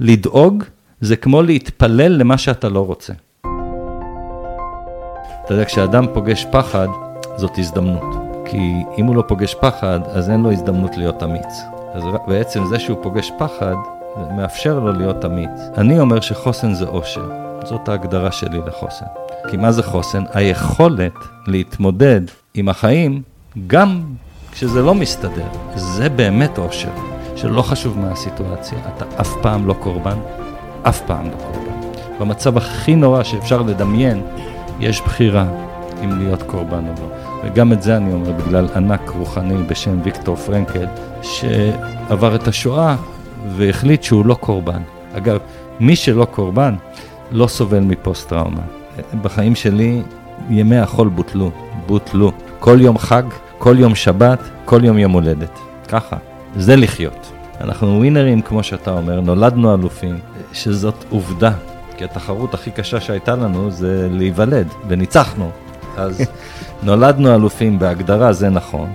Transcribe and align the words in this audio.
לדאוג 0.00 0.64
זה 1.00 1.16
כמו 1.16 1.42
להתפלל 1.42 2.12
למה 2.12 2.38
שאתה 2.38 2.68
לא 2.68 2.86
רוצה. 2.86 3.12
אתה 5.44 5.54
יודע, 5.54 5.64
כשאדם 5.64 6.06
פוגש 6.14 6.46
פחד, 6.52 6.86
זאת 7.36 7.58
הזדמנות. 7.58 8.14
כי 8.44 8.72
אם 8.98 9.06
הוא 9.06 9.16
לא 9.16 9.22
פוגש 9.28 9.54
פחד, 9.60 10.00
אז 10.12 10.30
אין 10.30 10.42
לו 10.42 10.52
הזדמנות 10.52 10.96
להיות 10.96 11.22
אמיץ. 11.22 11.60
אז 11.94 12.02
בעצם 12.28 12.66
זה 12.66 12.78
שהוא 12.78 12.98
פוגש 13.02 13.30
פחד, 13.38 13.74
זה 14.26 14.32
מאפשר 14.32 14.78
לו 14.78 14.92
להיות 14.92 15.24
אמיץ. 15.24 15.60
אני 15.76 16.00
אומר 16.00 16.20
שחוסן 16.20 16.74
זה 16.74 16.84
אושר. 16.84 17.30
זאת 17.64 17.88
ההגדרה 17.88 18.32
שלי 18.32 18.58
לחוסן. 18.66 19.06
כי 19.50 19.56
מה 19.56 19.72
זה 19.72 19.82
חוסן? 19.82 20.22
היכולת 20.32 21.14
להתמודד 21.46 22.20
עם 22.54 22.68
החיים 22.68 23.22
גם 23.66 24.02
כשזה 24.52 24.82
לא 24.82 24.94
מסתדר. 24.94 25.46
זה 25.74 26.08
באמת 26.08 26.58
אושר. 26.58 27.09
שלא 27.40 27.62
חשוב 27.62 27.98
מה 27.98 28.10
הסיטואציה, 28.10 28.78
אתה 28.96 29.04
אף 29.20 29.34
פעם 29.42 29.66
לא 29.66 29.74
קורבן, 29.74 30.18
אף 30.82 31.00
פעם 31.06 31.26
לא 31.26 31.36
קורבן. 31.36 31.70
במצב 32.20 32.56
הכי 32.56 32.94
נורא 32.94 33.22
שאפשר 33.22 33.62
לדמיין, 33.62 34.22
יש 34.80 35.00
בחירה 35.00 35.46
אם 36.04 36.18
להיות 36.18 36.42
קורבן 36.42 36.84
או 36.88 36.92
לא. 37.02 37.08
וגם 37.44 37.72
את 37.72 37.82
זה 37.82 37.96
אני 37.96 38.12
אומר 38.12 38.32
בגלל 38.32 38.68
ענק 38.76 39.10
רוחני 39.18 39.62
בשם 39.62 40.00
ויקטור 40.02 40.36
פרנקל, 40.36 40.86
שעבר 41.22 42.34
את 42.34 42.48
השואה 42.48 42.96
והחליט 43.56 44.02
שהוא 44.02 44.26
לא 44.26 44.34
קורבן. 44.34 44.82
אגב, 45.16 45.38
מי 45.80 45.96
שלא 45.96 46.24
קורבן 46.24 46.74
לא 47.30 47.46
סובל 47.46 47.80
מפוסט-טראומה. 47.80 48.62
בחיים 49.22 49.54
שלי 49.54 50.02
ימי 50.50 50.78
החול 50.78 51.08
בוטלו, 51.08 51.50
בוטלו. 51.86 52.32
כל 52.58 52.80
יום 52.80 52.98
חג, 52.98 53.22
כל 53.58 53.76
יום 53.78 53.94
שבת, 53.94 54.38
כל 54.64 54.84
יום 54.84 54.98
יום 54.98 55.12
הולדת. 55.12 55.58
ככה, 55.88 56.16
זה 56.56 56.76
לחיות. 56.76 57.32
אנחנו 57.60 57.98
ווינרים, 57.98 58.42
כמו 58.42 58.62
שאתה 58.62 58.90
אומר, 58.90 59.20
נולדנו 59.20 59.74
אלופים, 59.74 60.18
שזאת 60.52 61.04
עובדה. 61.10 61.52
כי 61.96 62.04
התחרות 62.04 62.54
הכי 62.54 62.70
קשה 62.70 63.00
שהייתה 63.00 63.36
לנו 63.36 63.70
זה 63.70 64.08
להיוולד, 64.10 64.66
וניצחנו. 64.88 65.50
אז 65.96 66.22
נולדנו 66.82 67.34
אלופים 67.34 67.78
בהגדרה, 67.78 68.32
זה 68.32 68.48
נכון. 68.48 68.92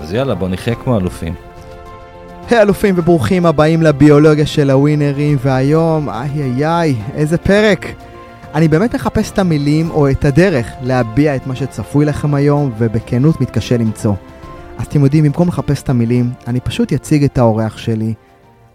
אז 0.00 0.12
יאללה, 0.12 0.34
בוא 0.34 0.48
נחיה 0.48 0.74
כמו 0.74 0.98
אלופים. 0.98 1.34
היי 2.50 2.62
אלופים 2.62 2.94
וברוכים 2.98 3.46
הבאים 3.46 3.82
לביולוגיה 3.82 4.46
של 4.46 4.70
הווינרים, 4.70 5.38
והיום, 5.42 6.08
איי 6.08 6.42
איי 6.42 6.66
איי, 6.66 6.96
איזה 7.14 7.38
פרק. 7.38 7.86
אני 8.54 8.68
באמת 8.68 8.94
מחפש 8.94 9.30
את 9.30 9.38
המילים 9.38 9.90
או 9.90 10.10
את 10.10 10.24
הדרך 10.24 10.66
להביע 10.82 11.36
את 11.36 11.46
מה 11.46 11.56
שצפוי 11.56 12.04
לכם 12.04 12.34
היום, 12.34 12.72
ובכנות 12.78 13.40
מתקשה 13.40 13.76
למצוא. 13.76 14.14
אז 14.78 14.86
אתם 14.86 15.04
יודעים, 15.04 15.24
במקום 15.24 15.48
לחפש 15.48 15.82
את 15.82 15.88
המילים, 15.88 16.30
אני 16.46 16.60
פשוט 16.60 16.92
אציג 16.92 17.24
את 17.24 17.38
האורח 17.38 17.76
שלי. 17.76 18.14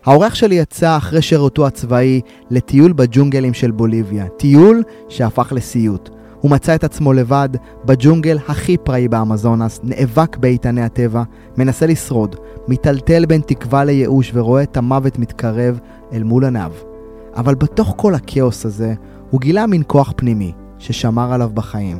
האורח 0.05 0.35
שלי 0.35 0.55
יצא 0.55 0.97
אחרי 0.97 1.21
שירותו 1.21 1.67
הצבאי 1.67 2.21
לטיול 2.49 2.93
בג'ונגלים 2.93 3.53
של 3.53 3.71
בוליביה, 3.71 4.27
טיול 4.27 4.83
שהפך 5.09 5.53
לסיוט. 5.55 6.09
הוא 6.41 6.51
מצא 6.51 6.75
את 6.75 6.83
עצמו 6.83 7.13
לבד 7.13 7.49
בג'ונגל 7.85 8.37
הכי 8.47 8.77
פראי 8.77 9.07
באמזונס, 9.07 9.79
נאבק 9.83 10.37
באיתני 10.37 10.81
הטבע, 10.81 11.23
מנסה 11.57 11.85
לשרוד, 11.85 12.35
מיטלטל 12.67 13.25
בין 13.25 13.41
תקווה 13.41 13.83
לייאוש 13.83 14.31
ורואה 14.33 14.63
את 14.63 14.77
המוות 14.77 15.19
מתקרב 15.19 15.79
אל 16.13 16.23
מול 16.23 16.45
עיניו. 16.45 16.71
אבל 17.35 17.55
בתוך 17.55 17.93
כל 17.97 18.15
הכאוס 18.15 18.65
הזה, 18.65 18.93
הוא 19.29 19.41
גילה 19.41 19.67
מין 19.67 19.83
כוח 19.87 20.13
פנימי 20.15 20.51
ששמר 20.79 21.33
עליו 21.33 21.49
בחיים. 21.53 21.99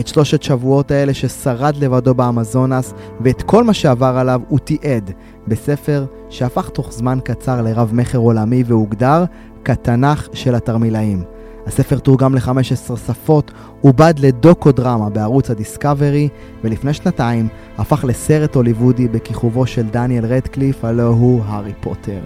את 0.00 0.08
שלושת 0.08 0.42
שבועות 0.42 0.90
האלה 0.90 1.14
ששרד 1.14 1.76
לבדו 1.76 2.14
באמזונס, 2.14 2.94
ואת 3.20 3.42
כל 3.42 3.64
מה 3.64 3.74
שעבר 3.74 4.18
עליו 4.18 4.40
הוא 4.48 4.58
תיעד 4.58 5.10
בספר 5.48 6.04
שהפך 6.30 6.68
תוך 6.68 6.92
זמן 6.92 7.18
קצר 7.24 7.62
לרב 7.62 7.90
מכר 7.94 8.18
עולמי 8.18 8.62
והוגדר 8.66 9.24
כתנ"ך 9.64 10.28
של 10.32 10.54
התרמילאים. 10.54 11.22
הספר 11.66 11.98
תורגם 11.98 12.34
ל-15 12.34 12.96
שפות, 13.06 13.52
עובד 13.80 14.14
לדוקו-דרמה 14.18 15.10
בערוץ 15.10 15.50
הדיסקאברי, 15.50 16.28
ולפני 16.64 16.94
שנתיים 16.94 17.48
הפך 17.78 18.04
לסרט 18.08 18.54
הוליוודי 18.54 19.08
בכיכובו 19.08 19.66
של 19.66 19.86
דניאל 19.86 20.26
רדקליף, 20.26 20.84
הלו 20.84 21.08
הוא 21.08 21.42
הארי 21.46 21.72
פוטר. 21.80 22.20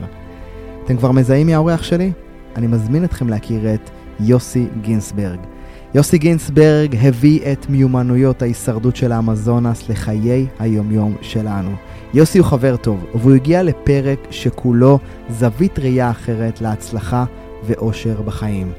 אתם 0.84 0.96
כבר 0.96 1.12
מזהים 1.12 1.46
מי 1.46 1.54
האורח 1.54 1.82
שלי? 1.82 2.12
אני 2.56 2.66
מזמין 2.66 3.04
אתכם 3.04 3.28
להכיר 3.28 3.74
את 3.74 3.90
יוסי 4.20 4.66
גינסברג. 4.80 5.51
יוסי 5.94 6.18
גינסברג 6.18 6.96
הביא 7.02 7.52
את 7.52 7.70
מיומנויות 7.70 8.42
ההישרדות 8.42 8.96
של 8.96 9.12
האמזונס 9.12 9.88
לחיי 9.88 10.46
היומיום 10.58 11.16
שלנו. 11.20 11.70
יוסי 12.14 12.38
הוא 12.38 12.46
חבר 12.46 12.76
טוב, 12.76 13.04
והוא 13.14 13.34
הגיע 13.34 13.62
לפרק 13.62 14.18
שכולו 14.30 14.98
זווית 15.30 15.78
ראייה 15.78 16.10
אחרת 16.10 16.60
להצלחה 16.60 17.24
ואושר 17.64 18.22
בחיים. 18.22 18.72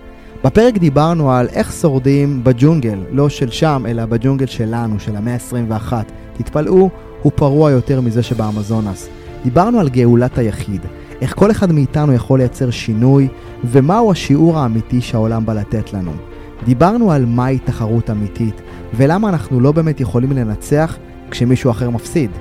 בפרק 0.44 0.78
דיברנו 0.78 1.32
על 1.32 1.48
איך 1.48 1.74
שורדים 1.74 2.44
בג'ונגל, 2.44 3.00
לא 3.12 3.30
של 3.30 3.52
שם, 3.52 3.84
אלא 3.88 4.06
בג'ונגל 4.06 4.46
שלנו, 4.46 5.00
של 5.00 5.16
המאה 5.16 5.34
ה-21. 5.34 5.94
תתפלאו, 6.38 6.90
הוא 7.22 7.32
פרוע 7.36 7.72
יותר 7.72 8.02
מזה 8.02 8.24
שבאמזונס. 8.24 9.10
דיברנו 9.44 9.80
על 9.80 9.90
גאולת 9.90 10.38
היחיד, 10.38 10.82
איך 11.22 11.36
כל 11.36 11.52
אחד 11.52 11.72
מאיתנו 11.72 12.14
יכול 12.14 12.40
לייצר 12.40 12.70
שינוי, 12.72 13.28
ומהו 13.64 14.12
השיעור 14.12 14.60
האמיתי 14.60 15.02
שהעולם 15.02 15.46
בא 15.46 15.54
לתת 15.54 15.94
לנו. 15.94 16.33
דיברנו 16.66 17.12
על 17.12 17.26
מהי 17.26 17.60
תחרות 17.60 18.10
אמיתית, 18.10 18.62
ולמה 18.94 19.30
אנחנו 19.30 19.60
לא 19.60 19.72
באמת 19.72 20.00
יכולים 20.00 20.32
לנצח 20.32 20.98
כשמישהו 21.32 21.72
אחר 21.72 21.90
מפסיד. 21.90 22.32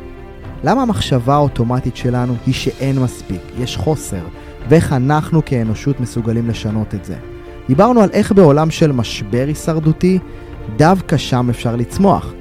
למה 0.65 0.83
המחשבה 0.83 1.35
האוטומטית 1.35 1.97
שלנו 1.97 2.35
היא 2.47 2.55
שאין 2.55 2.99
מספיק, 2.99 3.41
יש 3.59 3.77
חוסר, 3.77 4.23
ואיך 4.69 4.93
אנחנו 4.93 5.45
כאנושות 5.45 6.01
מסוגלים 6.01 6.49
לשנות 6.49 6.95
את 6.95 7.05
זה. 7.05 7.15
דיברנו 7.69 8.01
על 8.01 8.11
איך 8.13 8.33
בעולם 8.33 8.71
של 8.71 8.93
משבר 8.93 9.45
הישרדותי, 9.47 10.19
דווקא 10.77 11.17
שם 11.17 11.51
אפשר 11.51 11.77
לצמוח. 11.77 12.33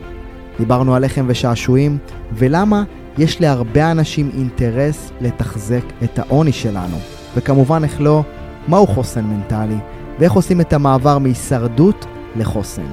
דיברנו 0.59 0.96
על 0.96 1.06
לחם 1.06 1.25
ושעשועים, 1.28 1.98
ולמה 2.34 2.84
יש 3.18 3.42
להרבה 3.42 3.92
אנשים 3.92 4.30
אינטרס 4.38 5.12
לתחזק 5.22 5.84
את 6.03 6.19
העוני 6.19 6.52
שלנו. 6.52 6.98
וכמובן, 7.36 7.84
איך 7.84 8.02
לא, 8.02 8.24
מהו 8.68 8.88
חוסן 8.88 9.25
מנטלי, 9.25 9.78
ואיך 10.20 10.34
עושים 10.34 10.62
את 10.62 10.74
המעבר 10.74 11.18
מהישרדות 11.18 12.06
לחוסן. 12.36 12.92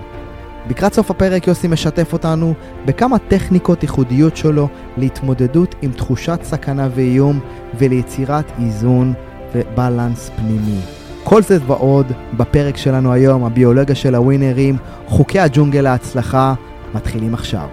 לקראת 0.71 0.95
סוף 0.95 1.11
הפרק 1.11 1.47
יוסי 1.47 1.69
משתף 1.69 2.12
אותנו 2.12 2.55
בכמה 2.87 3.19
טכניקות 3.19 3.83
ייחודיות 3.83 4.37
שלו 4.37 4.69
להתמודדות 4.97 5.75
עם 5.83 5.93
תחושת 5.93 6.41
סכנה 6.43 6.89
ואיום 6.95 7.41
וליצירת 7.79 8.53
איזון 8.59 9.12
ובלנס 9.55 10.31
פנימי. 10.37 10.81
כל 11.25 11.43
זה 11.43 11.59
ועוד 11.67 12.12
בפרק 12.37 12.77
שלנו 12.77 13.12
היום, 13.12 13.45
הביולוגיה 13.45 13.95
של 13.95 14.15
הווינרים, 14.15 14.77
חוקי 15.06 15.41
הג'ונגל 15.41 15.81
להצלחה, 15.81 16.55
מתחילים 16.95 17.35
עכשיו. 17.35 17.69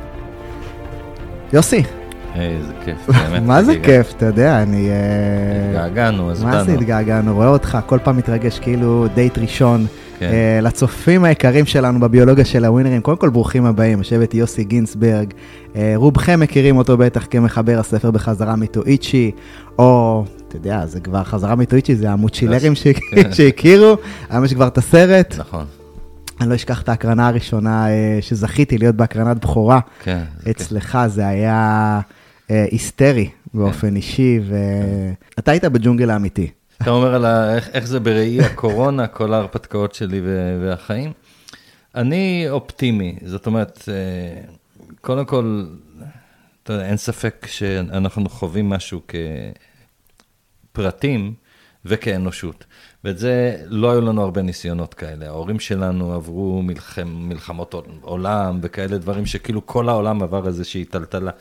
יוסי. 1.54 1.84
איזה 2.42 2.74
כיף, 2.86 3.08
באמת. 3.10 3.44
מה 3.44 3.64
זה 3.64 3.80
כיף, 3.84 4.14
אתה 4.18 4.26
יודע, 4.26 4.64
אני... 4.64 4.90
אה, 4.90 5.68
התגעגענו, 5.70 6.32
אז 6.32 6.44
באנו. 6.44 6.58
מה 6.58 6.64
זה 6.64 6.74
התגעגענו? 6.74 7.36
רואה 7.36 7.48
אותך 7.48 7.78
כל 7.86 8.00
פעם 8.04 8.18
מתרגש 8.18 8.60
כאילו 8.60 9.08
דייט 9.16 9.38
ראשון. 9.38 9.86
כן. 10.20 10.32
Uh, 10.32 10.66
לצופים 10.66 11.24
היקרים 11.24 11.66
שלנו 11.66 12.00
בביולוגיה 12.00 12.46
של 12.46 12.66
הווינרים, 12.66 13.02
קודם 13.02 13.18
כל 13.18 13.30
ברוכים 13.30 13.66
הבאים, 13.66 13.98
יושבת 13.98 14.34
יוסי 14.34 14.64
גינסברג, 14.64 15.34
uh, 15.74 15.78
רובכם 15.96 16.40
מכירים 16.40 16.78
אותו 16.78 16.98
בטח 16.98 17.28
כמחבר 17.30 17.80
הספר 17.80 18.12
בחזרה 18.12 18.56
מיטואיצ'י, 18.56 19.32
או, 19.80 20.24
אתה 20.48 20.56
יודע, 20.56 20.86
זה 20.86 21.00
כבר 21.00 21.24
חזרה 21.24 21.56
מיטואיצ'י, 21.56 21.96
זה 21.96 22.12
המוצ'ילרים. 22.12 22.74
כן. 23.16 23.32
שהכירו, 23.36 23.96
היום 24.30 24.46
יש 24.46 24.54
כבר 24.54 24.68
את 24.68 24.78
הסרט. 24.78 25.36
נכון. 25.38 25.66
אני 26.42 26.50
לא 26.50 26.56
אשכח 26.56 26.82
את 26.82 26.90
ההקרנה 26.90 27.28
הראשונה 27.28 27.88
שזכיתי 28.22 28.78
להיות 28.78 28.96
בהקרנת 28.96 29.46
בכורה. 29.46 29.80
כן. 30.04 30.24
אצלך. 30.50 30.98
זה 31.08 31.28
היה 31.28 32.00
היסטרי 32.50 33.30
באופן 33.54 33.90
כן. 33.90 33.96
אישי, 33.96 34.40
ואתה. 35.36 35.52
היית 35.52 35.66
בג'ונגל 35.66 36.10
האמיתי. 36.10 36.52
אתה 36.82 36.90
אומר 36.90 37.16
על 37.16 37.26
איך, 37.26 37.70
איך 37.70 37.88
זה 37.88 38.00
בראי 38.00 38.42
הקורונה, 38.42 39.08
כל 39.18 39.34
ההרפתקאות 39.34 39.94
שלי 39.94 40.22
והחיים. 40.62 41.12
אני 41.96 42.46
אופטימי, 42.50 43.16
זאת 43.26 43.48
אומרת, 43.48 43.90
אה, 43.90 44.42
קודם 45.02 45.26
כל, 45.26 45.66
אתה 46.64 46.74
יודע, 46.74 46.86
אין 46.86 46.98
ספק 46.98 47.48
שאנחנו 47.50 48.30
חווים 48.30 48.70
משהו 48.70 49.02
כפרטים 50.74 51.34
וכאנושות. 51.86 52.66
ואת 53.06 53.18
זה, 53.18 53.58
לא 53.68 53.92
היו 53.92 54.02
לנו 54.02 54.22
הרבה 54.22 54.42
ניסיונות 54.42 54.94
כאלה. 54.94 55.26
ההורים 55.26 55.60
שלנו 55.60 56.14
עברו 56.14 56.62
מלחם, 56.62 57.08
מלחמות 57.08 57.76
עולם 58.02 58.60
וכאלה 58.62 58.98
דברים 58.98 59.26
שכאילו 59.26 59.66
כל 59.66 59.90
העולם 59.90 60.24
עבר 60.24 60.48
איזושהי 60.48 60.86
טלטלה. 60.86 61.32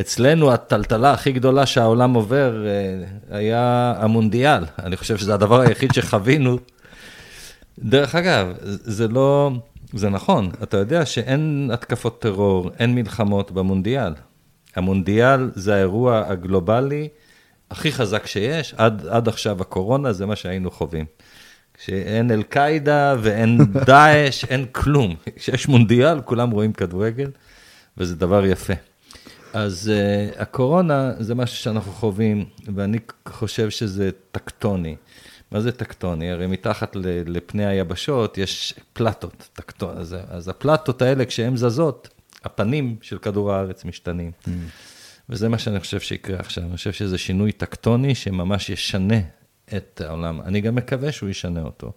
אצלנו 0.00 0.52
הטלטלה 0.52 1.12
הכי 1.12 1.32
גדולה 1.32 1.66
שהעולם 1.66 2.14
עובר 2.14 2.66
אה, 2.66 3.36
היה 3.38 3.94
המונדיאל. 3.96 4.64
אני 4.78 4.96
חושב 4.96 5.16
שזה 5.16 5.34
הדבר 5.34 5.60
היחיד 5.60 5.92
שחווינו. 5.92 6.58
דרך 7.78 8.14
אגב, 8.14 8.52
זה 8.62 9.08
לא, 9.08 9.50
זה 9.92 10.08
נכון, 10.08 10.50
אתה 10.62 10.76
יודע 10.76 11.06
שאין 11.06 11.70
התקפות 11.72 12.20
טרור, 12.20 12.70
אין 12.78 12.94
מלחמות 12.94 13.50
במונדיאל. 13.50 14.12
המונדיאל 14.76 15.50
זה 15.54 15.74
האירוע 15.74 16.22
הגלובלי 16.26 17.08
הכי 17.70 17.92
חזק 17.92 18.26
שיש, 18.26 18.74
עד, 18.76 19.06
עד 19.06 19.28
עכשיו 19.28 19.60
הקורונה, 19.60 20.12
זה 20.12 20.26
מה 20.26 20.36
שהיינו 20.36 20.70
חווים. 20.70 21.06
כשאין 21.74 22.30
אל-קאעידה 22.30 23.14
ואין 23.20 23.58
דאעש, 23.86 24.44
אין 24.44 24.66
כלום. 24.72 25.16
כשיש 25.36 25.68
מונדיאל, 25.68 26.20
כולם 26.20 26.50
רואים 26.50 26.72
כדורגל, 26.72 27.30
וזה 27.98 28.16
דבר 28.16 28.46
יפה. 28.46 28.74
אז 29.52 29.92
uh, 29.92 30.40
הקורונה 30.42 31.12
זה 31.18 31.34
משהו 31.34 31.56
שאנחנו 31.56 31.92
חווים, 31.92 32.44
ואני 32.74 32.98
חושב 33.28 33.70
שזה 33.70 34.10
טקטוני. 34.32 34.96
מה 35.52 35.60
זה 35.60 35.72
טקטוני? 35.72 36.30
הרי 36.30 36.46
מתחת 36.46 36.96
לפני 37.26 37.66
היבשות 37.66 38.38
יש 38.38 38.74
פלטות, 38.92 39.48
טקטון. 39.52 39.98
אז, 39.98 40.16
אז 40.30 40.48
הפלטות 40.48 41.02
האלה, 41.02 41.24
כשהן 41.24 41.56
זזות, 41.56 42.08
הפנים 42.44 42.96
של 43.02 43.18
כדור 43.18 43.52
הארץ 43.52 43.84
משתנים. 43.84 44.30
Mm. 44.44 44.48
וזה 45.30 45.48
מה 45.48 45.58
שאני 45.58 45.80
חושב 45.80 46.00
שיקרה 46.00 46.38
עכשיו. 46.38 46.64
אני 46.64 46.76
חושב 46.76 46.92
שזה 46.92 47.18
שינוי 47.18 47.52
טקטוני 47.52 48.14
שממש 48.14 48.70
ישנה 48.70 49.20
את 49.76 50.00
העולם. 50.04 50.40
אני 50.40 50.60
גם 50.60 50.74
מקווה 50.74 51.12
שהוא 51.12 51.28
ישנה 51.28 51.62
אותו. 51.62 51.92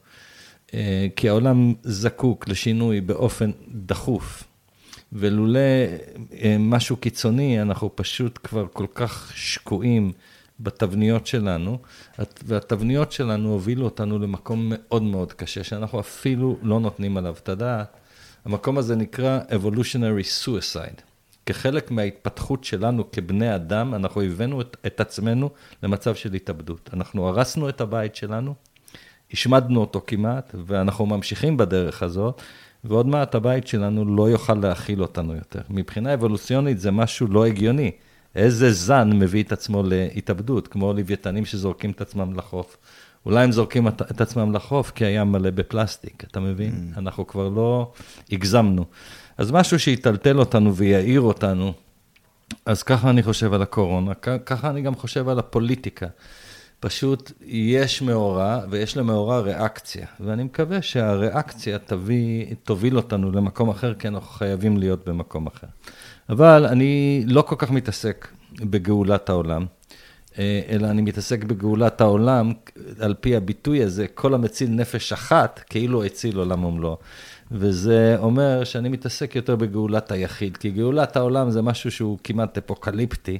אה, 0.73 1.07
כי 1.15 1.29
העולם 1.29 1.73
זקוק 1.83 2.47
לשינוי 2.47 3.01
באופן 3.01 3.51
דחוף. 3.85 4.43
ולולא 5.13 5.59
אה, 6.33 6.55
משהו 6.59 6.97
קיצוני, 6.97 7.61
אנחנו 7.61 7.95
פשוט 7.95 8.39
כבר 8.43 8.65
כל 8.73 8.85
כך 8.93 9.31
שקועים 9.35 10.11
בתבניות 10.59 11.27
שלנו, 11.27 11.77
והתבניות 12.45 13.11
שלנו 13.11 13.51
הובילו 13.51 13.85
אותנו 13.85 14.19
למקום 14.19 14.71
מאוד 14.75 15.03
מאוד 15.03 15.33
קשה, 15.33 15.63
שאנחנו 15.63 15.99
אפילו 15.99 16.57
לא 16.61 16.79
נותנים 16.79 17.17
עליו 17.17 17.35
את 17.43 17.49
הדעת. 17.49 17.97
המקום 18.45 18.77
הזה 18.77 18.95
נקרא 18.95 19.39
Evolutionary 19.49 20.45
Suicide. 20.45 21.12
כחלק 21.45 21.91
מההתפתחות 21.91 22.63
שלנו 22.63 23.11
כבני 23.11 23.55
אדם, 23.55 23.93
אנחנו 23.93 24.21
הבאנו 24.21 24.61
את, 24.61 24.77
את 24.85 24.99
עצמנו 24.99 25.49
למצב 25.83 26.15
של 26.15 26.33
התאבדות. 26.33 26.89
אנחנו 26.93 27.27
הרסנו 27.27 27.69
את 27.69 27.81
הבית 27.81 28.15
שלנו, 28.15 28.53
השמדנו 29.33 29.81
אותו 29.81 30.01
כמעט, 30.07 30.55
ואנחנו 30.65 31.05
ממשיכים 31.05 31.57
בדרך 31.57 32.03
הזאת, 32.03 32.41
ועוד 32.83 33.07
מעט 33.07 33.35
הבית 33.35 33.67
שלנו 33.67 34.15
לא 34.15 34.29
יוכל 34.29 34.53
להכיל 34.53 35.01
אותנו 35.01 35.35
יותר. 35.35 35.61
מבחינה 35.69 36.13
אבולוציונית 36.13 36.79
זה 36.79 36.91
משהו 36.91 37.27
לא 37.27 37.45
הגיוני. 37.45 37.91
איזה 38.35 38.71
זן 38.71 39.09
מביא 39.13 39.43
את 39.43 39.51
עצמו 39.51 39.83
להתאבדות, 39.85 40.67
כמו 40.67 40.93
לוויתנים 40.93 41.45
שזורקים 41.45 41.91
את 41.91 42.01
עצמם 42.01 42.33
לחוף. 42.35 42.77
אולי 43.25 43.43
הם 43.43 43.51
זורקים 43.51 43.87
את, 43.87 44.01
את 44.01 44.21
עצמם 44.21 44.55
לחוף 44.55 44.91
כי 44.91 45.05
הים 45.05 45.31
מלא 45.31 45.49
בפלסטיק, 45.49 46.23
אתה 46.23 46.39
מבין? 46.39 46.91
Mm. 46.95 46.99
אנחנו 46.99 47.27
כבר 47.27 47.49
לא 47.49 47.91
הגזמנו. 48.31 48.85
אז 49.37 49.51
משהו 49.51 49.79
שיטלטל 49.79 50.39
אותנו 50.39 50.75
ויעיר 50.75 51.21
אותנו, 51.21 51.73
אז 52.65 52.83
ככה 52.83 53.09
אני 53.09 53.23
חושב 53.23 53.53
על 53.53 53.61
הקורונה, 53.61 54.13
ככה 54.45 54.69
אני 54.69 54.81
גם 54.81 54.95
חושב 54.95 55.29
על 55.29 55.39
הפוליטיקה. 55.39 56.07
פשוט 56.79 57.31
יש 57.45 58.01
מאורע, 58.01 58.59
ויש 58.69 58.97
למאורע 58.97 59.39
ריאקציה, 59.39 60.07
ואני 60.19 60.43
מקווה 60.43 60.81
שהריאקציה 60.81 61.79
תביא, 61.79 62.45
תוביל 62.63 62.97
אותנו 62.97 63.31
למקום 63.31 63.69
אחר, 63.69 63.93
כי 63.93 64.07
אנחנו 64.07 64.29
חייבים 64.29 64.77
להיות 64.77 65.09
במקום 65.09 65.47
אחר. 65.47 65.67
אבל 66.29 66.65
אני 66.65 67.23
לא 67.27 67.41
כל 67.41 67.55
כך 67.57 67.71
מתעסק 67.71 68.27
בגאולת 68.59 69.29
העולם, 69.29 69.65
אה, 70.39 70.61
אלא 70.69 70.87
אני 70.87 71.01
מתעסק 71.01 71.43
בגאולת 71.43 72.01
העולם, 72.01 72.53
על 72.99 73.13
פי 73.13 73.35
הביטוי 73.35 73.83
הזה, 73.83 74.07
כל 74.07 74.33
המציל 74.33 74.69
נפש 74.69 75.13
אחת, 75.13 75.63
כאילו 75.69 76.03
הציל 76.03 76.37
עולם 76.37 76.65
ומלואו. 76.65 76.97
וזה 77.51 78.15
אומר 78.19 78.63
שאני 78.63 78.89
מתעסק 78.89 79.35
יותר 79.35 79.55
בגאולת 79.55 80.11
היחיד, 80.11 80.57
כי 80.57 80.71
גאולת 80.71 81.15
העולם 81.15 81.51
זה 81.51 81.61
משהו 81.61 81.91
שהוא 81.91 82.17
כמעט 82.23 82.57
אפוקליפטי, 82.57 83.37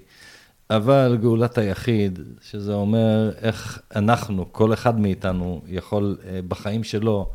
אבל 0.70 1.18
גאולת 1.22 1.58
היחיד, 1.58 2.20
שזה 2.42 2.74
אומר 2.74 3.32
איך 3.42 3.82
אנחנו, 3.96 4.46
כל 4.52 4.74
אחד 4.74 5.00
מאיתנו, 5.00 5.62
יכול 5.68 6.18
אה, 6.26 6.40
בחיים 6.48 6.84
שלו 6.84 7.30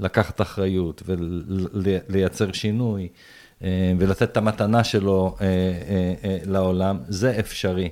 לקחת 0.00 0.40
אחריות 0.40 1.02
ולייצר 1.06 2.52
שינוי. 2.52 3.08
אה, 3.62 3.92
ולתת 3.98 4.22
את 4.22 4.36
המתנה 4.36 4.84
שלו 4.84 5.36
לעולם, 6.46 6.98
זה 7.08 7.38
אפשרי. 7.38 7.90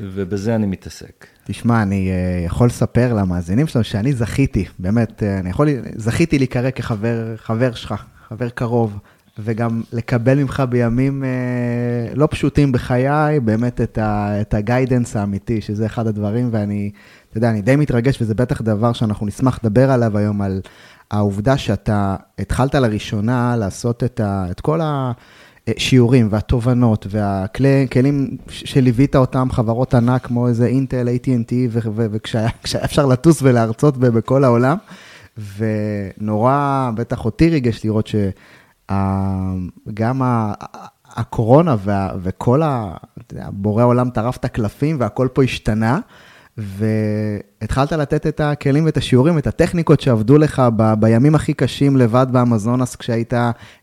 ובזה 0.00 0.54
אני 0.54 0.66
מתעסק. 0.66 1.26
תשמע, 1.44 1.82
אני 1.82 2.10
uh, 2.10 2.46
יכול 2.46 2.66
לספר 2.66 3.14
למאזינים 3.14 3.66
שלנו 3.66 3.84
שאני 3.84 4.12
זכיתי, 4.12 4.64
באמת, 4.78 5.22
uh, 5.22 5.40
אני 5.40 5.50
יכול, 5.50 5.68
זכיתי 5.96 6.38
להיקרא 6.38 6.70
כחבר 6.70 7.36
חבר 7.36 7.74
שלך, 7.74 7.94
חבר 8.28 8.48
קרוב, 8.48 8.98
וגם 9.38 9.82
לקבל 9.92 10.38
ממך 10.38 10.62
בימים 10.68 11.22
uh, 11.22 12.18
לא 12.18 12.28
פשוטים 12.30 12.72
בחיי, 12.72 13.40
באמת 13.40 13.80
את, 13.80 13.98
ה, 13.98 14.40
את 14.40 14.54
הגיידנס 14.54 15.16
האמיתי, 15.16 15.60
שזה 15.60 15.86
אחד 15.86 16.06
הדברים, 16.06 16.48
ואני, 16.52 16.90
אתה 17.30 17.38
יודע, 17.38 17.50
אני 17.50 17.62
די 17.62 17.76
מתרגש, 17.76 18.22
וזה 18.22 18.34
בטח 18.34 18.60
דבר 18.60 18.92
שאנחנו 18.92 19.26
נשמח 19.26 19.58
לדבר 19.64 19.90
עליו 19.90 20.18
היום, 20.18 20.42
על 20.42 20.60
העובדה 21.10 21.58
שאתה 21.58 22.16
התחלת 22.38 22.74
לראשונה 22.74 23.56
לעשות 23.56 24.04
את, 24.04 24.20
ה, 24.20 24.46
את 24.50 24.60
כל 24.60 24.80
ה... 24.80 25.12
השיעורים 25.76 26.28
והתובנות 26.30 27.06
והכלים 27.10 28.36
שליווית 28.48 29.16
אותם 29.16 29.48
חברות 29.50 29.94
ענק 29.94 30.26
כמו 30.26 30.48
איזה 30.48 30.66
אינטל, 30.66 31.08
AT&T, 31.08 31.52
וכשהיה 31.94 32.48
אפשר 32.84 33.06
לטוס 33.06 33.42
ולהרצות 33.42 33.96
בכל 33.96 34.44
העולם. 34.44 34.76
ונורא, 35.56 36.90
בטח 36.94 37.24
אותי 37.24 37.50
ריגש 37.50 37.84
לראות 37.84 38.10
שגם 38.88 40.22
הקורונה 41.16 41.76
וכל 42.22 42.62
ה... 42.62 42.94
בורא 43.48 43.84
עולם 43.84 44.10
טרף 44.10 44.36
את 44.36 44.44
הקלפים 44.44 44.96
והכל 45.00 45.28
פה 45.32 45.42
השתנה. 45.42 46.00
והתחלת 46.58 47.92
לתת 47.92 48.26
את 48.26 48.40
הכלים 48.40 48.84
ואת 48.84 48.96
השיעורים, 48.96 49.38
את 49.38 49.46
הטכניקות 49.46 50.00
שעבדו 50.00 50.38
לך 50.38 50.62
ב, 50.76 50.94
בימים 50.94 51.34
הכי 51.34 51.54
קשים 51.54 51.96
לבד 51.96 52.26
באמזונס, 52.30 52.96
כשהיית 52.96 53.34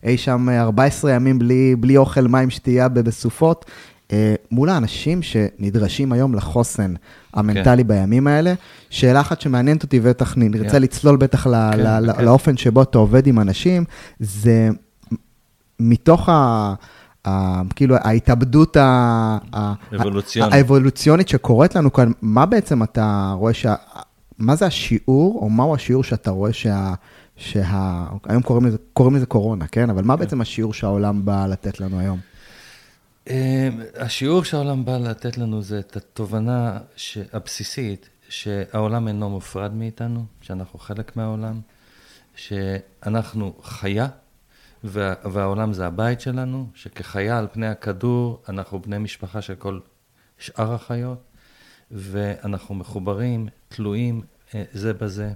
אי 0.04 0.16
שם 0.16 0.48
14 0.48 1.12
ימים 1.12 1.38
בלי, 1.38 1.76
בלי 1.76 1.96
אוכל, 1.96 2.26
מים, 2.26 2.50
שתייה 2.50 2.88
בסופות, 2.88 3.64
אה, 4.12 4.34
מול 4.50 4.68
האנשים 4.68 5.22
שנדרשים 5.22 6.12
היום 6.12 6.34
לחוסן 6.34 6.94
המנטלי 7.34 7.82
כן. 7.82 7.88
בימים 7.88 8.26
האלה. 8.26 8.54
שאלה 8.90 9.20
אחת 9.20 9.40
שמעניינת 9.40 9.82
אותי, 9.82 10.00
ובטח 10.02 10.34
נרצה 10.36 10.70
כן. 10.70 10.82
לצלול 10.82 11.16
בטח 11.16 11.44
כן, 11.44 11.50
ל, 11.50 12.12
כן. 12.12 12.24
לאופן 12.24 12.56
שבו 12.56 12.82
אתה 12.82 12.98
עובד 12.98 13.26
עם 13.26 13.40
אנשים, 13.40 13.84
זה 14.20 14.68
מתוך 15.80 16.28
ה... 16.28 16.74
כאילו 17.76 17.96
ההתאבדות 17.96 18.76
האבולוציונית 20.40 21.28
שקורית 21.28 21.74
לנו 21.74 21.92
כאן, 21.92 22.12
מה 22.22 22.46
בעצם 22.46 22.82
אתה 22.82 23.34
רואה 23.36 23.54
שה... 23.54 23.74
מה 24.38 24.56
זה 24.56 24.66
השיעור, 24.66 25.38
או 25.42 25.50
מהו 25.50 25.74
השיעור 25.74 26.04
שאתה 26.04 26.30
רואה 26.30 26.52
שה... 26.52 26.94
שה... 27.36 28.04
היום 28.28 28.42
קוראים 28.42 28.66
לזה, 28.66 28.76
קוראים 28.92 29.16
לזה 29.16 29.26
קורונה, 29.26 29.66
כן? 29.66 29.90
אבל 29.90 30.02
מה 30.02 30.16
כן. 30.16 30.20
בעצם 30.20 30.40
השיעור 30.40 30.74
שהעולם 30.74 31.24
בא 31.24 31.46
לתת 31.46 31.80
לנו 31.80 32.00
היום? 32.00 32.18
אה, 33.30 33.68
השיעור 33.96 34.44
שהעולם 34.44 34.84
בא 34.84 34.98
לתת 34.98 35.38
לנו 35.38 35.62
זה 35.62 35.78
את 35.78 35.96
התובנה 35.96 36.78
הבסיסית, 37.32 38.08
שהעולם 38.28 39.08
אינו 39.08 39.30
מופרד 39.30 39.74
מאיתנו, 39.74 40.24
שאנחנו 40.40 40.78
חלק 40.78 41.16
מהעולם, 41.16 41.60
שאנחנו 42.36 43.52
חיה 43.62 44.06
וה, 44.88 45.14
והעולם 45.32 45.72
זה 45.72 45.86
הבית 45.86 46.20
שלנו, 46.20 46.70
שכחיה 46.74 47.38
על 47.38 47.46
פני 47.52 47.66
הכדור, 47.66 48.42
אנחנו 48.48 48.80
בני 48.80 48.98
משפחה 48.98 49.42
של 49.42 49.54
כל 49.54 49.80
שאר 50.38 50.72
החיות, 50.72 51.24
ואנחנו 51.90 52.74
מחוברים, 52.74 53.48
תלויים 53.68 54.22
אה, 54.54 54.64
זה 54.72 54.94
בזה, 54.94 55.32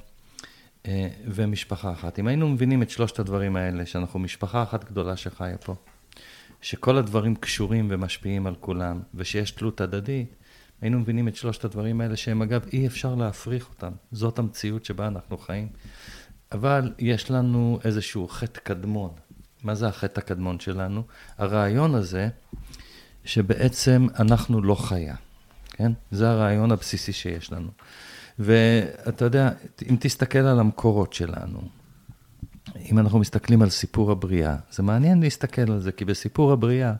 אה, 0.87 1.09
ומשפחה 1.26 1.92
אחת. 1.92 2.19
אם 2.19 2.26
היינו 2.26 2.49
מבינים 2.49 2.83
את 2.83 2.90
שלושת 2.90 3.19
הדברים 3.19 3.57
האלה, 3.57 3.87
שאנחנו 3.87 4.19
משפחה 4.19 4.62
אחת 4.62 4.85
גדולה 4.85 5.16
שחיה 5.16 5.59
פה, 5.59 5.75
שכל 6.61 6.97
הדברים 6.99 7.37
קשורים 7.37 7.88
ומשפיעים 7.90 8.47
על 8.47 8.54
כולם, 8.61 9.00
ושיש 9.14 9.50
תלות 9.50 9.80
הדדית, 9.80 10.35
היינו 10.80 10.99
מבינים 11.00 11.28
את 11.28 11.37
שלושת 11.37 11.64
הדברים 11.64 12.00
האלה, 12.00 12.16
שהם 12.16 12.42
אגב, 12.42 12.64
אי 12.73 12.87
אפשר 12.87 13.14
להפריך 13.14 13.69
אותם. 13.71 13.92
זאת 14.12 14.38
המציאות 14.38 14.85
שבה 14.85 15.07
אנחנו 15.07 15.38
חיים. 15.38 15.69
אבל 16.52 16.92
יש 16.99 17.30
לנו 17.30 17.78
איזשהו 17.85 18.28
חטא 18.28 18.61
קדמון. 18.61 19.11
מה 19.64 19.74
זה 19.74 19.88
החטא 19.88 20.20
הקדמון 20.20 20.60
שלנו? 20.60 21.02
הרעיון 21.38 21.94
הזה 21.94 22.28
שבעצם 23.24 24.06
אנחנו 24.18 24.62
לא 24.62 24.74
חיה, 24.74 25.14
כן? 25.70 25.92
זה 26.10 26.30
הרעיון 26.30 26.72
הבסיסי 26.72 27.12
שיש 27.12 27.52
לנו. 27.52 27.70
ואתה 28.38 29.24
יודע, 29.24 29.50
אם 29.90 29.96
תסתכל 30.00 30.38
על 30.38 30.60
המקורות 30.60 31.12
שלנו, 31.12 31.60
אם 32.90 32.98
אנחנו 32.98 33.18
מסתכלים 33.18 33.62
על 33.62 33.70
סיפור 33.70 34.10
הבריאה, 34.10 34.56
זה 34.70 34.82
מעניין 34.82 35.20
להסתכל 35.20 35.72
על 35.72 35.80
זה, 35.80 35.92
כי 35.92 36.04
בסיפור 36.04 36.52
הבריאה, 36.52 36.92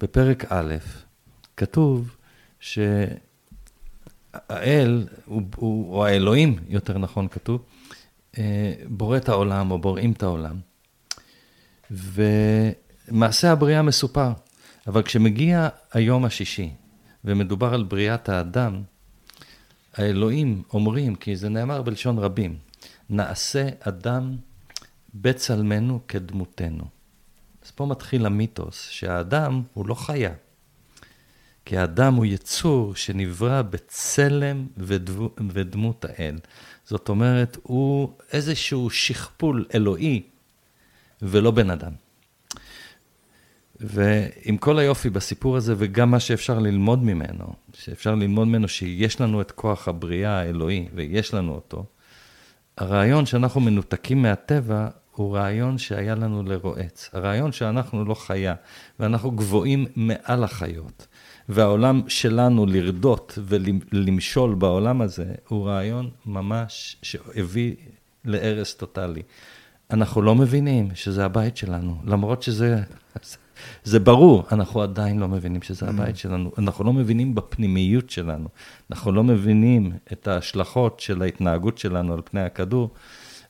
בפרק 0.00 0.44
א', 0.48 0.74
כתוב 1.56 2.16
שהאל, 2.60 3.18
הוא, 5.26 5.42
הוא, 5.56 5.94
או 5.94 6.06
האלוהים, 6.06 6.56
יותר 6.68 6.98
נכון 6.98 7.28
כתוב, 7.28 7.62
אה, 8.38 8.72
בורא 8.88 9.16
את 9.16 9.28
העולם, 9.28 9.70
או 9.70 9.78
בוראים 9.78 10.12
את 10.12 10.22
העולם. 10.22 10.69
ומעשה 11.90 13.52
הבריאה 13.52 13.82
מסופר. 13.82 14.32
אבל 14.86 15.02
כשמגיע 15.02 15.68
היום 15.92 16.24
השישי, 16.24 16.70
ומדובר 17.24 17.74
על 17.74 17.82
בריאת 17.82 18.28
האדם, 18.28 18.82
האלוהים 19.94 20.62
אומרים, 20.72 21.14
כי 21.14 21.36
זה 21.36 21.48
נאמר 21.48 21.82
בלשון 21.82 22.18
רבים, 22.18 22.56
נעשה 23.10 23.68
אדם 23.80 24.36
בצלמנו 25.14 26.00
כדמותנו. 26.08 26.84
אז 27.64 27.70
פה 27.70 27.86
מתחיל 27.86 28.26
המיתוס, 28.26 28.88
שהאדם 28.90 29.62
הוא 29.74 29.88
לא 29.88 29.94
חיה. 29.94 30.32
כי 31.64 31.76
האדם 31.76 32.14
הוא 32.14 32.26
יצור 32.26 32.94
שנברא 32.94 33.62
בצלם 33.62 34.66
ודמו, 34.76 35.30
ודמות 35.52 36.04
האל. 36.04 36.38
זאת 36.84 37.08
אומרת, 37.08 37.56
הוא 37.62 38.12
איזשהו 38.32 38.90
שכפול 38.90 39.66
אלוהי 39.74 40.22
ולא 41.22 41.50
בן 41.50 41.70
אדם. 41.70 41.92
ועם 43.80 44.56
כל 44.56 44.78
היופי 44.78 45.10
בסיפור 45.10 45.56
הזה, 45.56 45.74
וגם 45.78 46.10
מה 46.10 46.20
שאפשר 46.20 46.58
ללמוד 46.58 47.02
ממנו, 47.02 47.44
שאפשר 47.74 48.14
ללמוד 48.14 48.48
ממנו 48.48 48.68
שיש 48.68 49.20
לנו 49.20 49.40
את 49.40 49.50
כוח 49.50 49.88
הבריאה 49.88 50.40
האלוהי, 50.40 50.88
ויש 50.94 51.34
לנו 51.34 51.54
אותו, 51.54 51.84
הרעיון 52.78 53.26
שאנחנו 53.26 53.60
מנותקים 53.60 54.22
מהטבע 54.22 54.88
הוא 55.12 55.36
רעיון 55.36 55.78
שהיה 55.78 56.14
לנו 56.14 56.42
לרועץ. 56.42 57.10
הרעיון 57.12 57.52
שאנחנו 57.52 58.04
לא 58.04 58.14
חיה, 58.14 58.54
ואנחנו 59.00 59.30
גבוהים 59.30 59.86
מעל 59.96 60.44
החיות. 60.44 61.06
והעולם 61.48 62.02
שלנו 62.08 62.66
לרדות 62.66 63.38
ולמשול 63.42 64.54
בעולם 64.54 65.00
הזה, 65.00 65.34
הוא 65.48 65.66
רעיון 65.66 66.10
ממש 66.26 66.96
שהביא 67.02 67.74
להרס 68.24 68.74
טוטאלי. 68.74 69.22
אנחנו 69.92 70.22
לא 70.22 70.34
מבינים 70.34 70.88
שזה 70.94 71.24
הבית 71.24 71.56
שלנו, 71.56 71.96
למרות 72.06 72.42
שזה 72.42 72.82
זה 73.84 74.00
ברור, 74.00 74.44
אנחנו 74.52 74.82
עדיין 74.82 75.18
לא 75.18 75.28
מבינים 75.28 75.62
שזה 75.62 75.88
הבית 75.88 76.16
שלנו. 76.16 76.52
אנחנו 76.58 76.84
לא 76.84 76.92
מבינים 76.92 77.34
בפנימיות 77.34 78.10
שלנו, 78.10 78.48
אנחנו 78.90 79.12
לא 79.12 79.24
מבינים 79.24 79.92
את 80.12 80.28
ההשלכות 80.28 81.00
של 81.00 81.22
ההתנהגות 81.22 81.78
שלנו 81.78 82.14
על 82.14 82.20
פני 82.24 82.40
הכדור, 82.40 82.90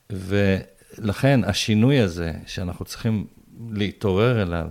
ולכן 0.09 1.43
השינוי 1.43 1.99
הזה 1.99 2.33
שאנחנו 2.45 2.85
צריכים 2.85 3.25
להתעורר 3.69 4.41
אליו, 4.41 4.69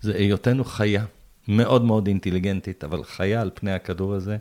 זה 0.00 0.14
היותנו 0.14 0.64
חיה. 0.64 1.04
מאוד 1.48 1.84
מאוד 1.84 2.06
אינטליגנטית, 2.06 2.84
אבל 2.84 3.04
חיה 3.04 3.40
על 3.40 3.50
פני 3.54 3.72
הכדור 3.72 4.14
הזה, 4.14 4.36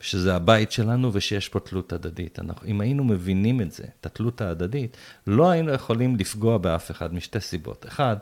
שזה 0.00 0.34
הבית 0.34 0.72
שלנו 0.72 1.12
ושיש 1.12 1.48
פה 1.48 1.60
תלות 1.60 1.92
הדדית. 1.92 2.38
אנחנו, 2.38 2.66
אם 2.66 2.80
היינו 2.80 3.04
מבינים 3.04 3.60
את 3.60 3.72
זה, 3.72 3.84
את 4.00 4.06
התלות 4.06 4.40
ההדדית, 4.40 4.96
לא 5.26 5.50
היינו 5.50 5.72
יכולים 5.72 6.16
לפגוע 6.16 6.58
באף 6.58 6.90
אחד 6.90 7.14
משתי 7.14 7.40
סיבות. 7.40 7.86
אחד, 7.88 8.16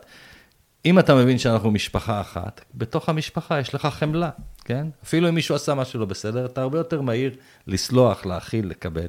אם 0.85 0.99
אתה 0.99 1.15
מבין 1.15 1.37
שאנחנו 1.37 1.71
משפחה 1.71 2.21
אחת, 2.21 2.61
בתוך 2.75 3.09
המשפחה 3.09 3.59
יש 3.59 3.75
לך 3.75 3.85
חמלה, 3.85 4.29
כן? 4.65 4.87
אפילו 5.03 5.29
אם 5.29 5.35
מישהו 5.35 5.55
עשה 5.55 5.73
משהו 5.73 5.99
לא 5.99 6.05
בסדר, 6.05 6.45
אתה 6.45 6.61
הרבה 6.61 6.77
יותר 6.77 7.01
מהיר 7.01 7.35
לסלוח, 7.67 8.25
להכיל, 8.25 8.67
לקבל. 8.67 9.07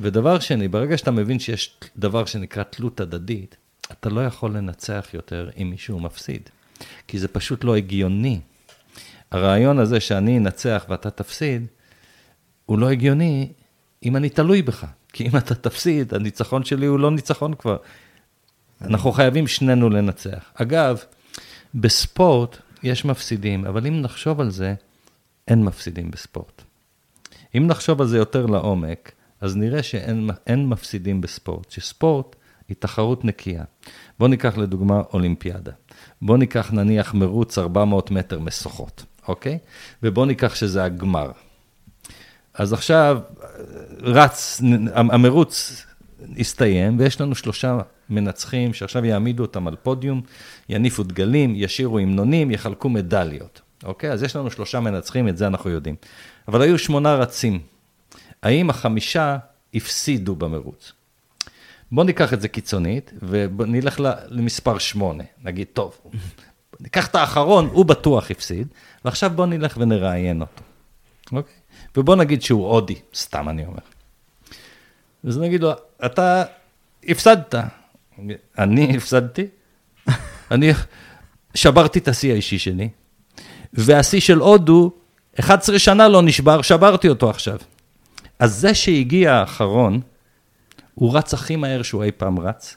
ודבר 0.00 0.38
שני, 0.38 0.68
ברגע 0.68 0.98
שאתה 0.98 1.10
מבין 1.10 1.38
שיש 1.38 1.78
דבר 1.96 2.24
שנקרא 2.24 2.62
תלות 2.62 3.00
הדדית, 3.00 3.56
אתה 3.92 4.08
לא 4.08 4.26
יכול 4.26 4.56
לנצח 4.56 5.08
יותר 5.14 5.50
אם 5.62 5.70
מישהו 5.70 6.00
מפסיד. 6.00 6.50
כי 7.08 7.18
זה 7.18 7.28
פשוט 7.28 7.64
לא 7.64 7.76
הגיוני. 7.76 8.40
הרעיון 9.30 9.78
הזה 9.78 10.00
שאני 10.00 10.38
אנצח 10.38 10.86
ואתה 10.88 11.10
תפסיד, 11.10 11.66
הוא 12.66 12.78
לא 12.78 12.90
הגיוני 12.90 13.52
אם 14.02 14.16
אני 14.16 14.28
תלוי 14.28 14.62
בך. 14.62 14.86
כי 15.12 15.28
אם 15.28 15.36
אתה 15.36 15.54
תפסיד, 15.54 16.14
הניצחון 16.14 16.64
שלי 16.64 16.86
הוא 16.86 16.98
לא 16.98 17.10
ניצחון 17.10 17.54
כבר. 17.54 17.76
אנחנו 18.80 19.12
חייבים 19.12 19.46
שנינו 19.46 19.90
לנצח. 19.90 20.52
אגב, 20.54 21.02
בספורט 21.74 22.56
יש 22.82 23.04
מפסידים, 23.04 23.66
אבל 23.66 23.86
אם 23.86 24.00
נחשוב 24.00 24.40
על 24.40 24.50
זה, 24.50 24.74
אין 25.48 25.64
מפסידים 25.64 26.10
בספורט. 26.10 26.62
אם 27.56 27.66
נחשוב 27.66 28.00
על 28.00 28.06
זה 28.06 28.18
יותר 28.18 28.46
לעומק, 28.46 29.12
אז 29.40 29.56
נראה 29.56 29.82
שאין 29.82 30.68
מפסידים 30.68 31.20
בספורט, 31.20 31.70
שספורט 31.70 32.36
היא 32.68 32.76
תחרות 32.78 33.24
נקייה. 33.24 33.64
בואו 34.18 34.30
ניקח 34.30 34.56
לדוגמה 34.56 35.02
אולימפיאדה. 35.12 35.72
בואו 36.22 36.36
ניקח 36.36 36.72
נניח 36.72 37.14
מרוץ 37.14 37.58
400 37.58 38.10
מטר 38.10 38.40
משוכות, 38.40 39.04
אוקיי? 39.28 39.58
ובואו 40.02 40.26
ניקח 40.26 40.54
שזה 40.54 40.84
הגמר. 40.84 41.30
אז 42.54 42.72
עכשיו 42.72 43.20
רץ, 44.00 44.60
המרוץ 44.94 45.84
הסתיים, 46.38 46.98
ויש 46.98 47.20
לנו 47.20 47.34
שלושה 47.34 47.78
מנצחים 48.10 48.74
שעכשיו 48.74 49.04
יעמידו 49.04 49.42
אותם 49.42 49.68
על 49.68 49.76
פודיום, 49.82 50.22
יניפו 50.68 51.02
דגלים, 51.02 51.52
ישירו 51.56 51.98
המנונים, 51.98 52.50
יחלקו 52.50 52.88
מדליות, 52.88 53.60
אוקיי? 53.84 54.12
אז 54.12 54.22
יש 54.22 54.36
לנו 54.36 54.50
שלושה 54.50 54.80
מנצחים, 54.80 55.28
את 55.28 55.36
זה 55.36 55.46
אנחנו 55.46 55.70
יודעים. 55.70 55.96
אבל 56.48 56.62
היו 56.62 56.78
שמונה 56.78 57.14
רצים. 57.14 57.60
האם 58.42 58.70
החמישה 58.70 59.36
הפסידו 59.74 60.36
במרוץ? 60.36 60.92
בוא 61.92 62.04
ניקח 62.04 62.32
את 62.32 62.40
זה 62.40 62.48
קיצונית, 62.48 63.12
ונלך 63.22 64.00
למספר 64.28 64.78
שמונה. 64.78 65.24
נגיד, 65.44 65.66
טוב, 65.72 66.00
ניקח 66.80 67.06
את 67.06 67.14
האחרון, 67.14 67.68
הוא 67.72 67.84
בטוח 67.84 68.30
הפסיד, 68.30 68.68
ועכשיו 69.04 69.30
בוא 69.30 69.46
נלך 69.46 69.76
ונראיין 69.80 70.40
אותו, 70.40 70.62
אוקיי? 71.32 71.54
ובוא 71.96 72.16
נגיד 72.16 72.42
שהוא 72.42 72.68
הודי, 72.68 72.94
סתם 73.14 73.48
אני 73.48 73.66
אומר. 73.66 73.78
אז 75.28 75.38
נגיד 75.38 75.62
לו, 75.62 75.72
אתה 76.06 76.44
הפסדת. 77.08 77.54
אני 78.58 78.96
הפסדתי? 78.96 79.46
אני 80.50 80.72
שברתי 81.54 81.98
את 81.98 82.08
השיא 82.08 82.32
האישי 82.32 82.58
שלי, 82.58 82.88
והשיא 83.72 84.20
של 84.20 84.38
הודו, 84.38 84.92
11 85.40 85.78
שנה 85.78 86.08
לא 86.08 86.22
נשבר, 86.22 86.62
שברתי 86.62 87.08
אותו 87.08 87.30
עכשיו. 87.30 87.58
אז 88.38 88.54
זה 88.54 88.74
שהגיע 88.74 89.34
האחרון, 89.34 90.00
הוא 90.94 91.16
רץ 91.16 91.34
הכי 91.34 91.56
מהר 91.56 91.82
שהוא 91.82 92.04
אי 92.04 92.12
פעם 92.12 92.40
רץ, 92.40 92.76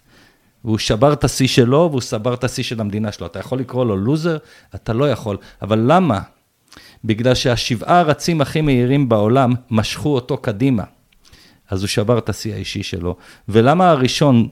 והוא 0.64 0.78
שבר 0.78 1.14
את 1.14 1.24
השיא 1.24 1.48
שלו, 1.48 1.88
והוא 1.92 2.02
סבר 2.02 2.34
את 2.34 2.44
השיא 2.44 2.64
של 2.64 2.82
המדינה 2.82 3.12
שלו. 3.12 3.26
אתה 3.26 3.40
יכול 3.40 3.60
לקרוא 3.60 3.86
לו 3.86 3.98
לוזר? 3.98 4.38
אתה 4.76 4.94
לא 4.94 5.12
יכול. 5.12 5.38
אבל 5.62 5.80
למה? 5.88 6.20
בגלל 7.04 7.36
שהשבעה 7.36 8.00
הרצים 8.00 8.42
הכי 8.42 8.62
מהירים 8.62 9.10
בעולם 9.10 9.54
משכו 9.72 10.16
אותו 10.16 10.38
קדימה. 10.38 10.84
אז 11.70 11.82
הוא 11.82 11.88
שבר 11.88 12.18
את 12.18 12.30
השיא 12.30 12.54
האישי 12.54 12.84
שלו. 12.84 13.16
ולמה 13.50 13.90
הראשון 13.90 14.48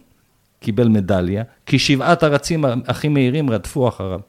קיבל 0.60 0.88
מדליה? 0.88 1.44
כי 1.66 1.80
שבעת 1.80 2.24
הרצים 2.24 2.66
הכי 2.66 3.08
מהירים 3.08 3.50
רדפו 3.50 3.88
אחריו. 3.88 4.20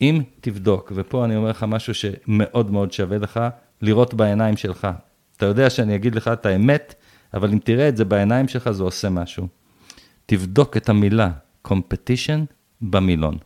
אם 0.00 0.20
תבדוק, 0.40 0.92
ופה 0.94 1.24
אני 1.24 1.36
אומר 1.36 1.50
לך 1.50 1.62
משהו 1.68 1.94
שמאוד 1.94 2.70
מאוד 2.70 2.92
שווה 2.92 3.18
לך, 3.18 3.40
לראות 3.82 4.14
בעיניים 4.14 4.56
שלך. 4.56 4.88
אתה 5.36 5.46
יודע 5.46 5.70
שאני 5.70 5.94
אגיד 5.94 6.14
לך 6.14 6.28
את 6.28 6.46
האמת, 6.46 6.94
אבל 7.34 7.52
אם 7.52 7.58
תראה 7.58 7.88
את 7.88 7.96
זה 7.96 8.04
בעיניים 8.04 8.48
שלך, 8.48 8.70
זה 8.70 8.82
עושה 8.82 9.08
משהו. 9.08 9.48
תבדוק 10.26 10.76
את 10.76 10.88
המילה 10.88 11.30
competition 11.68 12.40
במילון, 12.80 13.38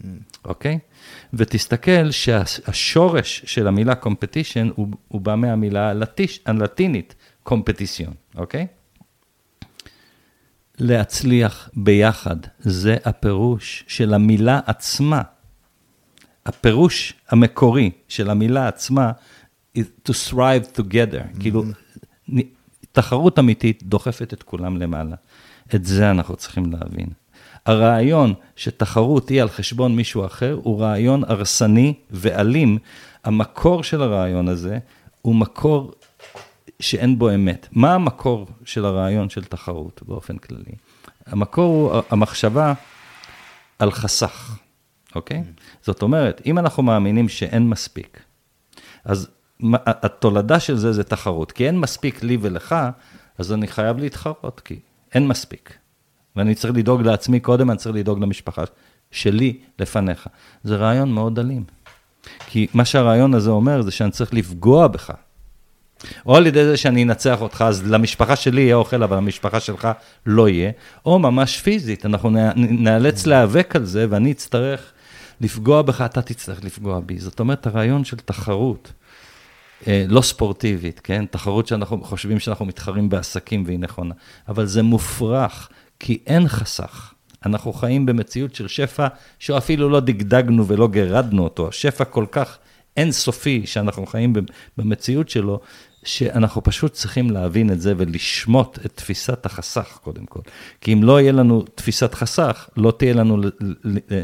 mm. 0.00 0.04
אוקיי? 0.44 0.74
Mm. 0.74 0.76
Okay? 0.76 0.91
ותסתכל 1.34 2.10
שהשורש 2.10 3.42
של 3.46 3.66
המילה 3.66 3.94
competition 4.02 4.72
הוא, 4.74 4.88
הוא 5.08 5.20
בא 5.20 5.34
מהמילה 5.34 5.90
הלטיש, 5.90 6.40
הלטינית, 6.46 7.14
competition, 7.48 8.10
אוקיי? 8.36 8.66
להצליח 10.78 11.70
ביחד, 11.74 12.36
זה 12.58 12.96
הפירוש 13.04 13.84
של 13.88 14.14
המילה 14.14 14.60
עצמה. 14.66 15.22
הפירוש 16.46 17.14
המקורי 17.28 17.90
של 18.08 18.30
המילה 18.30 18.68
עצמה, 18.68 19.12
is 19.78 20.08
to 20.08 20.12
thrive 20.12 20.78
together, 20.78 21.36
mm-hmm. 21.36 21.40
כאילו, 21.40 21.64
תחרות 22.92 23.38
אמיתית 23.38 23.82
דוחפת 23.82 24.32
את 24.32 24.42
כולם 24.42 24.76
למעלה. 24.76 25.16
את 25.74 25.84
זה 25.84 26.10
אנחנו 26.10 26.36
צריכים 26.36 26.72
להבין. 26.72 27.06
הרעיון 27.66 28.34
שתחרות 28.56 29.28
היא 29.28 29.42
על 29.42 29.48
חשבון 29.48 29.96
מישהו 29.96 30.26
אחר, 30.26 30.58
הוא 30.62 30.80
רעיון 30.80 31.24
הרסני 31.24 31.94
ואלים. 32.10 32.78
המקור 33.24 33.82
של 33.82 34.02
הרעיון 34.02 34.48
הזה 34.48 34.78
הוא 35.22 35.34
מקור 35.34 35.92
שאין 36.80 37.18
בו 37.18 37.34
אמת. 37.34 37.68
מה 37.72 37.94
המקור 37.94 38.46
של 38.64 38.84
הרעיון 38.84 39.28
של 39.28 39.44
תחרות 39.44 40.00
באופן 40.06 40.36
כללי? 40.36 40.72
המקור 41.26 41.94
הוא 41.94 42.02
המחשבה 42.10 42.74
על 43.78 43.90
חסך, 43.90 44.56
אוקיי? 45.14 45.38
Mm. 45.38 45.60
זאת 45.82 46.02
אומרת, 46.02 46.42
אם 46.46 46.58
אנחנו 46.58 46.82
מאמינים 46.82 47.28
שאין 47.28 47.68
מספיק, 47.68 48.22
אז 49.04 49.28
התולדה 49.86 50.60
של 50.60 50.76
זה 50.76 50.92
זה 50.92 51.04
תחרות. 51.04 51.52
כי 51.52 51.66
אין 51.66 51.78
מספיק 51.78 52.22
לי 52.22 52.38
ולך, 52.40 52.74
אז 53.38 53.52
אני 53.52 53.66
חייב 53.66 53.98
להתחרות, 53.98 54.60
כי 54.64 54.80
אין 55.14 55.28
מספיק. 55.28 55.78
ואני 56.36 56.54
צריך 56.54 56.74
לדאוג 56.76 57.02
לעצמי 57.02 57.40
קודם, 57.40 57.70
אני 57.70 57.78
צריך 57.78 57.96
לדאוג 57.96 58.22
למשפחה 58.22 58.62
שלי 59.10 59.58
לפניך. 59.78 60.26
זה 60.64 60.76
רעיון 60.76 61.12
מאוד 61.12 61.38
אלים. 61.38 61.64
כי 62.46 62.66
מה 62.74 62.84
שהרעיון 62.84 63.34
הזה 63.34 63.50
אומר 63.50 63.82
זה 63.82 63.90
שאני 63.90 64.10
צריך 64.10 64.34
לפגוע 64.34 64.86
בך. 64.86 65.10
או 66.26 66.36
על 66.36 66.46
ידי 66.46 66.64
זה 66.64 66.76
שאני 66.76 67.02
אנצח 67.02 67.40
אותך, 67.40 67.64
אז 67.68 67.90
למשפחה 67.90 68.36
שלי 68.36 68.60
יהיה 68.60 68.74
אוכל, 68.74 69.02
אבל 69.02 69.16
למשפחה 69.16 69.60
שלך 69.60 69.88
לא 70.26 70.48
יהיה, 70.48 70.70
או 71.06 71.18
ממש 71.18 71.60
פיזית, 71.60 72.06
אנחנו 72.06 72.30
נאלץ 72.56 73.26
להיאבק 73.26 73.76
על 73.76 73.84
זה, 73.84 74.06
ואני 74.10 74.32
אצטרך 74.32 74.92
לפגוע 75.40 75.82
בך, 75.82 76.00
אתה 76.00 76.22
תצטרך 76.22 76.64
לפגוע 76.64 77.00
בי. 77.00 77.18
זאת 77.18 77.40
אומרת, 77.40 77.66
הרעיון 77.66 78.04
של 78.04 78.16
תחרות, 78.16 78.92
אה, 79.86 80.04
לא 80.08 80.22
ספורטיבית, 80.22 81.00
כן? 81.00 81.24
תחרות 81.30 81.66
שאנחנו 81.66 82.04
חושבים 82.04 82.38
שאנחנו 82.38 82.64
מתחרים 82.64 83.08
בעסקים 83.08 83.64
והיא 83.66 83.78
נכונה, 83.78 84.14
אבל 84.48 84.66
זה 84.66 84.82
מופרך, 84.82 85.68
כי 86.02 86.18
אין 86.26 86.48
חסך. 86.48 87.14
אנחנו 87.46 87.72
חיים 87.72 88.06
במציאות 88.06 88.54
של 88.54 88.68
שפע 88.68 89.06
שאפילו 89.38 89.88
לא 89.88 90.00
דגדגנו 90.00 90.66
ולא 90.66 90.88
גירדנו 90.88 91.44
אותו. 91.44 91.68
השפע 91.68 92.04
כל 92.04 92.26
כך 92.30 92.58
אינסופי 92.96 93.66
שאנחנו 93.66 94.06
חיים 94.06 94.32
במציאות 94.78 95.28
שלו, 95.28 95.60
שאנחנו 96.04 96.62
פשוט 96.62 96.92
צריכים 96.92 97.30
להבין 97.30 97.72
את 97.72 97.80
זה 97.80 97.94
ולשמוט 97.96 98.78
את 98.86 98.92
תפיסת 98.94 99.46
החסך 99.46 99.98
קודם 100.02 100.26
כל. 100.26 100.40
כי 100.80 100.92
אם 100.92 101.02
לא 101.02 101.20
יהיה 101.20 101.32
לנו 101.32 101.64
תפיסת 101.74 102.14
חסך, 102.14 102.68
לא 102.76 102.92
תהיה 102.98 103.14
לנו 103.14 103.42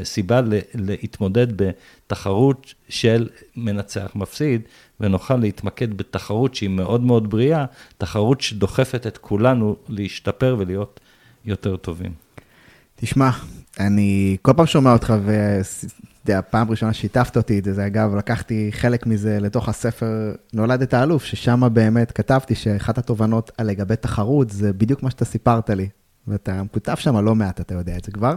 סיבה 0.04 0.40
להתמודד 0.74 1.46
בתחרות 1.56 2.74
של 2.88 3.28
מנצח 3.56 4.10
מפסיד, 4.14 4.62
ונוכל 5.00 5.36
להתמקד 5.36 5.96
בתחרות 5.96 6.54
שהיא 6.54 6.70
מאוד 6.70 7.00
מאוד 7.00 7.30
בריאה, 7.30 7.64
תחרות 7.98 8.40
שדוחפת 8.40 9.06
את 9.06 9.18
כולנו 9.18 9.76
להשתפר 9.88 10.56
ולהיות 10.58 11.00
יותר 11.44 11.76
טובים. 11.76 12.12
תשמע, 12.96 13.30
אני 13.80 14.36
כל 14.42 14.52
פעם 14.56 14.66
שומע 14.66 14.92
אותך, 14.92 15.14
והפעם 16.26 16.70
ראשונה 16.70 16.92
שיתפת 16.92 17.36
אותי 17.36 17.58
את 17.58 17.64
זה, 17.64 17.86
אגב, 17.86 18.14
לקחתי 18.14 18.68
חלק 18.72 19.06
מזה 19.06 19.38
לתוך 19.40 19.68
הספר 19.68 20.34
נולדת 20.52 20.94
האלוף, 20.94 21.24
ששם 21.24 21.68
באמת 21.72 22.12
כתבתי 22.12 22.54
שאחת 22.54 22.98
התובנות 22.98 23.50
לגבי 23.60 23.96
תחרות, 23.96 24.50
זה 24.50 24.72
בדיוק 24.72 25.02
מה 25.02 25.10
שאתה 25.10 25.24
סיפרת 25.24 25.70
לי. 25.70 25.88
ואתה 26.28 26.62
כותב 26.72 26.94
שם 26.94 27.16
לא 27.16 27.34
מעט, 27.34 27.60
אתה 27.60 27.74
יודע 27.74 27.96
את 27.96 28.04
זה 28.04 28.12
כבר. 28.12 28.34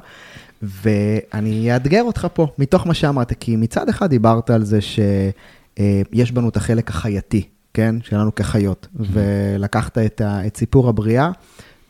ואני 0.61 1.73
אאתגר 1.75 2.03
אותך 2.03 2.27
פה, 2.33 2.47
מתוך 2.57 2.87
מה 2.87 2.93
שאמרת, 2.93 3.33
כי 3.39 3.55
מצד 3.55 3.89
אחד 3.89 4.09
דיברת 4.09 4.49
על 4.49 4.63
זה 4.63 4.79
שיש 4.81 6.31
בנו 6.31 6.49
את 6.49 6.57
החלק 6.57 6.89
החייתי, 6.89 7.47
כן? 7.73 7.95
שלנו 8.03 8.35
כחיות, 8.35 8.87
mm-hmm. 8.87 9.03
ולקחת 9.11 9.97
את, 9.97 10.21
ה, 10.21 10.47
את 10.47 10.57
סיפור 10.57 10.89
הבריאה. 10.89 11.31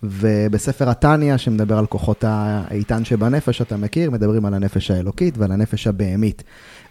ובספר 0.03 0.89
התניא, 0.89 1.38
שמדבר 1.38 1.77
על 1.77 1.86
כוחות 1.86 2.24
האיתן 2.27 3.05
שבנפש, 3.05 3.62
אתה 3.62 3.77
מכיר, 3.77 4.12
מדברים 4.12 4.46
על 4.46 4.53
הנפש 4.53 4.91
האלוקית 4.91 5.38
ועל 5.38 5.51
הנפש 5.51 5.88
הבהמית. 5.88 6.43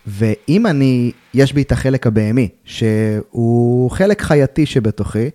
ואם 0.07 0.67
אני, 0.67 1.13
יש 1.35 1.53
בי 1.53 1.63
את 1.63 1.73
החלק 1.73 2.07
הבהמי, 2.07 2.49
שהוא 2.65 3.91
חלק 3.91 4.23
חייתי 4.23 4.67
שבתוכי, 4.67 5.31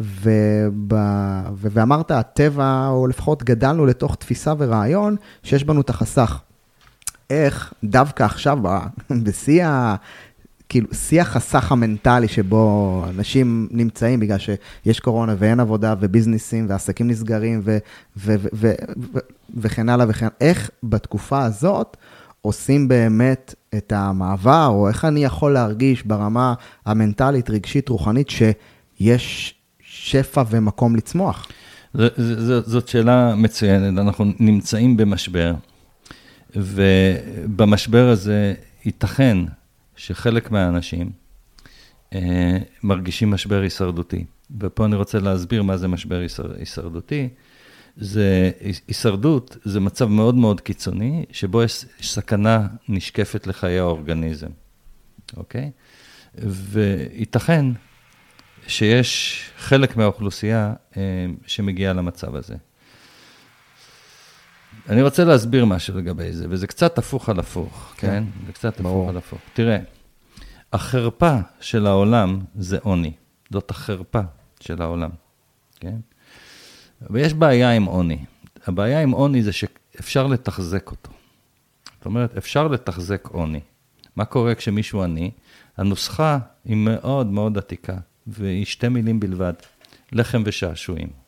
וב... 0.00 0.92
ואמרת, 1.54 2.10
הטבע, 2.10 2.88
או 2.88 3.06
לפחות 3.06 3.42
גדלנו 3.42 3.86
לתוך 3.86 4.16
תפיסה 4.16 4.52
ורעיון, 4.58 5.16
שיש 5.42 5.64
בנו 5.64 5.80
את 5.80 5.90
החסך. 5.90 6.40
איך 7.30 7.72
דווקא 7.84 8.22
עכשיו, 8.22 8.58
בשיא 9.24 9.66
כאילו, 10.72 10.88
שיא 10.92 11.20
החסך 11.20 11.72
המנטלי 11.72 12.28
שבו 12.28 13.04
אנשים 13.08 13.68
נמצאים 13.70 14.20
בגלל 14.20 14.38
שיש 14.38 15.00
קורונה 15.00 15.34
ואין 15.38 15.60
עבודה 15.60 15.94
וביזנסים 16.00 16.66
ועסקים 16.68 17.08
נסגרים 17.08 17.60
ו- 17.64 17.78
ו- 18.16 18.34
ו- 18.38 18.48
ו- 18.54 18.72
ו- 19.14 19.18
וכן 19.56 19.88
הלאה 19.88 20.06
וכן, 20.08 20.26
איך 20.40 20.70
בתקופה 20.82 21.44
הזאת 21.44 21.96
עושים 22.42 22.88
באמת 22.88 23.54
את 23.76 23.92
המעבר, 23.96 24.66
או 24.70 24.88
איך 24.88 25.04
אני 25.04 25.24
יכול 25.24 25.52
להרגיש 25.52 26.02
ברמה 26.02 26.54
המנטלית, 26.86 27.50
רגשית, 27.50 27.88
רוחנית, 27.88 28.30
שיש 28.30 29.54
שפע 29.80 30.42
ומקום 30.50 30.96
לצמוח? 30.96 31.48
ז, 31.94 32.02
ז, 32.16 32.52
זאת 32.66 32.88
שאלה 32.88 33.34
מצוינת, 33.34 33.98
אנחנו 33.98 34.24
נמצאים 34.38 34.96
במשבר, 34.96 35.54
ובמשבר 36.56 38.08
הזה 38.08 38.54
ייתכן 38.84 39.38
שחלק 39.96 40.50
מהאנשים 40.50 41.10
אה, 42.14 42.58
מרגישים 42.82 43.30
משבר 43.30 43.60
הישרדותי. 43.60 44.24
ופה 44.60 44.84
אני 44.84 44.96
רוצה 44.96 45.18
להסביר 45.18 45.62
מה 45.62 45.76
זה 45.76 45.88
משבר 45.88 46.20
הישרדותי. 46.58 47.28
זה, 47.96 48.50
הישרדות 48.88 49.56
זה 49.64 49.80
מצב 49.80 50.06
מאוד 50.06 50.34
מאוד 50.34 50.60
קיצוני, 50.60 51.24
שבו 51.30 51.62
יש 51.62 51.84
סכנה 52.02 52.66
נשקפת 52.88 53.46
לחיי 53.46 53.78
האורגניזם, 53.78 54.50
אוקיי? 55.36 55.70
וייתכן 56.34 57.66
שיש 58.66 59.42
חלק 59.58 59.96
מהאוכלוסייה 59.96 60.74
אה, 60.96 61.26
שמגיעה 61.46 61.92
למצב 61.92 62.36
הזה. 62.36 62.54
אני 64.88 65.02
רוצה 65.02 65.24
להסביר 65.24 65.64
משהו 65.64 65.98
לגבי 65.98 66.32
זה, 66.32 66.46
וזה 66.48 66.66
קצת 66.66 66.98
הפוך 66.98 67.28
על 67.28 67.38
הפוך, 67.38 67.94
כן? 67.96 68.08
כן? 68.08 68.24
זה 68.46 68.52
קצת 68.52 68.80
ברור. 68.80 69.02
הפוך 69.02 69.10
על 69.10 69.16
הפוך. 69.16 69.40
תראה, 69.52 69.78
החרפה 70.72 71.36
של 71.60 71.86
העולם 71.86 72.40
זה 72.54 72.78
עוני. 72.82 73.12
זאת 73.50 73.70
החרפה 73.70 74.20
של 74.60 74.82
העולם, 74.82 75.10
כן? 75.80 75.96
ויש 77.10 77.34
בעיה 77.34 77.70
עם 77.72 77.84
עוני. 77.84 78.18
הבעיה 78.66 79.00
עם 79.00 79.10
עוני 79.10 79.42
זה 79.42 79.52
שאפשר 79.52 80.26
לתחזק 80.26 80.90
אותו. 80.90 81.10
זאת 81.96 82.06
אומרת, 82.06 82.36
אפשר 82.36 82.68
לתחזק 82.68 83.28
עוני. 83.28 83.60
מה 84.16 84.24
קורה 84.24 84.54
כשמישהו 84.54 85.02
עני? 85.02 85.30
הנוסחה 85.76 86.38
היא 86.64 86.76
מאוד 86.76 87.26
מאוד 87.26 87.58
עתיקה, 87.58 87.96
והיא 88.26 88.64
שתי 88.64 88.88
מילים 88.88 89.20
בלבד, 89.20 89.52
לחם 90.12 90.42
ושעשועים. 90.46 91.21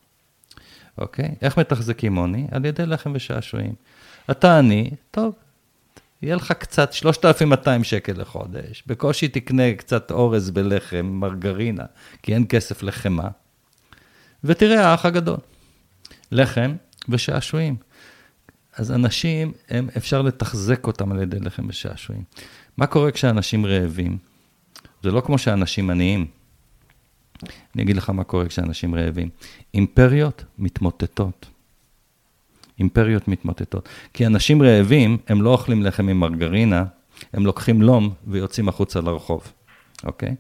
אוקיי? 0.99 1.35
איך 1.43 1.59
מתחזקים 1.59 2.17
עוני? 2.17 2.47
על 2.51 2.65
ידי 2.65 2.87
לחם 2.87 3.13
ושעשועים. 3.15 3.75
אתה 4.31 4.59
עני, 4.59 4.91
טוב, 5.11 5.35
יהיה 6.23 6.37
לך 6.37 6.53
קצת 6.53 6.93
3,200 6.93 7.85
שקל 7.85 8.13
לחודש, 8.17 8.83
בקושי 8.87 9.29
תקנה 9.29 9.75
קצת 9.75 10.11
אורז 10.11 10.51
בלחם, 10.51 11.07
מרגרינה, 11.07 11.85
כי 12.23 12.35
אין 12.35 12.47
כסף 12.49 12.83
לחמאה, 12.83 13.29
ותראה 14.45 14.89
האח 14.89 15.07
הגדול, 15.07 15.37
לחם 16.33 16.75
ושעשועים. 17.09 17.77
אז 18.77 18.93
אנשים, 18.93 19.53
הם, 19.69 19.89
אפשר 19.97 20.23
לתחזק 20.23 20.87
אותם 20.87 21.13
על 21.13 21.23
ידי 21.23 21.41
לחם 21.41 21.69
ושעשועים. 21.69 22.23
מה 22.77 22.87
קורה 22.87 23.11
כשאנשים 23.11 23.67
רעבים? 23.67 24.19
זה 25.03 25.11
לא 25.11 25.21
כמו 25.21 25.39
שאנשים 25.39 25.91
עניים. 25.91 26.27
אני 27.75 27.83
אגיד 27.83 27.97
לך 27.97 28.11
מה 28.11 28.25
קורה 28.25 28.47
כשאנשים 28.47 28.95
רעבים. 28.95 29.29
אימפריות 29.75 30.45
מתמוטטות. 30.59 31.47
אימפריות 32.79 33.29
מתמוטטות. 33.29 33.89
כי 34.13 34.27
אנשים 34.27 34.63
רעבים, 34.63 35.19
הם 35.29 35.43
לא 35.43 35.51
אוכלים 35.51 35.83
לחם 35.83 36.09
עם 36.09 36.21
מרגרינה, 36.21 36.85
הם 37.33 37.47
לוקחים 37.47 37.83
לום 37.83 38.15
ויוצאים 38.27 38.69
החוצה 38.69 39.01
לרחוב, 39.01 39.53
אוקיי? 40.05 40.35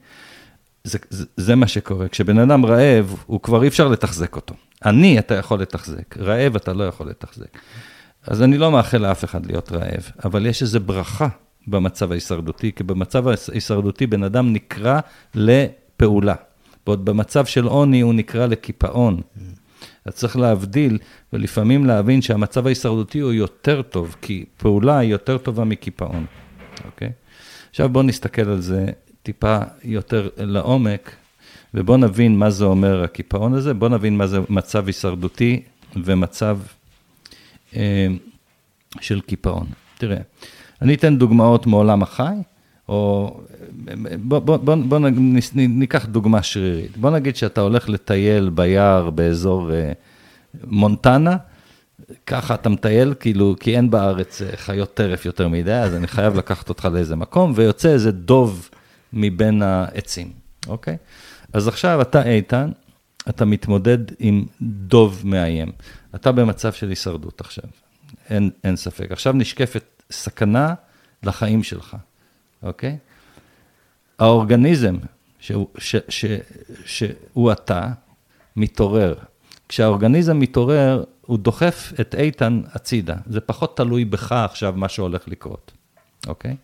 זה, 0.84 0.98
זה, 1.10 1.24
זה 1.36 1.54
מה 1.54 1.68
שקורה. 1.68 2.08
כשבן 2.08 2.38
אדם 2.38 2.66
רעב, 2.66 3.16
הוא 3.26 3.40
כבר 3.40 3.62
אי 3.62 3.68
אפשר 3.68 3.88
לתחזק 3.88 4.36
אותו. 4.36 4.54
אני, 4.84 5.18
אתה 5.18 5.34
יכול 5.34 5.60
לתחזק, 5.60 6.18
רעב, 6.18 6.56
אתה 6.56 6.72
לא 6.72 6.84
יכול 6.84 7.08
לתחזק. 7.08 7.58
אז 8.26 8.42
אני 8.42 8.58
לא 8.58 8.72
מאחל 8.72 8.98
לאף 8.98 9.24
אחד 9.24 9.46
להיות 9.46 9.72
רעב, 9.72 10.10
אבל 10.24 10.46
יש 10.46 10.62
איזו 10.62 10.80
ברכה 10.80 11.28
במצב 11.66 12.10
ההישרדותי, 12.10 12.72
כי 12.72 12.82
במצב 12.82 13.28
ההישרדותי 13.28 14.06
בן 14.06 14.22
אדם 14.22 14.52
נקרא 14.52 15.00
לפעולה. 15.34 16.34
ועוד 16.86 17.04
במצב 17.04 17.46
של 17.46 17.64
עוני 17.64 18.00
הוא 18.00 18.14
נקרא 18.14 18.46
לקיפאון. 18.46 19.20
אז 20.04 20.14
צריך 20.14 20.36
להבדיל, 20.36 20.98
ולפעמים 21.32 21.86
להבין 21.86 22.22
שהמצב 22.22 22.66
ההישרדותי 22.66 23.20
הוא 23.20 23.32
יותר 23.32 23.82
טוב, 23.82 24.16
כי 24.22 24.44
פעולה 24.56 24.98
היא 24.98 25.10
יותר 25.10 25.38
טובה 25.38 25.64
מקיפאון, 25.64 26.26
אוקיי? 26.84 27.10
עכשיו 27.70 27.88
בואו 27.88 28.04
נסתכל 28.04 28.48
על 28.48 28.60
זה 28.60 28.86
טיפה 29.22 29.58
יותר 29.84 30.28
לעומק, 30.36 31.16
ובואו 31.74 31.96
נבין 31.96 32.38
מה 32.38 32.50
זה 32.50 32.64
אומר 32.64 33.02
הקיפאון 33.02 33.54
הזה, 33.54 33.74
בואו 33.74 33.90
נבין 33.90 34.16
מה 34.16 34.26
זה 34.26 34.38
מצב 34.48 34.86
הישרדותי 34.86 35.62
ומצב 36.04 36.58
אה, 37.76 38.06
של 39.00 39.20
קיפאון. 39.20 39.66
תראה, 39.98 40.18
אני 40.82 40.94
אתן 40.94 41.18
דוגמאות 41.18 41.66
מעולם 41.66 42.02
החי, 42.02 42.34
או 42.88 43.40
בוא, 44.18 44.38
בוא, 44.38 44.76
בוא, 44.76 44.98
ניקח 45.54 46.06
דוגמה 46.06 46.42
שרירית. 46.42 46.96
בוא 46.96 47.10
נגיד 47.10 47.36
שאתה 47.36 47.60
הולך 47.60 47.88
לטייל 47.88 48.50
ביער 48.50 49.10
באזור 49.10 49.72
אה, 49.72 49.92
מונטנה, 50.64 51.36
ככה 52.26 52.54
אתה 52.54 52.68
מטייל, 52.68 53.14
כאילו, 53.20 53.54
כי 53.60 53.76
אין 53.76 53.90
בארץ 53.90 54.42
אה, 54.42 54.56
חיות 54.56 54.94
טרף 54.94 55.26
יותר 55.26 55.48
מדי, 55.48 55.72
אז 55.72 55.94
אני 55.94 56.06
חייב 56.06 56.36
לקחת 56.36 56.68
אותך 56.68 56.88
לאיזה 56.92 57.16
מקום, 57.16 57.52
ויוצא 57.54 57.88
איזה 57.88 58.12
דוב 58.12 58.70
מבין 59.12 59.62
העצים, 59.62 60.32
אוקיי? 60.66 60.96
אז 61.52 61.68
עכשיו 61.68 62.02
אתה 62.02 62.22
איתן, 62.22 62.70
אתה 63.28 63.44
מתמודד 63.44 63.98
עם 64.18 64.44
דוב 64.62 65.22
מאיים. 65.24 65.72
אתה 66.14 66.32
במצב 66.32 66.72
של 66.72 66.88
הישרדות 66.88 67.40
עכשיו, 67.40 67.64
אין, 68.30 68.50
אין 68.64 68.76
ספק. 68.76 69.12
עכשיו 69.12 69.32
נשקפת 69.32 69.84
סכנה 70.10 70.74
לחיים 71.22 71.62
שלך. 71.62 71.96
אוקיי? 72.64 72.96
האורגניזם 74.18 74.96
שהוא, 75.40 77.52
אתה, 77.52 77.88
מתעורר. 78.56 79.14
כשהאורגניזם 79.68 80.38
מתעורר, 80.38 81.04
הוא 81.20 81.38
דוחף 81.38 81.92
את 82.00 82.14
איתן 82.14 82.62
הצידה. 82.72 83.16
זה 83.26 83.40
פחות 83.40 83.76
תלוי 83.76 84.04
בך 84.04 84.32
עכשיו 84.32 84.74
מה 84.76 84.88
שהולך 84.88 85.28
לקרות, 85.28 85.72
אוקיי? 86.26 86.56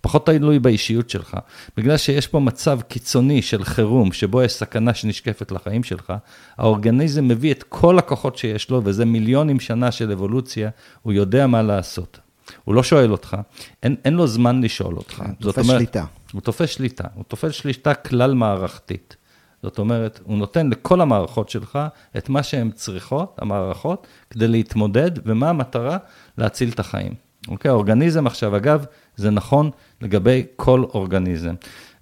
פחות 0.00 0.26
תלוי 0.26 0.58
באישיות 0.58 1.10
שלך. 1.10 1.36
בגלל 1.76 1.96
שיש 1.96 2.26
פה 2.26 2.40
מצב 2.40 2.80
קיצוני 2.80 3.42
של 3.42 3.64
חירום, 3.64 4.12
שבו 4.12 4.42
יש 4.42 4.52
סכנה 4.52 4.94
שנשקפת 4.94 5.52
לחיים 5.52 5.84
שלך, 5.84 6.12
האורגניזם 6.56 7.28
מביא 7.28 7.52
את 7.52 7.62
כל 7.62 7.98
הכוחות 7.98 8.38
שיש 8.38 8.70
לו, 8.70 8.80
וזה 8.84 9.04
מיליונים 9.04 9.60
שנה 9.60 9.92
של 9.92 10.12
אבולוציה, 10.12 10.70
הוא 11.02 11.12
יודע 11.12 11.46
מה 11.46 11.62
לעשות. 11.62 12.18
הוא 12.66 12.74
לא 12.74 12.82
שואל 12.82 13.12
אותך, 13.12 13.36
אין, 13.82 13.96
אין 14.04 14.14
לו 14.14 14.26
זמן 14.26 14.60
לשאול 14.60 14.96
אותך. 14.96 15.14
כן, 15.14 15.34
תופס 15.34 15.66
שליטה. 15.66 16.04
הוא 16.32 16.40
תופס 16.40 16.70
שליטה, 16.70 17.04
הוא 17.14 17.24
תופס 17.24 17.52
שליטה 17.52 17.94
כלל 17.94 18.34
מערכתית. 18.34 19.16
זאת 19.62 19.78
אומרת, 19.78 20.20
הוא 20.24 20.38
נותן 20.38 20.70
לכל 20.70 21.00
המערכות 21.00 21.48
שלך 21.48 21.78
את 22.16 22.28
מה 22.28 22.42
שהן 22.42 22.70
צריכות, 22.70 23.38
המערכות, 23.38 24.06
כדי 24.30 24.48
להתמודד, 24.48 25.10
ומה 25.24 25.50
המטרה? 25.50 25.98
להציל 26.38 26.68
את 26.68 26.80
החיים. 26.80 27.14
אוקיי? 27.48 27.68
האורגניזם 27.68 28.26
עכשיו, 28.26 28.56
אגב, 28.56 28.84
זה 29.16 29.30
נכון 29.30 29.70
לגבי 30.00 30.46
כל 30.56 30.84
אורגניזם. 30.94 31.54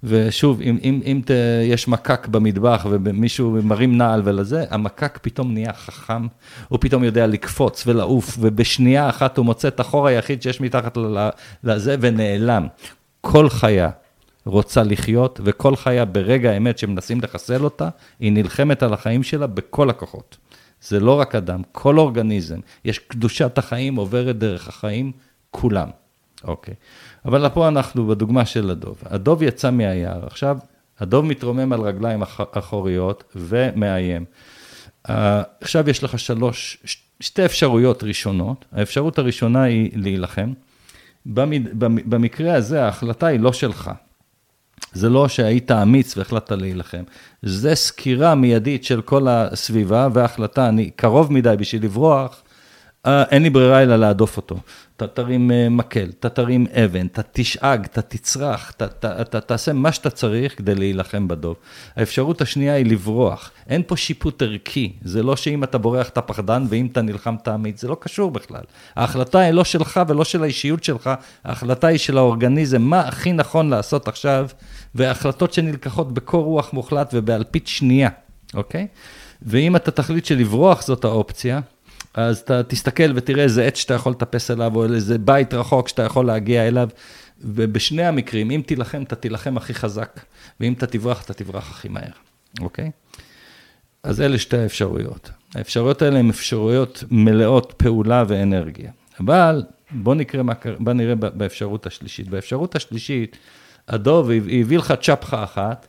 ושוב, 0.07 0.61
אם, 0.61 0.77
אם, 0.83 1.01
אם 1.05 1.21
ת, 1.25 1.31
יש 1.63 1.87
מקק 1.87 2.27
במטבח 2.27 2.85
ומישהו 2.89 3.57
מרים 3.63 3.97
נעל 3.97 4.21
ולזה, 4.25 4.65
המקק 4.69 5.19
פתאום 5.21 5.53
נהיה 5.53 5.73
חכם, 5.73 6.27
הוא 6.67 6.79
פתאום 6.81 7.03
יודע 7.03 7.27
לקפוץ 7.27 7.87
ולעוף, 7.87 8.37
ובשנייה 8.39 9.09
אחת 9.09 9.37
הוא 9.37 9.45
מוצא 9.45 9.67
את 9.67 9.79
החור 9.79 10.07
היחיד 10.07 10.41
שיש 10.41 10.61
מתחת 10.61 10.97
לזה 11.63 11.95
ונעלם. 11.99 12.67
כל 13.21 13.49
חיה 13.49 13.89
רוצה 14.45 14.83
לחיות, 14.83 15.39
וכל 15.43 15.75
חיה 15.75 16.05
ברגע 16.05 16.51
האמת 16.51 16.77
שמנסים 16.77 17.21
לחסל 17.21 17.63
אותה, 17.63 17.89
היא 18.19 18.31
נלחמת 18.31 18.83
על 18.83 18.93
החיים 18.93 19.23
שלה 19.23 19.47
בכל 19.47 19.89
הכוחות. 19.89 20.37
זה 20.81 20.99
לא 20.99 21.19
רק 21.19 21.35
אדם, 21.35 21.61
כל 21.71 21.97
אורגניזם. 21.97 22.59
יש 22.85 22.99
קדושת 22.99 23.57
החיים 23.57 23.95
עוברת 23.95 24.37
דרך 24.37 24.67
החיים, 24.67 25.11
כולם. 25.51 25.89
אוקיי. 26.43 26.73
אבל 27.25 27.49
פה 27.49 27.67
אנחנו 27.67 28.07
בדוגמה 28.07 28.45
של 28.45 28.69
הדוב. 28.69 29.01
הדוב 29.05 29.43
יצא 29.43 29.71
מהיער, 29.71 30.25
עכשיו 30.25 30.57
הדוב 30.99 31.25
מתרומם 31.25 31.73
על 31.73 31.81
רגליים 31.81 32.23
אחוריות 32.51 33.23
ומאיים. 33.35 34.25
עכשיו 35.61 35.89
יש 35.89 36.03
לך 36.03 36.19
שלוש, 36.19 36.77
שתי 37.19 37.45
אפשרויות 37.45 38.03
ראשונות. 38.03 38.65
האפשרות 38.71 39.19
הראשונה 39.19 39.63
היא 39.63 39.91
להילחם. 39.95 40.53
במקרה 41.25 42.53
הזה 42.53 42.83
ההחלטה 42.83 43.27
היא 43.27 43.39
לא 43.39 43.53
שלך. 43.53 43.91
זה 44.93 45.09
לא 45.09 45.27
שהיית 45.27 45.71
אמיץ 45.71 46.17
והחלטת 46.17 46.51
להילחם. 46.51 47.03
זה 47.41 47.75
סקירה 47.75 48.35
מיידית 48.35 48.83
של 48.83 49.01
כל 49.01 49.27
הסביבה 49.27 50.07
והחלטה, 50.13 50.69
אני 50.69 50.89
קרוב 50.89 51.33
מדי 51.33 51.55
בשביל 51.59 51.83
לברוח, 51.83 52.43
אה, 53.05 53.23
אין 53.23 53.43
לי 53.43 53.49
ברירה 53.49 53.83
אלא 53.83 53.95
להדוף 53.95 54.37
אותו. 54.37 54.59
אתה 54.97 55.07
תרים 55.07 55.51
אה, 55.51 55.69
מקל, 55.69 56.09
אתה 56.19 56.29
תרים 56.29 56.67
אבן, 56.85 57.05
אתה 57.05 57.21
תשאג, 57.31 57.85
אתה 57.85 58.01
תצרח, 58.01 58.73
אתה 59.01 59.41
תעשה 59.41 59.73
מה 59.73 59.91
שאתה 59.91 60.09
צריך 60.09 60.57
כדי 60.57 60.75
להילחם 60.75 61.27
בדוב. 61.27 61.55
האפשרות 61.95 62.41
השנייה 62.41 62.73
היא 62.73 62.85
לברוח. 62.85 63.51
אין 63.69 63.83
פה 63.87 63.97
שיפוט 63.97 64.41
ערכי, 64.41 64.93
זה 65.01 65.23
לא 65.23 65.35
שאם 65.35 65.63
אתה 65.63 65.77
בורח 65.77 66.09
אתה 66.09 66.21
פחדן 66.21 66.65
ואם 66.69 66.85
אתה 66.91 67.01
נלחם 67.01 67.35
אתה 67.41 67.55
אמיץ, 67.55 67.81
זה 67.81 67.87
לא 67.87 67.97
קשור 67.99 68.31
בכלל. 68.31 68.61
ההחלטה 68.95 69.39
היא 69.39 69.51
לא 69.51 69.63
שלך 69.63 70.01
ולא 70.07 70.23
של 70.23 70.43
האישיות 70.43 70.83
שלך, 70.83 71.09
ההחלטה 71.45 71.87
היא 71.87 71.97
של 71.97 72.17
האורגניזם, 72.17 72.81
מה 72.81 72.99
הכי 72.99 73.33
נכון 73.33 73.69
לעשות 73.69 74.07
עכשיו, 74.07 74.47
והחלטות 74.95 75.53
שנלקחות 75.53 76.13
בקור 76.13 76.45
רוח 76.45 76.73
מוחלט 76.73 77.11
ובאלפית 77.13 77.67
שנייה, 77.67 78.09
אוקיי? 78.53 78.87
ואם 79.41 79.75
אתה 79.75 79.91
תחליט 79.91 80.25
שלברוח 80.25 80.81
זאת 80.81 81.03
האופציה, 81.03 81.59
אז 82.15 82.37
אתה 82.37 82.63
תסתכל 82.63 83.11
ותראה 83.15 83.43
איזה 83.43 83.65
עץ 83.65 83.77
שאתה 83.77 83.93
יכול 83.93 84.11
לטפס 84.11 84.51
עליו, 84.51 84.75
או 84.75 84.85
איזה 84.85 85.17
בית 85.17 85.53
רחוק 85.53 85.87
שאתה 85.87 86.03
יכול 86.03 86.25
להגיע 86.25 86.67
אליו. 86.67 86.89
ובשני 87.41 88.03
המקרים, 88.03 88.51
אם 88.51 88.61
תילחם, 88.65 89.03
אתה 89.03 89.15
תילחם 89.15 89.57
הכי 89.57 89.73
חזק, 89.73 90.19
ואם 90.59 90.73
אתה 90.73 90.87
תברח, 90.87 91.23
אתה 91.23 91.33
תברח 91.33 91.71
הכי 91.71 91.89
מהר, 91.89 92.11
אוקיי? 92.61 92.91
אז 94.03 94.21
אלה 94.21 94.37
שתי 94.37 94.57
האפשרויות. 94.57 95.29
האפשרויות 95.55 96.01
האלה 96.01 96.19
הן 96.19 96.29
אפשרויות 96.29 97.03
מלאות 97.11 97.73
פעולה 97.77 98.23
ואנרגיה. 98.27 98.91
אבל 99.19 99.63
בוא, 99.91 100.15
נקרא 100.15 100.43
בוא 100.79 100.93
נראה 100.93 101.15
באפשרות 101.15 101.85
השלישית. 101.85 102.27
באפשרות 102.29 102.75
השלישית, 102.75 103.37
הדוב 103.87 104.29
הביא 104.61 104.77
לך 104.77 104.93
צ'פחה 105.01 105.43
אחת, 105.43 105.87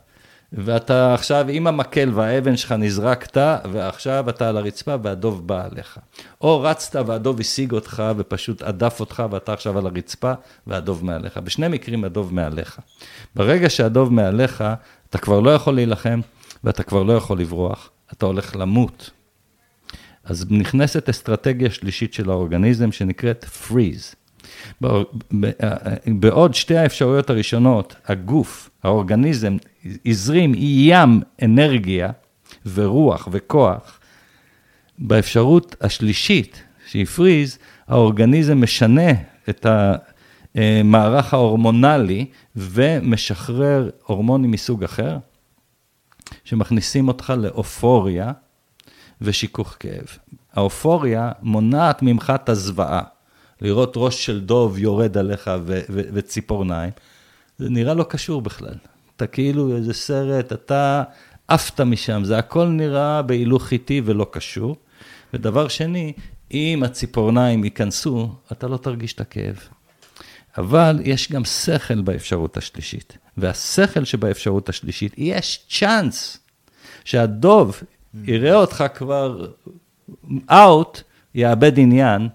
ואתה 0.53 1.13
עכשיו 1.13 1.45
עם 1.49 1.67
המקל 1.67 2.11
והאבן 2.13 2.57
שלך 2.57 2.71
נזרקת, 2.71 3.37
ועכשיו 3.71 4.29
אתה 4.29 4.49
על 4.49 4.57
הרצפה 4.57 4.95
והדוב 5.03 5.47
בא 5.47 5.65
עליך. 5.65 5.99
או 6.41 6.61
רצת 6.61 6.95
והדוב 7.07 7.39
השיג 7.39 7.71
אותך 7.71 8.03
ופשוט 8.17 8.61
הדף 8.61 8.99
אותך 8.99 9.23
ואתה 9.31 9.53
עכשיו 9.53 9.77
על 9.77 9.85
הרצפה 9.85 10.33
והדוב 10.67 11.05
מעליך. 11.05 11.37
בשני 11.37 11.67
מקרים 11.67 12.03
הדוב 12.03 12.33
מעליך. 12.33 12.79
ברגע 13.35 13.69
שהדוב 13.69 14.13
מעליך, 14.13 14.63
אתה 15.09 15.17
כבר 15.17 15.39
לא 15.39 15.51
יכול 15.51 15.75
להילחם 15.75 16.21
ואתה 16.63 16.83
כבר 16.83 17.03
לא 17.03 17.13
יכול 17.13 17.39
לברוח, 17.39 17.89
אתה 18.13 18.25
הולך 18.25 18.55
למות. 18.55 19.09
אז 20.23 20.45
נכנסת 20.49 21.09
אסטרטגיה 21.09 21.69
שלישית 21.69 22.13
של 22.13 22.29
האורגניזם 22.29 22.91
שנקראת 22.91 23.45
freeze. 23.67 24.26
בעוד 26.07 26.53
שתי 26.53 26.77
האפשרויות 26.77 27.29
הראשונות, 27.29 27.95
הגוף, 28.05 28.69
האורגניזם, 28.83 29.57
הזרים 30.05 30.53
ים 30.57 31.21
אנרגיה 31.43 32.11
ורוח 32.73 33.27
וכוח, 33.31 33.99
באפשרות 34.99 35.75
השלישית, 35.81 36.63
שהיא 36.87 37.05
פריז, 37.05 37.57
האורגניזם 37.87 38.61
משנה 38.61 39.11
את 39.49 39.65
המערך 40.55 41.33
ההורמונלי 41.33 42.25
ומשחרר 42.55 43.89
הורמונים 44.05 44.51
מסוג 44.51 44.83
אחר, 44.83 45.17
שמכניסים 46.43 47.07
אותך 47.07 47.33
לאופוריה 47.37 48.31
ושיכוך 49.21 49.75
כאב. 49.79 50.17
האופוריה 50.53 51.31
מונעת 51.41 52.01
ממך 52.01 52.33
את 52.35 52.49
הזוועה. 52.49 53.01
לראות 53.61 53.93
ראש 53.95 54.25
של 54.25 54.39
דוב 54.41 54.77
יורד 54.77 55.17
עליך 55.17 55.51
ו- 55.65 55.81
ו- 55.89 56.01
וציפורניים, 56.13 56.91
זה 57.57 57.69
נראה 57.69 57.93
לא 57.93 58.03
קשור 58.03 58.41
בכלל. 58.41 58.75
אתה 59.15 59.27
כאילו 59.27 59.75
איזה 59.75 59.93
סרט, 59.93 60.53
אתה 60.53 61.03
עפת 61.47 61.81
משם, 61.81 62.23
זה 62.23 62.37
הכל 62.37 62.67
נראה 62.67 63.21
בהילוך 63.21 63.71
איטי 63.71 64.01
ולא 64.05 64.27
קשור. 64.31 64.75
ודבר 65.33 65.67
שני, 65.67 66.13
אם 66.51 66.83
הציפורניים 66.85 67.63
ייכנסו, 67.63 68.29
אתה 68.51 68.67
לא 68.67 68.77
תרגיש 68.77 69.13
את 69.13 69.21
הכאב. 69.21 69.59
אבל 70.57 70.99
יש 71.03 71.31
גם 71.31 71.45
שכל 71.45 72.01
באפשרות 72.01 72.57
השלישית, 72.57 73.17
והשכל 73.37 74.03
שבאפשרות 74.03 74.69
השלישית, 74.69 75.13
יש 75.17 75.65
צ'אנס 75.69 76.39
שהדוב 77.05 77.83
יראה 78.23 78.55
אותך 78.55 78.83
כבר 78.95 79.47
אאוט, 80.51 81.01
יאבד 81.35 81.79
עניין, 81.79 82.29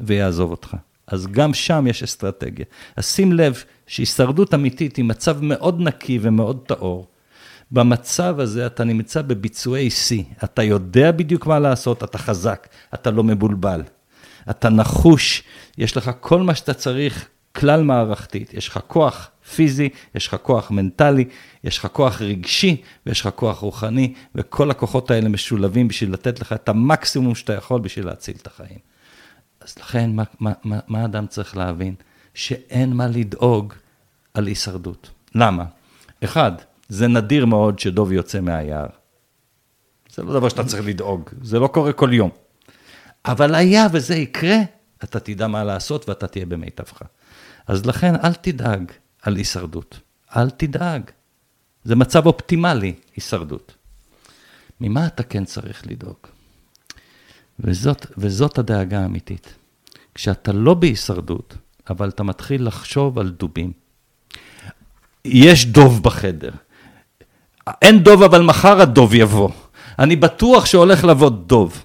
ויעזוב 0.00 0.50
אותך. 0.50 0.76
אז 1.06 1.26
גם 1.26 1.54
שם 1.54 1.86
יש 1.86 2.02
אסטרטגיה. 2.02 2.64
אז 2.96 3.06
שים 3.06 3.32
לב 3.32 3.62
שהישרדות 3.86 4.54
אמיתית 4.54 4.96
היא 4.96 5.04
מצב 5.04 5.42
מאוד 5.42 5.80
נקי 5.80 6.18
ומאוד 6.22 6.62
טהור. 6.66 7.06
במצב 7.70 8.40
הזה 8.40 8.66
אתה 8.66 8.84
נמצא 8.84 9.22
בביצועי 9.22 9.90
שיא. 9.90 10.24
אתה 10.44 10.62
יודע 10.62 11.12
בדיוק 11.12 11.46
מה 11.46 11.58
לעשות, 11.58 12.04
אתה 12.04 12.18
חזק, 12.18 12.68
אתה 12.94 13.10
לא 13.10 13.24
מבולבל. 13.24 13.82
אתה 14.50 14.68
נחוש, 14.68 15.42
יש 15.78 15.96
לך 15.96 16.10
כל 16.20 16.42
מה 16.42 16.54
שאתה 16.54 16.74
צריך, 16.74 17.28
כלל 17.56 17.82
מערכתית. 17.82 18.54
יש 18.54 18.68
לך 18.68 18.80
כוח 18.86 19.30
פיזי, 19.54 19.88
יש 20.14 20.26
לך 20.26 20.36
כוח 20.42 20.70
מנטלי, 20.70 21.24
יש 21.64 21.78
לך 21.78 21.86
כוח 21.92 22.22
רגשי 22.22 22.82
ויש 23.06 23.20
לך 23.20 23.28
כוח 23.34 23.58
רוחני, 23.58 24.12
וכל 24.34 24.70
הכוחות 24.70 25.10
האלה 25.10 25.28
משולבים 25.28 25.88
בשביל 25.88 26.12
לתת 26.12 26.40
לך 26.40 26.52
את 26.52 26.68
המקסימום 26.68 27.34
שאתה 27.34 27.52
יכול 27.52 27.80
בשביל 27.80 28.06
להציל 28.06 28.36
את 28.42 28.46
החיים. 28.46 28.78
אז 29.66 29.74
לכן, 29.78 30.10
מה, 30.12 30.22
מה, 30.40 30.52
מה, 30.64 30.78
מה 30.88 31.04
אדם 31.04 31.26
צריך 31.26 31.56
להבין? 31.56 31.94
שאין 32.34 32.92
מה 32.92 33.06
לדאוג 33.06 33.74
על 34.34 34.46
הישרדות. 34.46 35.10
למה? 35.34 35.64
אחד, 36.24 36.52
זה 36.88 37.08
נדיר 37.08 37.46
מאוד 37.46 37.78
שדוב 37.78 38.12
יוצא 38.12 38.40
מהיער. 38.40 38.86
זה 40.10 40.22
לא 40.22 40.32
דבר 40.32 40.48
שאתה 40.48 40.64
צריך 40.64 40.86
לדאוג, 40.86 41.30
זה 41.42 41.58
לא 41.58 41.68
קורה 41.68 41.92
כל 41.92 42.12
יום. 42.12 42.30
אבל 43.24 43.54
היה 43.54 43.86
וזה 43.92 44.14
יקרה, 44.14 44.56
אתה 45.04 45.20
תדע 45.20 45.46
מה 45.46 45.64
לעשות 45.64 46.08
ואתה 46.08 46.26
תהיה 46.26 46.46
במיטבך. 46.46 47.02
אז 47.66 47.86
לכן 47.86 48.14
אל 48.24 48.34
תדאג 48.34 48.92
על 49.22 49.36
הישרדות, 49.36 50.00
אל 50.36 50.50
תדאג. 50.50 51.10
זה 51.84 51.96
מצב 51.96 52.26
אופטימלי, 52.26 52.94
הישרדות. 53.16 53.74
ממה 54.80 55.06
אתה 55.06 55.22
כן 55.22 55.44
צריך 55.44 55.86
לדאוג? 55.86 56.35
וזאת, 57.60 58.06
וזאת 58.18 58.58
הדאגה 58.58 59.02
האמיתית. 59.02 59.54
כשאתה 60.14 60.52
לא 60.52 60.74
בהישרדות, 60.74 61.56
אבל 61.90 62.08
אתה 62.08 62.22
מתחיל 62.22 62.66
לחשוב 62.66 63.18
על 63.18 63.28
דובים. 63.30 63.72
יש 65.24 65.66
דוב 65.66 66.02
בחדר. 66.02 66.50
אין 67.82 68.02
דוב, 68.02 68.22
אבל 68.22 68.42
מחר 68.42 68.80
הדוב 68.80 69.14
יבוא. 69.14 69.50
אני 69.98 70.16
בטוח 70.16 70.66
שהולך 70.66 71.04
לבוא 71.04 71.30
דוב. 71.30 71.84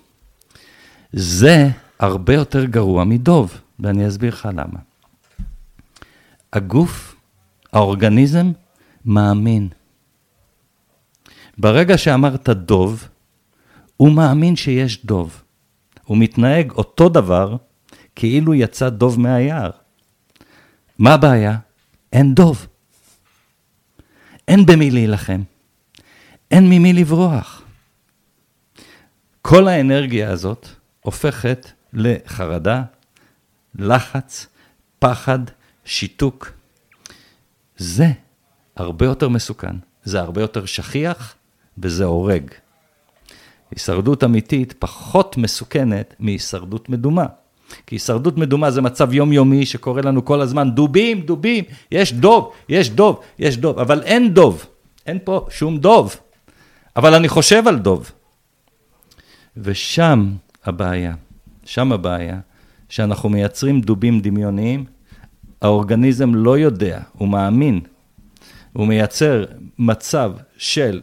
זה 1.14 1.70
הרבה 2.00 2.34
יותר 2.34 2.66
גרוע 2.66 3.04
מדוב, 3.04 3.62
ואני 3.80 4.08
אסביר 4.08 4.34
לך 4.34 4.50
למה. 4.54 4.80
הגוף, 6.54 7.16
האורגניזם, 7.74 8.52
מאמין. 9.06 9.70
ברגע 11.58 11.98
שאמרת 11.98 12.50
דוב, 12.50 13.08
הוא 13.98 14.12
מאמין 14.12 14.56
שיש 14.56 15.06
דוב. 15.06 15.44
הוא 16.12 16.17
מתנהג 16.17 16.71
אותו 16.71 17.10
דבר 17.10 17.56
כאילו 18.15 18.54
יצא 18.54 18.89
דוב 18.89 19.19
מהיער. 19.19 19.69
מה 21.00 21.13
הבעיה? 21.13 21.58
אין 22.13 22.34
דוב. 22.34 22.67
אין 24.47 24.65
במי 24.65 24.91
להילחם. 24.91 25.41
אין 26.52 26.69
ממי 26.69 26.93
לברוח. 26.93 27.62
כל 29.41 29.67
האנרגיה 29.67 30.32
הזאת 30.32 30.67
הופכת 31.02 31.67
לחרדה, 31.93 32.84
לחץ, 33.76 34.47
פחד, 35.00 35.39
שיתוק. 35.86 36.52
זה 37.78 38.12
הרבה 38.76 39.06
יותר 39.06 39.30
מסוכן, 39.30 39.76
זה 40.04 40.19
הרבה 40.19 40.41
יותר 40.41 40.65
שכיח 40.65 41.36
וזה 41.78 42.04
הורג. 42.04 42.52
הישרדות 43.72 44.24
אמיתית 44.24 44.74
פחות 44.80 45.38
מסוכנת 45.38 46.16
מהישרדות 46.20 46.90
מדומה. 46.90 47.26
כי 47.88 47.96
הישרדות 47.96 48.38
מדומה 48.38 48.72
זה 48.72 48.82
מצב 48.82 49.14
יומיומי 49.14 49.66
שקורה 49.66 50.02
לנו 50.02 50.26
כל 50.26 50.42
הזמן, 50.42 50.72
דובים, 50.72 51.22
דובים, 51.22 51.64
יש 51.92 52.14
דוב, 52.14 52.52
יש 52.70 52.90
דוב, 52.90 53.20
יש 53.40 53.58
דוב, 53.58 53.80
אבל 53.80 54.04
אין 54.04 54.34
דוב, 54.34 54.66
אין 55.06 55.20
פה 55.24 55.48
שום 55.50 55.78
דוב. 55.78 56.16
אבל 56.96 57.14
אני 57.14 57.30
חושב 57.30 57.68
על 57.68 57.80
דוב. 57.80 58.12
ושם 59.58 60.32
הבעיה, 60.66 61.14
שם 61.66 61.92
הבעיה, 61.92 62.40
שאנחנו 62.90 63.30
מייצרים 63.30 63.82
דובים 63.82 64.20
דמיוניים, 64.20 64.86
האורגניזם 65.62 66.36
לא 66.36 66.58
יודע, 66.58 67.00
הוא 67.14 67.28
מאמין, 67.28 67.80
הוא 68.74 68.88
מייצר 68.88 69.46
מצב 69.80 70.32
של 70.58 71.02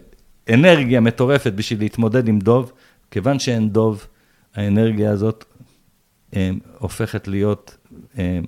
אנרגיה 0.55 1.01
מטורפת 1.01 1.53
בשביל 1.53 1.79
להתמודד 1.79 2.29
עם 2.29 2.39
דוב, 2.39 2.73
כיוון 3.11 3.39
שאין 3.39 3.71
דוב, 3.71 4.07
האנרגיה 4.55 5.11
הזאת 5.11 5.45
אה, 6.37 6.51
הופכת 6.79 7.29
להיות 7.29 7.77
אה, 8.19 8.39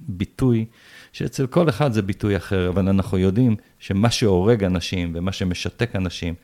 ביטוי, 0.00 0.64
שאצל 1.12 1.46
כל 1.46 1.68
אחד 1.68 1.92
זה 1.92 2.02
ביטוי 2.02 2.36
אחר, 2.36 2.68
אבל 2.68 2.88
אנחנו 2.88 3.18
יודעים 3.18 3.56
שמה 3.78 4.10
שהורג 4.10 4.64
אנשים 4.64 5.12
ומה 5.14 5.32
שמשתק 5.32 5.96
אנשים 5.96 6.34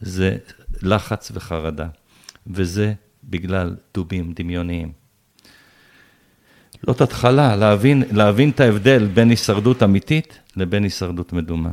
זה 0.00 0.36
לחץ 0.82 1.30
וחרדה, 1.34 1.88
וזה 2.46 2.94
בגלל 3.24 3.76
דובים 3.94 4.32
דמיוניים. 4.36 4.92
זאת 6.86 7.00
התחלה, 7.00 7.56
להבין, 7.56 8.02
להבין 8.12 8.50
את 8.50 8.60
ההבדל 8.60 9.06
בין 9.06 9.30
הישרדות 9.30 9.82
אמיתית 9.82 10.38
לבין 10.56 10.82
הישרדות 10.82 11.32
מדומה. 11.32 11.70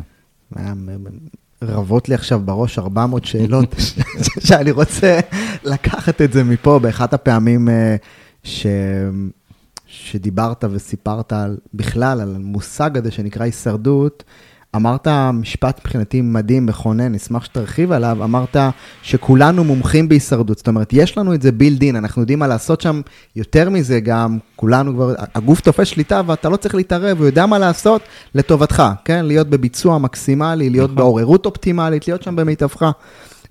רבות 1.69 2.09
לי 2.09 2.15
עכשיו 2.15 2.39
בראש 2.39 2.79
400 2.79 3.25
שאלות, 3.25 3.75
שאני 4.47 4.71
רוצה 4.71 5.19
לקחת 5.63 6.21
את 6.21 6.33
זה 6.33 6.43
מפה 6.43 6.79
באחת 6.79 7.13
הפעמים 7.13 7.69
אה, 7.69 7.95
ש... 8.43 8.67
שדיברת 9.87 10.63
וסיפרת 10.71 11.33
על, 11.33 11.57
בכלל 11.73 12.21
על 12.21 12.35
המושג 12.35 12.97
הזה 12.97 13.11
שנקרא 13.11 13.43
הישרדות. 13.43 14.23
אמרת 14.75 15.07
משפט 15.33 15.79
מבחינתי 15.79 16.21
מדהים, 16.21 16.65
מכונן, 16.65 17.11
נשמח 17.15 17.45
שתרחיב 17.45 17.91
עליו, 17.91 18.23
אמרת 18.23 18.57
שכולנו 19.01 19.63
מומחים 19.63 20.09
בהישרדות, 20.09 20.57
זאת 20.57 20.67
אומרת, 20.67 20.89
יש 20.93 21.17
לנו 21.17 21.33
את 21.33 21.41
זה 21.41 21.51
בילד 21.51 21.81
אין, 21.81 21.95
אנחנו 21.95 22.21
יודעים 22.21 22.39
מה 22.39 22.47
לעשות 22.47 22.81
שם, 22.81 23.01
יותר 23.35 23.69
מזה 23.69 23.99
גם, 23.99 24.37
כולנו 24.55 24.93
כבר, 24.93 25.13
הגוף 25.35 25.61
תופס 25.61 25.87
שליטה 25.87 26.21
ואתה 26.25 26.49
לא 26.49 26.57
צריך 26.57 26.75
להתערב, 26.75 27.17
הוא 27.17 27.25
יודע 27.25 27.45
מה 27.45 27.59
לעשות 27.59 28.01
לטובתך, 28.35 28.83
כן? 29.05 29.25
להיות 29.25 29.49
בביצוע 29.49 29.97
מקסימלי, 29.97 30.69
להיות 30.69 30.91
נכון. 30.91 30.95
בעוררות 30.95 31.45
אופטימלית, 31.45 32.07
להיות 32.07 32.23
שם 32.23 32.35
במיטבך. 32.35 32.91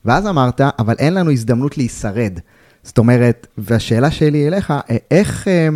ואז 0.05 0.27
אמרת, 0.27 0.61
אבל 0.79 0.95
אין 0.99 1.15
לנו 1.15 1.31
הזדמנות 1.31 1.79
להישרד. 1.79 2.39
זאת 2.83 2.99
אומרת, 2.99 3.47
והשאלה 3.59 4.11
שלי 4.11 4.49
אליך, 4.49 4.73
איך 5.11 5.49
אה, 5.49 5.69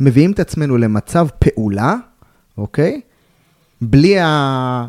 מביאים 0.00 0.32
את 0.32 0.40
עצמנו 0.40 0.76
למצב 0.76 1.26
פעולה, 1.38 1.94
אוקיי? 2.58 3.00
בלי 3.80 4.20
ה... 4.20 4.86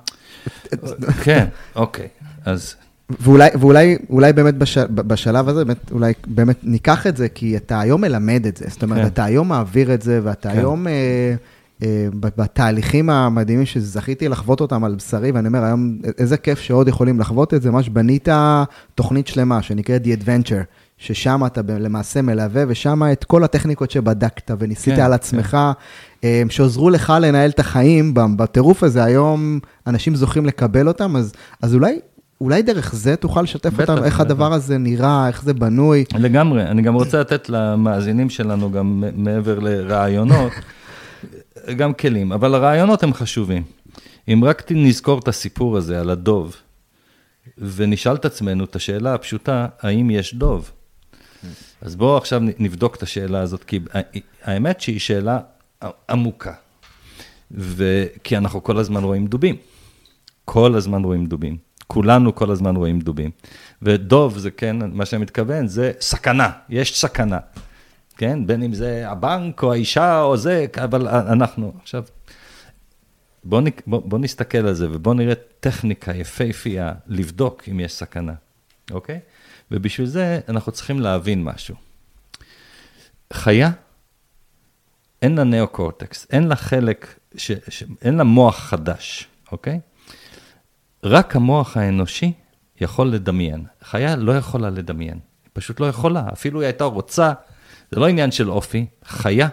כן, 1.24 1.46
אוקיי, 1.76 2.08
אז... 2.46 2.76
ואולי, 3.20 3.50
ואולי 3.60 3.98
אולי 4.10 4.34
באמת 4.34 4.56
בשל, 4.56 4.86
בשלב 4.88 5.50
הזה, 5.50 5.66
באמת, 5.66 5.92
אולי 5.92 6.14
באמת 6.28 6.60
ניקח 6.64 7.08
את 7.08 7.18
זה, 7.18 7.30
כי 7.30 7.58
אתה 7.58 7.80
היום 7.80 8.02
מלמד 8.02 8.46
את 8.46 8.58
זה. 8.58 8.66
זאת 8.70 8.84
אומרת, 8.84 9.02
כן. 9.02 9.08
אתה 9.08 9.24
היום 9.24 9.50
מעביר 9.50 9.94
את 9.94 10.02
זה, 10.02 10.20
ואתה 10.24 10.52
כן. 10.52 10.58
היום, 10.58 10.88
אה, 10.88 11.36
אה, 11.84 12.08
בתהליכים 12.14 13.10
המדהימים 13.10 13.66
שזכיתי 13.66 14.30
לחוות 14.30 14.62
אותם 14.62 14.84
על 14.84 14.96
בשרי, 14.96 15.32
ואני 15.32 15.48
אומר, 15.48 15.64
היום, 15.64 15.98
איזה 16.18 16.38
כיף 16.38 16.60
שעוד 16.60 16.88
יכולים 16.88 17.20
לחוות 17.20 17.54
את 17.54 17.62
זה, 17.62 17.72
ממש 17.72 17.90
בנית 17.90 18.28
תוכנית 18.96 19.28
שלמה 19.28 19.62
שנקראת 19.62 20.06
The 20.06 20.24
Adventure. 20.24 20.64
ששם 21.02 21.42
אתה 21.46 21.62
למעשה 21.80 22.22
מלווה, 22.22 22.64
ושם 22.68 23.02
את 23.12 23.24
כל 23.24 23.44
הטכניקות 23.44 23.92
שבדקת 23.92 24.52
וניסית 24.60 24.96
כן, 24.96 25.02
על 25.02 25.14
עצמך, 25.14 25.50
כן. 25.50 25.58
שעוזרו 26.50 26.90
לך 26.90 27.14
לנהל 27.22 27.50
את 27.50 27.60
החיים 27.60 28.14
בטירוף 28.16 28.84
הזה, 28.84 29.04
היום 29.04 29.60
אנשים 29.88 30.16
זוכים 30.16 30.46
לקבל 30.46 30.88
אותם, 30.88 31.16
אז, 31.16 31.34
אז 31.62 31.76
אולי... 31.76 32.00
אולי 32.42 32.62
דרך 32.62 32.96
זה 32.96 33.16
תוכל 33.16 33.42
לשתף 33.42 33.74
בטח, 33.74 33.90
אותם 33.90 34.04
איך 34.04 34.14
בטח. 34.14 34.20
הדבר 34.20 34.54
הזה 34.54 34.78
נראה, 34.78 35.28
איך 35.28 35.44
זה 35.44 35.54
בנוי. 35.54 36.04
לגמרי, 36.20 36.64
אני 36.64 36.82
גם 36.82 36.94
רוצה 36.94 37.20
לתת 37.20 37.50
למאזינים 37.50 38.30
שלנו, 38.30 38.72
גם 38.72 39.04
מעבר 39.16 39.60
לרעיונות, 39.60 40.52
גם 41.80 41.94
כלים, 41.94 42.32
אבל 42.32 42.56
הרעיונות 42.56 43.04
הם 43.04 43.14
חשובים. 43.14 43.64
אם 44.28 44.44
רק 44.46 44.64
נזכור 44.72 45.20
את 45.20 45.28
הסיפור 45.28 45.78
הזה 45.78 46.00
על 46.00 46.10
הדוב, 46.10 46.56
ונשאל 47.58 48.16
את 48.16 48.26
עצמנו 48.26 48.64
את 48.64 48.76
השאלה 48.76 49.14
הפשוטה, 49.14 49.68
האם 49.82 50.10
יש 50.10 50.36
דוב? 50.36 50.72
אז 51.82 51.96
בואו 51.96 52.18
עכשיו 52.18 52.42
נבדוק 52.60 52.96
את 52.96 53.04
השאלה 53.04 53.40
הזאת, 53.40 53.64
כי 53.64 53.80
האמת 54.44 54.82
שהיא 54.82 55.00
שאלה 55.00 55.40
עמוקה. 56.10 56.54
וכי 57.52 58.38
אנחנו 58.38 58.64
כל 58.64 58.78
הזמן 58.78 59.04
רואים 59.04 59.28
דובים. 59.28 59.56
כל 60.46 60.76
הזמן 60.76 61.04
רואים 61.04 61.26
דובים. 61.26 61.58
כולנו 61.88 62.36
כל 62.36 62.52
הזמן 62.52 62.76
רואים 62.76 63.00
דובים. 63.00 63.32
ודוב 63.82 64.38
זה 64.38 64.52
כן, 64.52 64.78
מה 64.92 65.06
שאני 65.06 65.22
מתכוון, 65.22 65.68
זה 65.68 65.92
סכנה, 66.02 66.50
יש 66.70 67.00
סכנה. 67.00 67.40
כן, 68.18 68.48
בין 68.48 68.64
אם 68.64 68.74
זה 68.74 69.10
הבנק 69.10 69.64
או 69.64 69.72
האישה 69.74 70.22
או 70.22 70.38
זה, 70.38 70.66
אבל 70.84 71.08
אנחנו, 71.08 71.74
עכשיו, 71.82 72.04
בואו 73.44 73.64
בוא, 73.88 74.02
בוא 74.06 74.20
נסתכל 74.20 74.58
על 74.58 74.74
זה 74.74 74.88
ובואו 74.92 75.16
נראה 75.16 75.34
טכניקה 75.60 76.16
יפהפייה 76.16 76.94
לבדוק 77.08 77.64
אם 77.72 77.80
יש 77.80 77.94
סכנה, 77.94 78.34
אוקיי? 78.92 79.20
ובשביל 79.72 80.08
זה 80.08 80.40
אנחנו 80.50 80.72
צריכים 80.72 81.00
להבין 81.00 81.44
משהו. 81.44 81.76
חיה, 83.34 83.72
אין 85.22 85.36
לה 85.36 85.44
נאו-קורטקס, 85.44 86.28
אין 86.32 86.48
לה 86.48 86.56
חלק, 86.56 87.20
ש, 87.36 87.52
ש, 87.70 87.84
אין 88.02 88.18
לה 88.18 88.24
מוח 88.24 88.60
חדש, 88.60 89.28
אוקיי? 89.52 89.80
רק 91.04 91.36
המוח 91.36 91.78
האנושי 91.78 92.34
יכול 92.82 93.08
לדמיין. 93.08 93.66
חיה 93.82 94.16
לא 94.16 94.38
יכולה 94.38 94.70
לדמיין, 94.70 95.20
היא 95.44 95.50
פשוט 95.54 95.80
לא 95.80 95.86
יכולה. 95.86 96.24
אפילו 96.34 96.60
היא 96.60 96.66
הייתה 96.66 96.84
רוצה, 96.84 97.34
זה 97.92 98.00
לא 98.00 98.08
עניין 98.08 98.32
של 98.32 98.50
אופי, 98.50 98.86
חיה, 99.06 99.48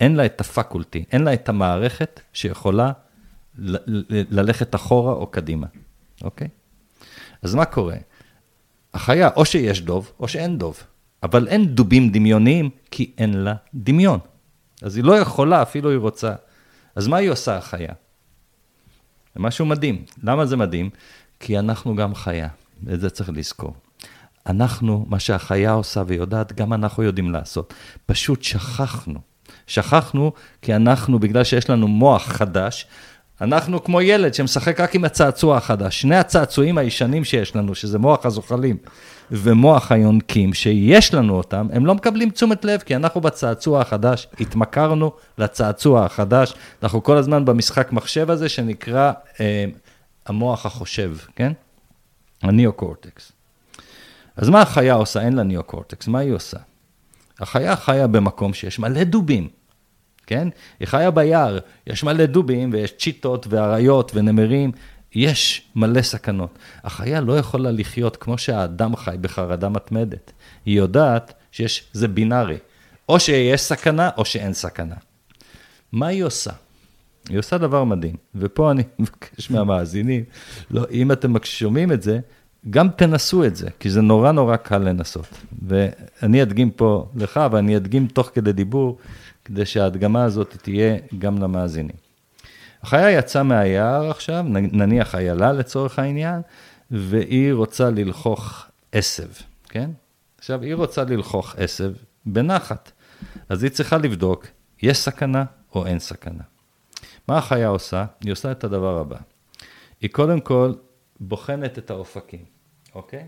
אין 0.00 0.16
לה 0.16 0.26
את 0.26 0.40
הפקולטי, 0.40 1.04
אין 1.12 1.24
לה 1.24 1.34
את 1.34 1.48
המערכת 1.48 2.20
שיכולה 2.32 2.92
ל- 3.58 3.76
ל- 3.86 4.40
ללכת 4.40 4.74
אחורה 4.74 5.12
או 5.12 5.26
קדימה, 5.26 5.66
אוקיי? 6.22 6.48
אז 7.42 7.54
מה 7.54 7.64
קורה? 7.64 7.96
החיה, 8.94 9.30
או 9.36 9.44
שיש 9.44 9.80
דוב, 9.80 10.12
או 10.20 10.28
שאין 10.28 10.58
דוב. 10.58 10.82
אבל 11.22 11.48
אין 11.48 11.66
דובים 11.66 12.10
דמיוניים, 12.10 12.70
כי 12.90 13.12
אין 13.18 13.34
לה 13.34 13.54
דמיון. 13.74 14.18
אז 14.84 14.96
היא 14.96 15.04
לא 15.04 15.18
יכולה, 15.18 15.62
אפילו 15.62 15.90
היא 15.90 15.98
רוצה. 15.98 16.32
אז 16.96 17.06
מה 17.06 17.16
היא 17.16 17.30
עושה, 17.30 17.56
החיה? 17.56 17.92
זה 19.34 19.40
משהו 19.40 19.66
מדהים. 19.66 20.04
למה 20.22 20.46
זה 20.46 20.56
מדהים? 20.56 20.90
כי 21.40 21.58
אנחנו 21.58 21.96
גם 21.96 22.14
חיה, 22.14 22.48
ואת 22.84 23.00
זה 23.00 23.10
צריך 23.10 23.30
לזכור. 23.34 23.74
אנחנו, 24.46 25.06
מה 25.08 25.18
שהחיה 25.18 25.72
עושה 25.72 26.02
ויודעת, 26.06 26.52
גם 26.52 26.72
אנחנו 26.72 27.02
יודעים 27.02 27.30
לעשות. 27.30 27.74
פשוט 28.06 28.42
שכחנו. 28.42 29.20
שכחנו 29.66 30.32
כי 30.62 30.76
אנחנו, 30.76 31.18
בגלל 31.18 31.44
שיש 31.44 31.70
לנו 31.70 31.88
מוח 31.88 32.22
חדש, 32.22 32.86
אנחנו 33.40 33.84
כמו 33.84 34.00
ילד 34.00 34.34
שמשחק 34.34 34.80
רק 34.80 34.94
עם 34.94 35.04
הצעצוע 35.04 35.56
החדש. 35.56 36.00
שני 36.00 36.16
הצעצועים 36.16 36.78
הישנים 36.78 37.24
שיש 37.24 37.56
לנו, 37.56 37.74
שזה 37.74 37.98
מוח 37.98 38.26
הזוחלים 38.26 38.76
ומוח 39.30 39.92
היונקים, 39.92 40.54
שיש 40.54 41.14
לנו 41.14 41.36
אותם, 41.36 41.66
הם 41.72 41.86
לא 41.86 41.94
מקבלים 41.94 42.30
תשומת 42.30 42.64
לב, 42.64 42.80
כי 42.80 42.96
אנחנו 42.96 43.20
בצעצוע 43.20 43.80
החדש 43.80 44.28
התמכרנו 44.40 45.12
לצעצוע 45.38 46.04
החדש. 46.04 46.54
אנחנו 46.82 47.02
כל 47.02 47.16
הזמן 47.16 47.44
במשחק 47.44 47.92
מחשב 47.92 48.30
הזה 48.30 48.48
שנקרא 48.48 49.12
אה, 49.40 49.64
המוח 50.26 50.66
החושב, 50.66 51.16
כן? 51.36 51.52
הניאו-קורטקס. 52.42 53.32
אז 54.36 54.48
מה 54.48 54.62
החיה 54.62 54.94
עושה? 54.94 55.20
אין 55.20 55.32
לה 55.32 55.42
ניאו-קורטקס, 55.42 56.08
מה 56.08 56.18
היא 56.18 56.32
עושה? 56.32 56.58
החיה 57.40 57.76
חיה 57.76 58.06
במקום 58.06 58.54
שיש 58.54 58.78
מלא 58.78 59.04
דובים. 59.04 59.48
כן? 60.26 60.48
היא 60.80 60.88
חיה 60.88 61.10
ביער, 61.10 61.58
יש 61.86 62.04
מלא 62.04 62.26
דובים 62.26 62.70
ויש 62.72 62.92
צ'יטות 62.98 63.46
ואריות 63.50 64.12
ונמרים, 64.14 64.72
יש 65.14 65.62
מלא 65.76 66.02
סכנות. 66.02 66.58
החיה 66.84 67.20
לא 67.20 67.38
יכולה 67.38 67.70
לחיות 67.70 68.16
כמו 68.16 68.38
שהאדם 68.38 68.96
חי 68.96 69.16
בחרדה 69.20 69.68
מתמדת. 69.68 70.32
היא 70.66 70.76
יודעת 70.76 71.34
שיש, 71.52 71.84
זה 71.92 72.08
בינארי, 72.08 72.58
או 73.08 73.20
שיש 73.20 73.60
סכנה 73.60 74.10
או 74.16 74.24
שאין 74.24 74.52
סכנה. 74.52 74.94
מה 75.92 76.06
היא 76.06 76.24
עושה? 76.24 76.50
היא 77.28 77.38
עושה 77.38 77.58
דבר 77.58 77.84
מדהים, 77.84 78.16
ופה 78.34 78.70
אני 78.70 78.82
מבקש 78.98 79.50
מהמאזינים, 79.50 80.24
לא, 80.70 80.86
אם 80.90 81.12
אתם 81.12 81.32
שומעים 81.44 81.92
את 81.92 82.02
זה, 82.02 82.18
גם 82.70 82.88
תנסו 82.88 83.44
את 83.44 83.56
זה, 83.56 83.68
כי 83.80 83.90
זה 83.90 84.00
נורא 84.00 84.32
נורא 84.32 84.56
קל 84.56 84.78
לנסות. 84.78 85.26
ואני 85.68 86.42
אדגים 86.42 86.70
פה 86.70 87.08
לך, 87.16 87.40
ואני 87.52 87.76
אדגים 87.76 88.06
תוך 88.06 88.30
כדי 88.34 88.52
דיבור, 88.52 88.98
כדי 89.44 89.66
שההדגמה 89.66 90.24
הזאת 90.24 90.56
תהיה 90.62 90.96
גם 91.18 91.38
למאזינים. 91.38 92.03
החיה 92.84 93.10
יצאה 93.10 93.42
מהיער 93.42 94.10
עכשיו, 94.10 94.44
נניח 94.48 95.14
איילה 95.14 95.52
לצורך 95.52 95.98
העניין, 95.98 96.42
והיא 96.90 97.52
רוצה 97.52 97.90
ללחוך 97.90 98.66
עשב, 98.92 99.28
כן? 99.68 99.90
עכשיו, 100.38 100.62
היא 100.62 100.74
רוצה 100.74 101.04
ללחוך 101.04 101.54
עשב 101.58 101.92
בנחת, 102.26 102.92
אז 103.48 103.62
היא 103.62 103.70
צריכה 103.70 103.98
לבדוק, 103.98 104.46
יש 104.82 104.98
סכנה 104.98 105.44
או 105.74 105.86
אין 105.86 105.98
סכנה. 105.98 106.42
מה 107.28 107.38
החיה 107.38 107.68
עושה? 107.68 108.04
היא 108.20 108.32
עושה 108.32 108.52
את 108.52 108.64
הדבר 108.64 108.98
הבא. 108.98 109.18
היא 110.00 110.10
קודם 110.10 110.40
כל 110.40 110.72
בוחנת 111.20 111.78
את 111.78 111.90
האופקים, 111.90 112.44
אוקיי? 112.94 113.26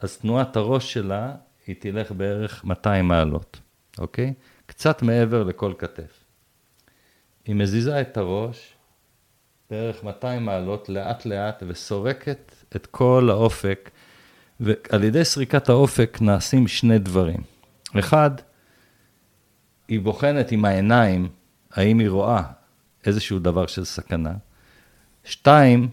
אז 0.00 0.16
תנועת 0.16 0.56
הראש 0.56 0.92
שלה, 0.92 1.34
היא 1.66 1.76
תלך 1.78 2.12
בערך 2.12 2.64
200 2.64 3.08
מעלות, 3.08 3.60
אוקיי? 3.98 4.34
קצת 4.66 5.02
מעבר 5.02 5.42
לכל 5.42 5.72
כתף. 5.78 6.19
היא 7.44 7.54
מזיזה 7.54 8.00
את 8.00 8.16
הראש 8.16 8.74
בערך 9.70 10.04
200 10.04 10.44
מעלות, 10.44 10.88
לאט 10.88 11.26
לאט, 11.26 11.62
וסורקת 11.66 12.52
את 12.76 12.86
כל 12.86 13.28
האופק, 13.30 13.90
ועל 14.60 15.04
ידי 15.04 15.24
סריקת 15.24 15.68
האופק 15.68 16.18
נעשים 16.20 16.68
שני 16.68 16.98
דברים. 16.98 17.40
אחד, 17.98 18.30
היא 19.88 20.00
בוחנת 20.00 20.52
עם 20.52 20.64
העיניים 20.64 21.28
האם 21.72 21.98
היא 21.98 22.08
רואה 22.08 22.42
איזשהו 23.06 23.38
דבר 23.38 23.66
של 23.66 23.84
סכנה. 23.84 24.32
שתיים, 25.24 25.88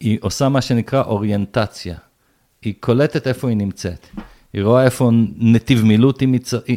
היא 0.00 0.18
עושה 0.22 0.48
מה 0.48 0.62
שנקרא 0.62 1.02
אוריינטציה. 1.02 1.96
היא 2.62 2.74
קולטת 2.80 3.26
איפה 3.26 3.48
היא 3.48 3.56
נמצאת. 3.56 4.06
היא 4.56 4.64
רואה 4.64 4.84
איפה 4.84 5.10
נתיב 5.36 5.84
מילוט 5.84 6.22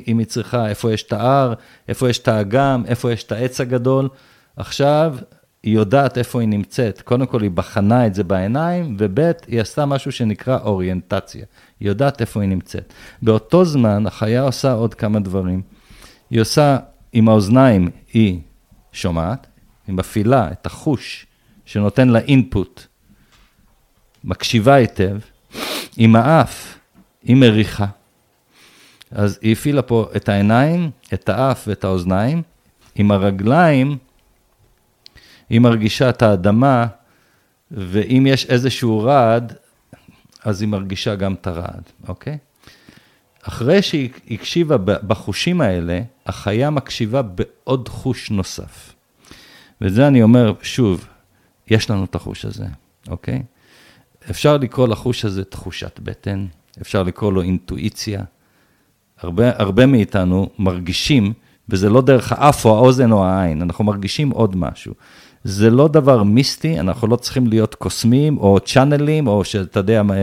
אם 0.07 0.17
היא 0.17 0.25
צריכה, 0.25 0.69
איפה 0.69 0.93
יש 0.93 1.03
את 1.03 1.13
ההר, 1.13 1.53
איפה 1.87 2.09
יש 2.09 2.19
את 2.19 2.27
האגם, 2.27 2.83
איפה 2.87 3.11
יש 3.11 3.23
את 3.23 3.31
העץ 3.31 3.61
הגדול. 3.61 4.09
עכשיו, 4.57 5.15
היא 5.63 5.75
יודעת 5.75 6.17
איפה 6.17 6.41
היא 6.41 6.49
נמצאת. 6.49 7.01
קודם 7.01 7.25
כל, 7.25 7.41
היא 7.41 7.51
בחנה 7.51 8.07
את 8.07 8.13
זה 8.13 8.23
בעיניים, 8.23 8.95
וב' 8.99 9.19
היא 9.47 9.61
עשתה 9.61 9.85
משהו 9.85 10.11
שנקרא 10.11 10.59
אוריינטציה. 10.63 11.45
היא 11.79 11.87
יודעת 11.87 12.21
איפה 12.21 12.41
היא 12.41 12.49
נמצאת. 12.49 12.93
באותו 13.21 13.65
זמן, 13.65 14.07
החיה 14.07 14.41
עושה 14.41 14.71
עוד 14.71 14.93
כמה 14.93 15.19
דברים. 15.19 15.61
היא 16.29 16.41
עושה, 16.41 16.77
עם 17.13 17.29
האוזניים 17.29 17.89
היא 18.13 18.39
שומעת, 18.91 19.47
היא 19.87 19.95
מפעילה 19.95 20.51
את 20.51 20.65
החוש 20.65 21.25
שנותן 21.65 22.09
לה 22.09 22.19
אינפוט, 22.19 22.81
מקשיבה 24.23 24.73
היטב, 24.73 25.17
עם 25.97 26.15
האף 26.15 26.78
היא 27.23 27.35
מריחה. 27.35 27.85
אז 29.11 29.39
היא 29.41 29.51
הפעילה 29.51 29.81
פה 29.81 30.09
את 30.15 30.29
העיניים, 30.29 30.91
את 31.13 31.29
האף 31.29 31.63
ואת 31.67 31.83
האוזניים, 31.83 32.41
עם 32.95 33.11
הרגליים 33.11 33.97
היא 35.49 35.59
מרגישה 35.59 36.09
את 36.09 36.21
האדמה, 36.21 36.87
ואם 37.71 38.27
יש 38.27 38.45
איזשהו 38.45 38.99
רעד, 38.99 39.53
אז 40.43 40.61
היא 40.61 40.69
מרגישה 40.69 41.15
גם 41.15 41.33
את 41.33 41.47
הרעד, 41.47 41.83
אוקיי? 42.07 42.37
אחרי 43.41 43.81
שהיא 43.81 44.09
הקשיבה 44.31 44.77
בחושים 44.77 45.61
האלה, 45.61 46.01
החיה 46.25 46.69
מקשיבה 46.69 47.21
בעוד 47.21 47.89
חוש 47.89 48.31
נוסף. 48.31 48.93
וזה 49.81 50.07
אני 50.07 50.23
אומר, 50.23 50.53
שוב, 50.61 51.07
יש 51.67 51.89
לנו 51.89 52.05
את 52.05 52.15
החוש 52.15 52.45
הזה, 52.45 52.65
אוקיי? 53.07 53.43
אפשר 54.29 54.57
לקרוא 54.57 54.87
לחוש 54.87 55.25
הזה 55.25 55.43
תחושת 55.43 55.99
בטן, 55.99 56.45
אפשר 56.81 57.03
לקרוא 57.03 57.33
לו 57.33 57.41
אינטואיציה. 57.41 58.23
הרבה, 59.21 59.51
הרבה 59.55 59.85
מאיתנו 59.85 60.49
מרגישים, 60.59 61.33
וזה 61.69 61.89
לא 61.89 62.01
דרך 62.01 62.31
האף 62.31 62.65
או 62.65 62.77
האוזן 62.77 63.11
או 63.11 63.25
העין, 63.25 63.61
אנחנו 63.61 63.83
מרגישים 63.83 64.29
עוד 64.29 64.55
משהו. 64.55 64.93
זה 65.43 65.69
לא 65.69 65.87
דבר 65.87 66.23
מיסטי, 66.23 66.79
אנחנו 66.79 67.07
לא 67.07 67.15
צריכים 67.15 67.47
להיות 67.47 67.75
קוסמים 67.75 68.37
או 68.37 68.59
צ'אנלים, 68.59 69.27
או 69.27 69.43
שאתה 69.43 69.79
יודע 69.79 70.03
מה... 70.03 70.13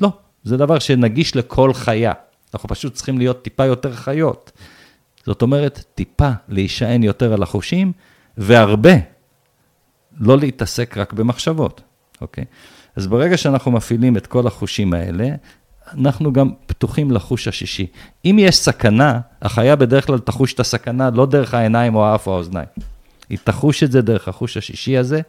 לא, 0.00 0.12
זה 0.44 0.56
דבר 0.56 0.78
שנגיש 0.78 1.36
לכל 1.36 1.72
חיה. 1.72 2.12
אנחנו 2.54 2.68
פשוט 2.68 2.94
צריכים 2.94 3.18
להיות 3.18 3.42
טיפה 3.42 3.64
יותר 3.64 3.92
חיות. 3.92 4.52
זאת 5.26 5.42
אומרת, 5.42 5.84
טיפה 5.94 6.30
להישען 6.48 7.02
יותר 7.02 7.32
על 7.32 7.42
החושים, 7.42 7.92
והרבה 8.38 8.94
לא 10.20 10.38
להתעסק 10.38 10.96
רק 10.96 11.12
במחשבות, 11.12 11.80
אוקיי? 12.20 12.44
אז 12.96 13.06
ברגע 13.06 13.36
שאנחנו 13.36 13.70
מפעילים 13.70 14.16
את 14.16 14.26
כל 14.26 14.46
החושים 14.46 14.94
האלה, 14.94 15.28
אנחנו 15.94 16.32
גם 16.32 16.50
פתוחים 16.66 17.10
לחוש 17.10 17.48
השישי. 17.48 17.86
אם 18.24 18.36
יש 18.40 18.56
סכנה, 18.56 19.20
החיה 19.42 19.76
בדרך 19.76 20.06
כלל 20.06 20.18
תחוש 20.18 20.52
את 20.52 20.60
הסכנה 20.60 21.10
לא 21.10 21.26
דרך 21.26 21.54
העיניים 21.54 21.94
או 21.94 22.06
האף 22.06 22.26
או 22.26 22.34
האוזניים. 22.34 22.68
היא 23.28 23.38
תחוש 23.44 23.82
את 23.82 23.92
זה 23.92 24.02
דרך 24.02 24.28
החוש 24.28 24.56
השישי 24.56 24.96
הזה, 24.96 25.20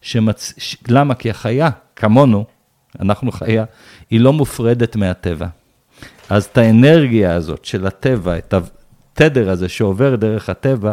שמצ... 0.00 0.54
למה? 0.88 1.14
כי 1.14 1.30
החיה, 1.30 1.70
כמונו, 1.96 2.44
אנחנו 3.00 3.32
חיה, 3.32 3.64
היא 4.10 4.20
לא 4.20 4.32
מופרדת 4.32 4.96
מהטבע. 4.96 5.46
אז 6.30 6.44
את 6.44 6.58
האנרגיה 6.58 7.34
הזאת 7.34 7.64
של 7.64 7.86
הטבע, 7.86 8.38
את 8.38 8.54
התדר 8.54 9.50
הזה 9.50 9.68
שעובר 9.68 10.16
דרך 10.16 10.48
הטבע, 10.48 10.92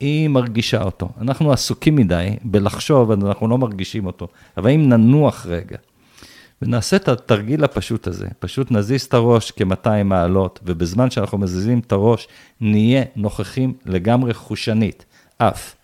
היא 0.00 0.28
מרגישה 0.28 0.82
אותו. 0.82 1.08
אנחנו 1.20 1.52
עסוקים 1.52 1.96
מדי 1.96 2.36
בלחשוב, 2.44 3.10
אנחנו 3.10 3.48
לא 3.48 3.58
מרגישים 3.58 4.06
אותו. 4.06 4.28
אבל 4.56 4.70
אם 4.70 4.88
ננוח 4.88 5.46
רגע, 5.46 5.76
ונעשה 6.64 6.96
את 6.96 7.08
התרגיל 7.08 7.64
הפשוט 7.64 8.06
הזה, 8.06 8.26
פשוט 8.38 8.70
נזיז 8.70 9.02
את 9.02 9.14
הראש 9.14 9.50
כ-200 9.50 10.02
מעלות, 10.04 10.60
ובזמן 10.62 11.10
שאנחנו 11.10 11.38
מזיזים 11.38 11.78
את 11.78 11.92
הראש, 11.92 12.28
נהיה 12.60 13.02
נוכחים 13.16 13.74
לגמרי 13.86 14.34
חושנית, 14.34 15.04
אף, 15.38 15.74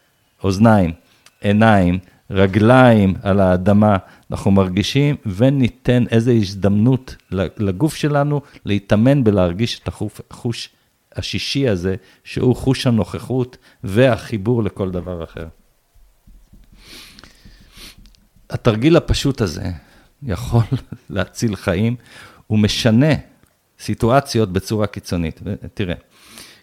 אוזניים, 0.44 0.92
עיניים, 1.40 1.98
רגליים 2.30 3.14
על 3.22 3.40
האדמה, 3.40 3.96
אנחנו 4.30 4.50
מרגישים 4.50 5.16
וניתן 5.26 6.04
איזו 6.10 6.30
הזדמנות 6.30 7.16
לגוף 7.58 7.94
שלנו 7.94 8.40
להתאמן 8.64 9.24
בלהרגיש 9.24 9.80
את 9.80 9.88
החוש 10.30 10.68
השישי 11.16 11.68
הזה, 11.68 11.94
שהוא 12.24 12.56
חוש 12.56 12.86
הנוכחות 12.86 13.56
והחיבור 13.84 14.62
לכל 14.62 14.90
דבר 14.90 15.24
אחר. 15.24 15.46
התרגיל 18.50 18.96
הפשוט 18.96 19.40
הזה 19.40 19.70
יכול 20.22 20.64
להציל 21.10 21.56
חיים, 21.56 21.96
הוא 22.46 22.58
משנה 22.58 23.14
סיטואציות 23.80 24.52
בצורה 24.52 24.86
קיצונית. 24.86 25.40
תראה, 25.74 25.94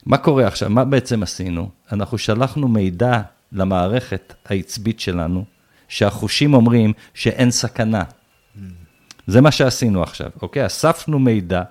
מה 0.05 0.17
קורה 0.17 0.47
עכשיו? 0.47 0.69
מה 0.69 0.85
בעצם 0.85 1.23
עשינו? 1.23 1.69
אנחנו 1.91 2.17
שלחנו 2.17 2.67
מידע 2.67 3.21
למערכת 3.51 4.33
העצבית 4.45 4.99
שלנו, 4.99 5.45
שהחושים 5.87 6.53
אומרים 6.53 6.93
שאין 7.13 7.51
סכנה. 7.51 8.03
זה 9.27 9.41
מה 9.41 9.51
שעשינו 9.51 10.03
עכשיו, 10.03 10.29
אוקיי? 10.41 10.65
אספנו 10.65 11.19
מידע, 11.19 11.63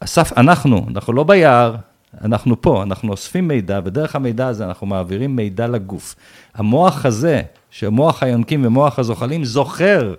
אסף, 0.00 0.32
אנחנו, 0.36 0.86
אנחנו 0.88 1.12
לא 1.12 1.24
ביער, 1.24 1.76
אנחנו 2.24 2.62
פה, 2.62 2.82
אנחנו 2.82 3.10
אוספים 3.10 3.48
מידע, 3.48 3.80
ודרך 3.84 4.16
המידע 4.16 4.46
הזה 4.46 4.64
אנחנו 4.64 4.86
מעבירים 4.86 5.36
מידע 5.36 5.66
לגוף. 5.66 6.14
המוח 6.54 7.06
הזה, 7.06 7.42
שמוח 7.70 8.22
היונקים 8.22 8.66
ומוח 8.66 8.98
הזוחלים, 8.98 9.44
זוכר 9.44 10.14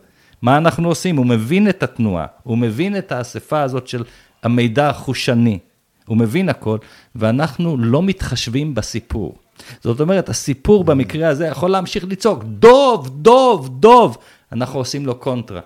מה 0.46 0.58
אנחנו 0.58 0.88
עושים, 0.88 1.18
הוא 1.18 1.26
מבין 1.26 1.70
את 1.70 1.84
התנועה, 1.84 2.26
הוא 2.44 2.58
מבין 2.58 2.98
את 2.98 3.12
האספה 3.12 3.62
הזאת 3.62 3.88
של 3.88 4.04
המידע 4.44 4.90
החושני, 4.90 5.60
הוא 6.08 6.18
מבין 6.18 6.50
הכל, 6.50 6.78
ואנחנו 7.16 7.78
לא 7.78 8.04
מתחשבים 8.04 8.76
בסיפור. 8.76 9.38
זאת 9.84 10.00
אומרת, 10.00 10.30
הסיפור 10.30 10.84
במקרה 10.84 11.30
הזה 11.30 11.48
יכול 11.48 11.72
להמשיך 11.72 12.06
לצעוק, 12.10 12.44
דוב, 12.44 13.10
דוב, 13.22 13.80
דוב. 13.80 14.18
אנחנו 14.52 14.80
עושים 14.80 15.06
לו 15.06 15.16
קונטרה. 15.16 15.62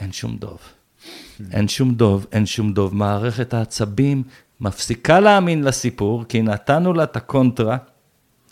אין 0.00 0.12
שום 0.12 0.36
דוב. 0.36 0.58
אין 1.52 1.68
שום 1.68 1.94
דוב, 1.94 2.26
אין 2.32 2.46
שום 2.46 2.72
דוב. 2.72 2.94
מערכת 2.94 3.54
העצבים 3.54 4.22
מפסיקה 4.60 5.20
להאמין 5.20 5.64
לסיפור, 5.64 6.24
כי 6.28 6.42
נתנו 6.42 6.92
לה 6.92 7.02
את 7.02 7.16
הקונטרה. 7.16 7.76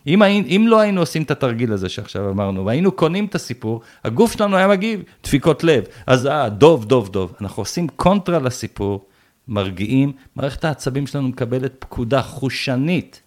אם, 0.08 0.22
אם 0.22 0.64
לא 0.68 0.80
היינו 0.80 1.00
עושים 1.00 1.22
את 1.22 1.30
התרגיל 1.30 1.72
הזה 1.72 1.88
שעכשיו 1.88 2.30
אמרנו, 2.30 2.66
והיינו 2.66 2.92
קונים 2.92 3.24
את 3.24 3.34
הסיפור, 3.34 3.80
הגוף 4.04 4.32
שלנו 4.32 4.56
היה 4.56 4.68
מגיב, 4.68 5.02
דפיקות 5.22 5.64
לב. 5.64 5.84
אז 6.06 6.26
אה, 6.26 6.48
דוב, 6.48 6.84
דוב, 6.84 7.08
דוב. 7.08 7.34
אנחנו 7.40 7.60
עושים 7.60 7.88
קונטרה 7.88 8.38
לסיפור, 8.38 9.06
מרגיעים, 9.48 10.12
מערכת 10.36 10.64
העצבים 10.64 11.06
שלנו 11.06 11.28
מקבלת 11.28 11.74
פקודה 11.78 12.22
חושנית. 12.22 13.22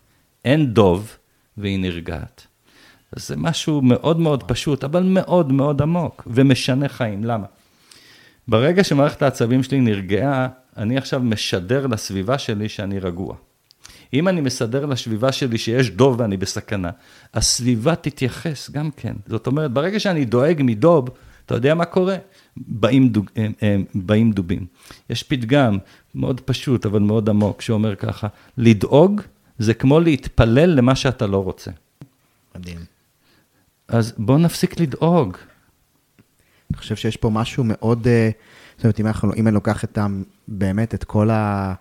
אין 0.46 0.74
דוב 0.74 1.18
והיא 1.58 1.80
נרגעת. 1.80 2.48
זה 3.16 3.36
משהו 3.38 3.82
מאוד 3.82 4.20
מאוד 4.20 4.44
פשוט, 4.44 4.84
אבל 4.84 5.04
מאוד 5.04 5.52
מאוד 5.52 5.82
עמוק, 5.82 6.28
ומשנה 6.28 6.88
חיים. 6.88 7.24
למה? 7.24 7.46
ברגע 8.48 8.84
שמערכת 8.84 9.22
העצבים 9.22 9.64
שלי 9.64 9.80
נרגעה, 9.80 10.48
אני 10.78 10.98
עכשיו 10.98 11.20
משדר 11.20 11.88
לסביבה 11.88 12.38
שלי 12.38 12.70
שאני 12.70 13.00
רגוע. 13.00 13.36
אם 14.14 14.28
אני 14.28 14.42
מסדר 14.42 14.86
לסביבה 14.86 15.32
שלי 15.32 15.58
שיש 15.58 15.90
דוב 15.90 16.20
ואני 16.20 16.38
בסכנה, 16.38 16.90
הסביבה 17.34 17.96
תתייחס 17.96 18.70
גם 18.70 18.92
כן. 18.98 19.14
זאת 19.28 19.48
אומרת, 19.48 19.72
ברגע 19.72 20.00
שאני 20.00 20.26
דואג 20.26 20.62
מדוב, 20.64 21.10
אתה 21.46 21.56
יודע 21.56 21.76
מה 21.76 21.86
קורה? 21.86 22.16
באים, 22.58 23.10
דוג, 23.10 23.30
הם, 23.36 23.54
הם, 23.62 23.86
באים 23.96 24.32
דובים. 24.32 24.66
יש 25.10 25.24
פתגם 25.24 25.78
מאוד 26.16 26.42
פשוט, 26.42 26.86
אבל 26.86 27.00
מאוד 27.00 27.30
עמוק, 27.30 27.62
שאומר 27.62 27.96
ככה, 27.96 28.28
לדאוג 28.58 29.22
זה 29.60 29.74
כמו 29.74 30.00
להתפלל 30.00 30.70
למה 30.70 30.96
שאתה 30.96 31.28
לא 31.28 31.44
רוצה. 31.44 31.72
מדהים. 32.56 32.80
אז 33.88 34.14
בוא 34.18 34.38
נפסיק 34.38 34.80
לדאוג. 34.80 35.38
אני 36.72 36.78
חושב 36.78 36.96
שיש 36.96 37.18
פה 37.18 37.30
משהו 37.30 37.64
מאוד, 37.68 38.08
אה, 38.08 38.30
זאת 38.78 38.84
אומרת, 38.84 39.00
אם, 39.00 39.08
אנחנו, 39.08 39.34
אם 39.34 39.48
אני 39.48 39.56
לוקח 39.56 39.84
את, 39.84 39.98
באמת 40.48 40.94
את 40.94 41.04
כל 41.04 41.30
ה... 41.30 41.74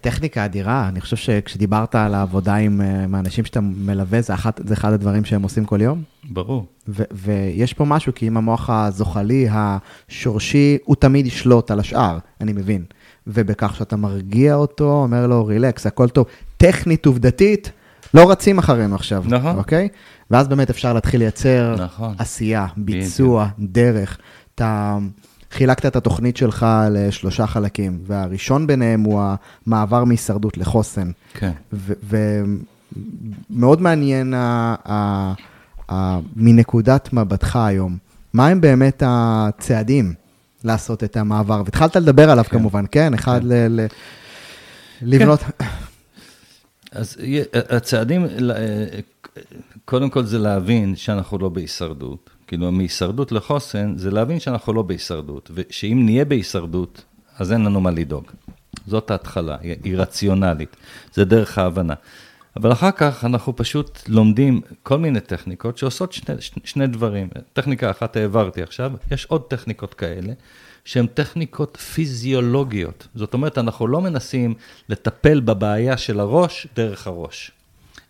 טכניקה 0.00 0.44
אדירה, 0.44 0.88
אני 0.88 1.00
חושב 1.00 1.16
שכשדיברת 1.16 1.94
על 1.94 2.14
העבודה 2.14 2.54
עם, 2.54 2.80
אה, 2.80 3.04
עם 3.04 3.14
האנשים 3.14 3.44
שאתה 3.44 3.60
מלווה, 3.60 4.20
זה, 4.20 4.34
אחת, 4.34 4.60
זה 4.64 4.74
אחד 4.74 4.92
הדברים 4.92 5.24
שהם 5.24 5.42
עושים 5.42 5.64
כל 5.64 5.80
יום? 5.80 6.02
ברור. 6.30 6.66
ו- 6.88 7.02
ויש 7.12 7.72
פה 7.72 7.84
משהו, 7.84 8.14
כי 8.14 8.28
אם 8.28 8.36
המוח 8.36 8.70
הזוחלי, 8.70 9.48
השורשי, 9.50 10.78
הוא 10.84 10.96
תמיד 10.96 11.26
ישלוט 11.26 11.70
על 11.70 11.80
השאר, 11.80 12.18
אני 12.40 12.52
מבין. 12.52 12.84
ובכך 13.26 13.76
שאתה 13.76 13.96
מרגיע 13.96 14.54
אותו, 14.54 15.02
אומר 15.02 15.26
לו, 15.26 15.46
רילקס, 15.46 15.86
הכל 15.86 16.08
טוב. 16.08 16.26
טכנית, 16.56 17.06
עובדתית, 17.06 17.72
לא 18.14 18.30
רצים 18.30 18.58
אחרינו 18.58 18.94
עכשיו, 18.94 19.24
נכון. 19.28 19.56
אוקיי? 19.56 19.88
ואז 20.30 20.48
באמת 20.48 20.70
אפשר 20.70 20.92
להתחיל 20.92 21.20
לייצר 21.20 21.76
נכון. 21.84 22.14
עשייה, 22.18 22.66
ביצוע, 22.76 23.48
דרך. 23.58 24.18
אתה 24.54 24.98
חילקת 25.54 25.86
את 25.86 25.96
התוכנית 25.96 26.36
שלך 26.36 26.66
לשלושה 26.90 27.46
חלקים, 27.46 27.98
והראשון 28.06 28.66
ביניהם 28.66 29.00
הוא 29.00 29.22
המעבר 29.66 30.04
מהישרדות 30.04 30.58
לחוסן. 30.58 31.10
כן. 31.34 31.52
ומאוד 33.50 33.80
מעניין 33.82 34.34
ה- 34.34 34.74
ה- 34.88 35.32
ה- 35.92 36.18
מנקודת 36.36 37.12
מבטך 37.12 37.56
היום, 37.56 37.96
מה 38.32 38.46
הם 38.48 38.60
באמת 38.60 39.02
הצעדים 39.06 40.14
לעשות 40.64 41.04
את 41.04 41.16
המעבר? 41.16 41.62
והתחלת 41.64 41.96
לדבר 41.96 42.30
עליו 42.30 42.44
כן. 42.44 42.58
כמובן, 42.58 42.84
כן? 42.90 43.14
אחד 43.14 43.40
כן. 43.40 43.46
ל... 43.48 43.80
ל- 43.80 43.86
לבנות... 45.02 45.40
אז 46.92 47.16
יה- 47.22 47.44
הצעדים, 47.70 48.24
ל- 48.38 48.52
קודם 49.84 50.10
כל 50.10 50.24
זה 50.24 50.38
להבין 50.38 50.96
שאנחנו 50.96 51.38
לא 51.38 51.48
בהישרדות. 51.48 52.30
כאילו, 52.46 52.72
מהישרדות 52.72 53.32
לחוסן 53.32 53.98
זה 53.98 54.10
להבין 54.10 54.40
שאנחנו 54.40 54.72
לא 54.72 54.82
בהישרדות, 54.82 55.50
ושאם 55.54 56.02
נהיה 56.04 56.24
בהישרדות, 56.24 57.04
אז 57.38 57.52
אין 57.52 57.64
לנו 57.64 57.80
מה 57.80 57.90
לדאוג. 57.90 58.24
זאת 58.86 59.10
ההתחלה, 59.10 59.56
היא, 59.60 59.96
רציונלית, 59.96 60.76
זה 61.14 61.24
דרך 61.24 61.58
ההבנה. 61.58 61.94
אבל 62.56 62.72
אחר 62.72 62.90
כך 62.90 63.24
אנחנו 63.24 63.56
פשוט 63.56 63.98
לומדים 64.08 64.60
כל 64.82 64.98
מיני 64.98 65.20
טכניקות 65.20 65.78
שעושות 65.78 66.12
שני, 66.12 66.34
שני 66.64 66.86
דברים. 66.86 67.28
טכניקה 67.52 67.90
אחת 67.90 68.16
העברתי 68.16 68.62
עכשיו, 68.62 68.92
יש 69.10 69.24
עוד 69.24 69.42
טכניקות 69.42 69.94
כאלה, 69.94 70.32
שהן 70.84 71.06
טכניקות 71.06 71.76
פיזיולוגיות. 71.76 73.08
זאת 73.14 73.34
אומרת, 73.34 73.58
אנחנו 73.58 73.86
לא 73.86 74.00
מנסים 74.00 74.54
לטפל 74.88 75.40
בבעיה 75.40 75.96
של 75.96 76.20
הראש 76.20 76.66
דרך 76.76 77.06
הראש. 77.06 77.50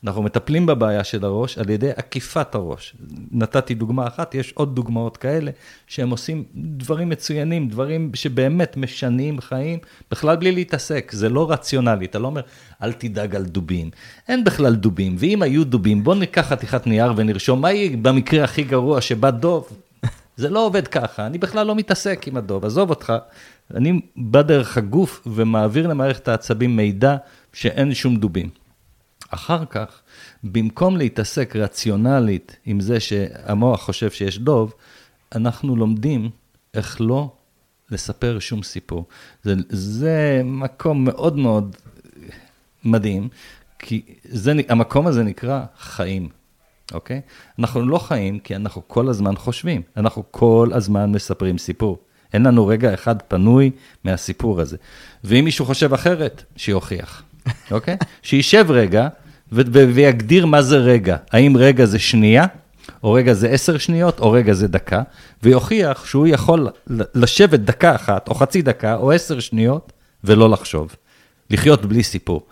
אנחנו 0.05 0.22
מטפלים 0.22 0.66
בבעיה 0.66 1.05
של 1.05 1.24
הראש 1.24 1.59
על 1.59 1.70
ידי 1.70 1.90
עקיפת 1.90 2.55
הראש. 2.55 2.94
נתתי 3.30 3.74
דוגמה 3.74 4.07
אחת, 4.07 4.34
יש 4.34 4.52
עוד 4.52 4.74
דוגמאות 4.74 5.16
כאלה, 5.16 5.50
שהם 5.86 6.11
עושים 6.11 6.44
דברים 6.55 7.09
מצוינים, 7.09 7.68
דברים 7.68 8.11
שבאמת 8.14 8.76
משנים 8.76 9.40
חיים, 9.40 9.78
בכלל 10.11 10.36
בלי 10.36 10.52
להתעסק, 10.52 11.12
זה 11.14 11.28
לא 11.28 11.50
רציונלי, 11.50 12.05
אתה 12.05 12.18
לא 12.18 12.26
אומר, 12.26 12.40
אל 12.82 12.92
תדאג 12.92 13.36
על 13.36 13.44
דובים. 13.44 13.90
אין 14.28 14.44
בכלל 14.44 14.74
דובים, 14.74 15.16
ואם 15.18 15.42
היו 15.42 15.64
דובים, 15.64 16.05
בוא 16.05 16.14
ניקח 16.14 16.46
חתיכת 16.46 16.86
נייר 16.86 17.12
ונרשום, 17.16 17.61
מה 17.61 17.72
יהיה 17.72 17.96
במקרה 18.02 18.44
הכי 18.44 18.62
גרוע 18.62 19.00
שבא 19.00 19.30
דוב? 19.30 19.68
זה 20.36 20.50
לא 20.50 20.66
עובד 20.66 20.88
ככה, 20.88 21.26
אני 21.26 21.38
בכלל 21.38 21.66
לא 21.66 21.74
מתעסק 21.74 22.28
עם 22.28 22.36
הדוב, 22.36 22.64
עזוב 22.64 22.90
אותך. 22.90 23.12
אני 23.74 24.00
בא 24.16 24.42
דרך 24.42 24.78
הגוף 24.78 25.22
ומעביר 25.26 25.86
למערכת 25.86 26.28
העצבים 26.28 26.76
מידע 26.76 27.16
שאין 27.52 27.94
שום 27.94 28.16
דובים. 28.16 28.64
אחר 29.31 29.64
כך, 29.64 30.01
במקום 30.45 30.97
להתעסק 30.97 31.57
רציונלית 31.57 32.57
עם 32.66 32.81
זה 32.81 33.01
שהמוח 33.01 33.83
חושב 33.83 34.11
שיש 34.11 34.39
דוב, 34.39 34.75
אנחנו 35.35 35.77
לומדים 35.77 36.31
איך 36.75 36.97
לא 37.01 37.33
לספר 37.91 38.39
שום 38.39 38.62
סיפור. 38.62 39.05
זה, 39.43 39.55
זה 39.68 40.43
מקום 40.45 41.05
מאוד 41.05 41.37
מאוד 41.37 41.77
מדהים, 42.85 43.29
כי 43.79 44.03
זה, 44.25 44.53
המקום 44.68 45.07
הזה 45.07 45.22
נקרא 45.22 45.64
חיים, 45.79 46.29
אוקיי? 46.93 47.20
אנחנו 47.59 47.89
לא 47.89 47.99
חיים 47.99 48.39
כי 48.39 48.57
אנחנו 48.57 48.83
כל 48.89 49.09
הזמן 49.09 49.37
חושבים, 49.37 49.83
אנחנו 49.97 50.25
כל 50.31 50.70
הזמן 50.72 51.12
מספרים 51.12 51.59
סיפור. 51.59 51.99
אין 52.33 52.43
לנו 52.43 52.66
רגע 52.66 52.95
אחד 52.95 53.22
פנוי 53.22 53.70
מהסיפור 54.05 54.61
הזה. 54.61 54.77
ואם 55.25 55.45
מישהו 55.45 55.64
חושב 55.64 55.95
אחרת, 55.95 56.43
שיוכיח, 56.57 57.22
אוקיי? 57.70 57.97
שישב 58.22 58.66
רגע 58.68 59.09
ויגדיר 59.53 60.47
מה 60.47 60.62
זה 60.62 60.76
רגע. 60.76 61.16
האם 61.32 61.57
רגע 61.57 61.84
זה 61.84 61.99
שנייה, 61.99 62.47
או 63.03 63.12
רגע 63.12 63.32
זה 63.32 63.49
עשר 63.49 63.78
שניות, 63.78 64.20
או 64.20 64.30
רגע 64.30 64.53
זה 64.53 64.68
דקה, 64.68 65.03
ויוכיח 65.42 66.07
שהוא 66.07 66.26
יכול 66.26 66.68
לשבת 67.14 67.61
דקה 67.61 67.95
אחת, 67.95 68.28
או 68.28 68.34
חצי 68.34 68.62
דקה, 68.62 68.95
או 68.95 69.12
עשר 69.12 69.40
שניות, 69.40 69.92
ולא 70.24 70.51
לחשוב. 70.51 70.97
לחיות 71.51 71.84
בלי 71.86 72.03
סיפור. 72.03 72.47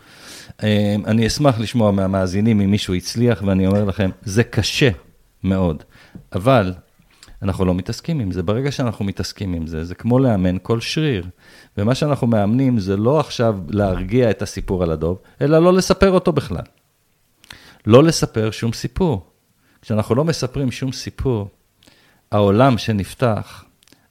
אני 1.07 1.27
אשמח 1.27 1.59
לשמוע 1.59 1.91
מהמאזינים 1.91 2.61
אם 2.61 2.71
מישהו 2.71 2.95
הצליח, 2.95 3.43
ואני 3.47 3.67
אומר 3.67 3.85
לכם, 3.85 4.11
זה 4.23 4.45
קשה 4.45 4.91
מאוד, 5.45 5.83
אבל 6.33 6.73
אנחנו 7.43 7.65
לא 7.65 7.75
מתעסקים 7.75 8.21
עם 8.21 8.31
זה. 8.31 8.43
ברגע 8.43 8.73
שאנחנו 8.73 9.05
מתעסקים 9.05 9.55
עם 9.55 9.67
זה, 9.67 9.85
זה 9.85 9.95
כמו 9.95 10.19
לאמן 10.19 10.57
כל 10.63 10.81
שריר. 10.81 11.27
ומה 11.79 11.95
שאנחנו 11.95 12.27
מאמנים 12.27 12.79
זה 12.79 12.97
לא 12.97 13.21
עכשיו 13.21 13.59
להרגיע 13.69 14.31
את 14.31 14.43
הסיפור 14.43 14.83
על 14.83 14.91
הדוב, 14.91 15.19
אלא 15.41 15.59
לא 15.59 15.73
לספר 15.73 16.11
אותו 16.11 16.33
בכלל. 16.33 16.65
לא 17.87 18.05
לספר 18.05 18.51
שום 18.51 18.73
סיפור. 18.73 19.27
כשאנחנו 19.83 20.15
לא 20.15 20.25
מספרים 20.25 20.71
שום 20.71 20.93
סיפור, 20.93 21.49
העולם 22.31 22.79
שנפתח, 22.79 23.65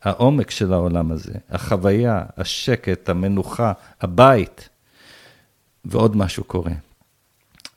העומק 0.04 0.52
של 0.52 0.74
העולם 0.74 1.12
הזה, 1.12 1.34
החוויה, 1.50 2.24
השקט, 2.38 3.10
המנוחה, 3.10 3.74
הבית, 4.02 4.70
ועוד 5.86 6.18
משהו 6.18 6.44
קורה. 6.44 6.72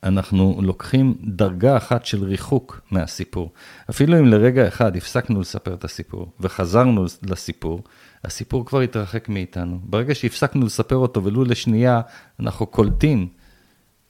אנחנו 0.03 0.59
לוקחים 0.62 1.14
דרגה 1.24 1.76
אחת 1.76 2.07
של 2.07 2.24
ריחוק 2.24 2.80
מהסיפור. 2.91 3.53
אפילו 3.91 4.18
אם 4.18 4.26
לרגע 4.26 4.68
אחד 4.68 4.97
הפסקנו 4.97 5.41
לספר 5.41 5.74
את 5.74 5.85
הסיפור 5.85 6.32
וחזרנו 6.41 7.05
לסיפור, 7.22 7.82
הסיפור 8.25 8.66
כבר 8.66 8.81
התרחק 8.81 9.29
מאיתנו. 9.29 9.81
ברגע 9.85 10.14
שהפסקנו 10.14 10.66
לספר 10.66 10.97
אותו 10.97 11.25
ולו 11.25 11.45
לשנייה, 11.45 12.01
אנחנו 12.41 12.66
קולטים 12.66 13.29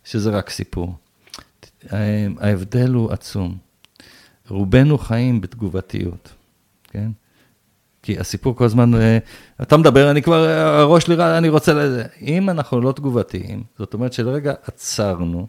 שזה 0.05 0.31
רק 0.31 0.51
סיפור. 0.51 0.95
ההבדל 2.41 2.93
הוא 2.93 3.12
עצום. 3.12 3.59
רובנו 4.49 4.99
חיים 4.99 5.41
בתגובתיות, 5.41 6.33
כן? 6.91 7.11
כי 8.03 8.19
הסיפור 8.19 8.57
כל 8.57 8.65
הזמן, 8.65 8.91
אתה 9.62 9.77
מדבר, 9.77 10.11
אני 10.11 10.23
כבר, 10.23 10.49
הראש 10.59 11.05
שלי, 11.05 11.39
אני 11.39 11.49
רוצה 11.49 11.75
לזה. 11.75 12.05
אם 12.21 12.51
אנחנו 12.51 12.81
לא 12.81 12.93
תגובתיים, 12.93 13.62
זאת 13.79 13.95
אומרת 13.95 14.12
שלרגע 14.12 14.55
עצרנו, 14.65 15.47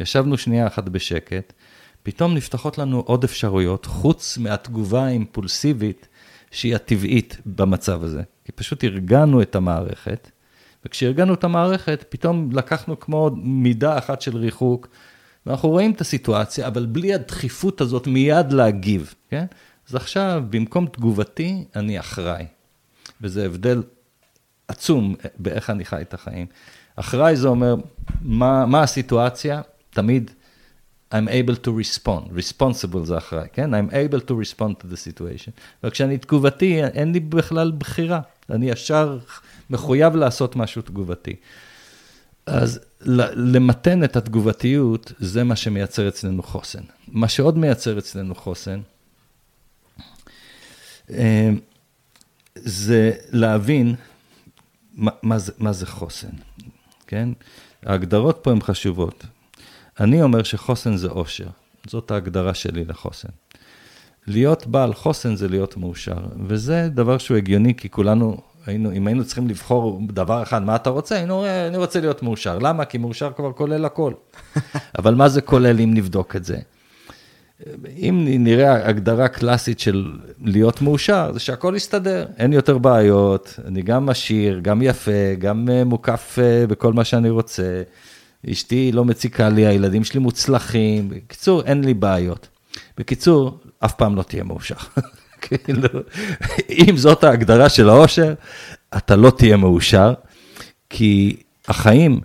ישבנו 0.00 0.38
שנייה 0.38 0.66
אחת 0.66 0.84
בשקט, 0.84 1.52
פתאום 2.02 2.34
נפתחות 2.34 2.78
לנו 2.78 3.00
עוד 3.00 3.24
אפשרויות, 3.24 3.86
חוץ 3.86 4.38
מהתגובה 4.38 5.04
האימפולסיבית 5.04 6.08
שהיא 6.50 6.74
הטבעית 6.74 7.36
במצב 7.46 8.04
הזה. 8.04 8.22
כי 8.44 8.52
פשוט 8.52 8.84
ארגנו 8.84 9.42
את 9.42 9.54
המערכת, 9.54 10.30
וכשארגנו 10.84 11.34
את 11.34 11.44
המערכת, 11.44 12.04
פתאום 12.08 12.52
לקחנו 12.52 13.00
כמו 13.00 13.30
מידה 13.36 13.98
אחת 13.98 14.20
של 14.20 14.36
ריחוק, 14.36 14.88
ואנחנו 15.46 15.68
רואים 15.68 15.92
את 15.92 16.00
הסיטואציה, 16.00 16.66
אבל 16.66 16.86
בלי 16.86 17.14
הדחיפות 17.14 17.80
הזאת 17.80 18.06
מיד 18.06 18.52
להגיב, 18.52 19.14
כן? 19.30 19.46
אז 19.88 19.94
עכשיו, 19.94 20.42
במקום 20.50 20.86
תגובתי, 20.86 21.64
אני 21.76 22.00
אחראי. 22.00 22.46
וזה 23.20 23.46
הבדל 23.46 23.82
עצום 24.68 25.14
באיך 25.38 25.70
אני 25.70 25.84
חי 25.84 26.02
את 26.02 26.14
החיים. 26.14 26.46
אחראי 26.96 27.36
זה 27.36 27.48
אומר, 27.48 27.74
מה, 28.22 28.66
מה 28.66 28.82
הסיטואציה? 28.82 29.60
תמיד, 29.90 30.30
I'm 31.12 31.28
able 31.28 31.56
to 31.66 31.70
respond, 31.70 32.30
responsible 32.36 33.04
זה 33.04 33.18
אחראי, 33.18 33.46
כן? 33.52 33.74
I'm 33.74 33.90
able 33.90 34.20
to 34.20 34.32
respond 34.32 34.82
to 34.82 34.84
the 34.84 34.96
situation. 34.96 35.50
וכשאני 35.84 36.18
תגובתי, 36.18 36.84
אין 36.84 37.12
לי 37.12 37.20
בכלל 37.20 37.72
בחירה, 37.78 38.20
אני 38.50 38.70
ישר 38.70 39.18
מחויב 39.70 40.16
לעשות 40.16 40.56
משהו 40.56 40.82
תגובתי. 40.82 41.36
אז 42.46 42.80
למתן 43.34 44.04
את 44.04 44.16
התגובתיות, 44.16 45.12
זה 45.18 45.44
מה 45.44 45.56
שמייצר 45.56 46.08
אצלנו 46.08 46.42
חוסן. 46.42 46.82
מה 47.08 47.28
שעוד 47.28 47.58
מייצר 47.58 47.98
אצלנו 47.98 48.34
חוסן, 48.34 48.80
אה, 51.10 51.50
זה 52.54 53.12
להבין 53.30 53.94
מה, 54.94 55.10
מה, 55.22 55.38
זה, 55.38 55.52
מה 55.58 55.72
זה 55.72 55.86
חוסן, 55.86 56.30
כן? 57.06 57.28
ההגדרות 57.82 58.38
פה 58.42 58.50
הן 58.50 58.60
חשובות. 58.60 59.24
אני 60.00 60.22
אומר 60.22 60.42
שחוסן 60.42 60.96
זה 60.96 61.08
אושר, 61.08 61.46
זאת 61.86 62.10
ההגדרה 62.10 62.54
שלי 62.54 62.84
לחוסן. 62.84 63.28
להיות 64.26 64.66
בעל 64.66 64.94
חוסן 64.94 65.36
זה 65.36 65.48
להיות 65.48 65.76
מאושר, 65.76 66.18
וזה 66.46 66.88
דבר 66.88 67.18
שהוא 67.18 67.36
הגיוני, 67.36 67.74
כי 67.76 67.90
כולנו 67.90 68.36
היינו, 68.66 68.92
אם 68.92 69.06
היינו 69.06 69.24
צריכים 69.24 69.48
לבחור 69.48 70.00
דבר 70.06 70.42
אחד, 70.42 70.62
מה 70.62 70.76
אתה 70.76 70.90
רוצה? 70.90 71.16
היינו, 71.16 71.46
אני 71.68 71.76
רוצה 71.76 72.00
להיות 72.00 72.22
מאושר. 72.22 72.58
למה? 72.58 72.84
כי 72.84 72.98
מאושר 72.98 73.30
כבר 73.36 73.52
כולל 73.52 73.84
הכל. 73.84 74.12
אבל 74.98 75.14
מה 75.14 75.28
זה 75.28 75.40
כולל 75.40 75.80
אם 75.80 75.94
נבדוק 75.94 76.36
את 76.36 76.44
זה? 76.44 76.56
אם 77.96 78.26
נראה 78.28 78.88
הגדרה 78.88 79.28
קלאסית 79.28 79.80
של 79.80 80.12
להיות 80.42 80.82
מאושר, 80.82 81.30
זה 81.32 81.40
שהכל 81.40 81.74
יסתדר, 81.76 82.26
אין 82.38 82.52
יותר 82.52 82.78
בעיות, 82.78 83.58
אני 83.64 83.82
גם 83.82 84.08
עשיר, 84.08 84.60
גם 84.62 84.82
יפה, 84.82 85.34
גם 85.38 85.68
אה, 85.70 85.84
מוקף 85.84 86.38
אה, 86.42 86.66
בכל 86.66 86.92
מה 86.92 87.04
שאני 87.04 87.30
רוצה, 87.30 87.82
אשתי 88.52 88.92
לא 88.92 89.04
מציקה 89.04 89.48
לי, 89.48 89.66
הילדים 89.66 90.04
שלי 90.04 90.20
מוצלחים, 90.20 91.08
בקיצור, 91.08 91.62
אין 91.62 91.84
לי 91.84 91.94
בעיות. 91.94 92.48
בקיצור, 92.98 93.58
אף 93.78 93.94
פעם 93.94 94.16
לא 94.16 94.22
תהיה 94.22 94.44
מאושר. 94.44 94.74
כאילו, 95.42 95.88
אם 96.70 96.96
זאת 96.96 97.24
ההגדרה 97.24 97.68
של 97.68 97.88
האושר, 97.88 98.34
אתה 98.96 99.16
לא 99.16 99.30
תהיה 99.30 99.56
מאושר, 99.56 100.14
כי 100.90 101.36
החיים, 101.68 102.20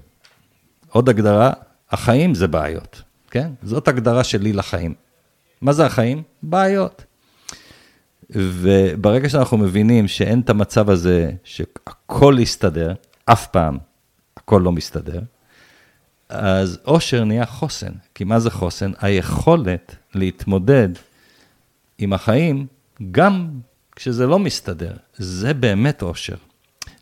עוד 0.89 1.09
הגדרה, 1.09 1.53
החיים 1.91 2.35
זה 2.35 2.47
בעיות, 2.47 3.01
כן? 3.31 3.49
זאת 3.63 3.87
הגדרה 3.87 4.23
שלי 4.23 4.53
לחיים. 4.53 4.93
מה 5.61 5.73
זה 5.73 5.85
החיים? 5.85 6.23
בעיות. 6.43 7.03
וברגע 8.29 9.29
שאנחנו 9.29 9.57
מבינים 9.57 10.07
שאין 10.07 10.39
את 10.39 10.49
המצב 10.49 10.89
הזה 10.89 11.31
שהכל 11.43 12.35
יסתדר, 12.39 12.93
אף 13.25 13.47
פעם 13.47 13.77
הכל 14.37 14.61
לא 14.63 14.71
מסתדר, 14.71 15.19
אז 16.31 16.79
אושר 16.85 17.23
נהיה 17.23 17.45
חוסן. 17.45 17.91
כי 18.15 18.23
מה 18.23 18.39
זה 18.39 18.49
חוסן? 18.51 18.91
היכולת 18.99 19.95
להתמודד 20.15 20.89
עם 21.97 22.13
החיים 22.13 22.67
גם 23.11 23.49
כשזה 23.95 24.27
לא 24.27 24.39
מסתדר. 24.39 24.93
זה 25.17 25.53
באמת 25.53 26.01
אושר. 26.01 26.35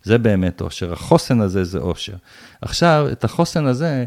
זה 0.03 0.17
באמת 0.17 0.61
אושר. 0.61 0.93
החוסן 0.93 1.41
הזה 1.41 1.63
זה 1.63 1.79
אושר. 1.79 2.15
עכשיו, 2.61 3.07
את 3.11 3.23
החוסן 3.23 3.65
הזה, 3.65 4.05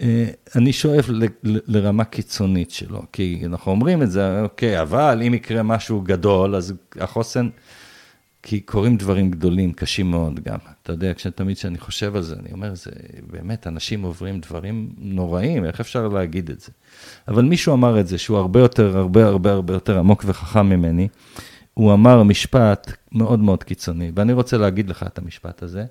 אה, 0.00 0.26
אני 0.56 0.72
שואף 0.72 1.08
ל, 1.08 1.24
ל, 1.24 1.58
לרמה 1.66 2.04
קיצונית 2.04 2.70
שלו, 2.70 3.02
כי 3.12 3.42
אנחנו 3.46 3.72
אומרים 3.72 4.02
את 4.02 4.10
זה, 4.10 4.40
אוקיי, 4.42 4.80
אבל 4.80 5.22
אם 5.26 5.34
יקרה 5.34 5.62
משהו 5.62 6.00
גדול, 6.00 6.56
אז 6.56 6.74
החוסן, 7.00 7.48
כי 8.48 8.60
קורים 8.60 8.96
דברים 8.96 9.30
גדולים, 9.30 9.72
קשים 9.72 10.10
מאוד 10.10 10.40
גם. 10.40 10.58
אתה 10.82 10.92
יודע, 10.92 11.14
כשתמיד 11.14 11.56
כשאני 11.56 11.78
חושב 11.78 12.16
על 12.16 12.22
זה, 12.22 12.34
אני 12.34 12.52
אומר, 12.52 12.74
זה 12.74 12.90
באמת, 13.30 13.66
אנשים 13.66 14.02
עוברים 14.02 14.40
דברים 14.40 14.90
נוראים, 14.98 15.64
איך 15.64 15.80
אפשר 15.80 16.08
להגיד 16.08 16.50
את 16.50 16.60
זה? 16.60 16.72
אבל 17.28 17.44
מישהו 17.44 17.74
אמר 17.74 18.00
את 18.00 18.06
זה, 18.06 18.18
שהוא 18.18 18.38
הרבה 18.38 18.60
יותר, 18.60 18.96
הרבה 18.98 19.26
הרבה 19.26 19.52
הרבה 19.52 19.74
יותר 19.74 19.98
עמוק 19.98 20.24
וחכם 20.26 20.66
ממני. 20.66 21.08
הוא 21.74 21.92
אמר 21.92 22.22
משפט 22.22 22.92
מאוד 23.12 23.40
מאוד 23.40 23.64
קיצוני, 23.64 24.12
ואני 24.14 24.32
רוצה 24.32 24.56
להגיד 24.56 24.88
לך 24.88 25.02
את 25.02 25.18
המשפט 25.18 25.62
הזה, 25.62 25.84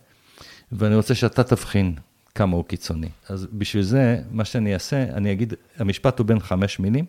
ואני 0.72 0.96
רוצה 0.96 1.16
שאתה 1.16 1.44
תבחין 1.44 1.96
כמה 2.36 2.56
הוא 2.56 2.64
קיצוני. 2.66 3.10
אז 3.30 3.48
בשביל 3.54 3.84
זה, 3.84 4.22
מה 4.32 4.46
שאני 4.46 4.74
אעשה, 4.74 5.04
אני 5.04 5.32
אגיד, 5.32 5.54
המשפט 5.78 6.20
הוא 6.20 6.28
בין 6.28 6.40
חמש 6.40 6.80
מילים. 6.80 7.06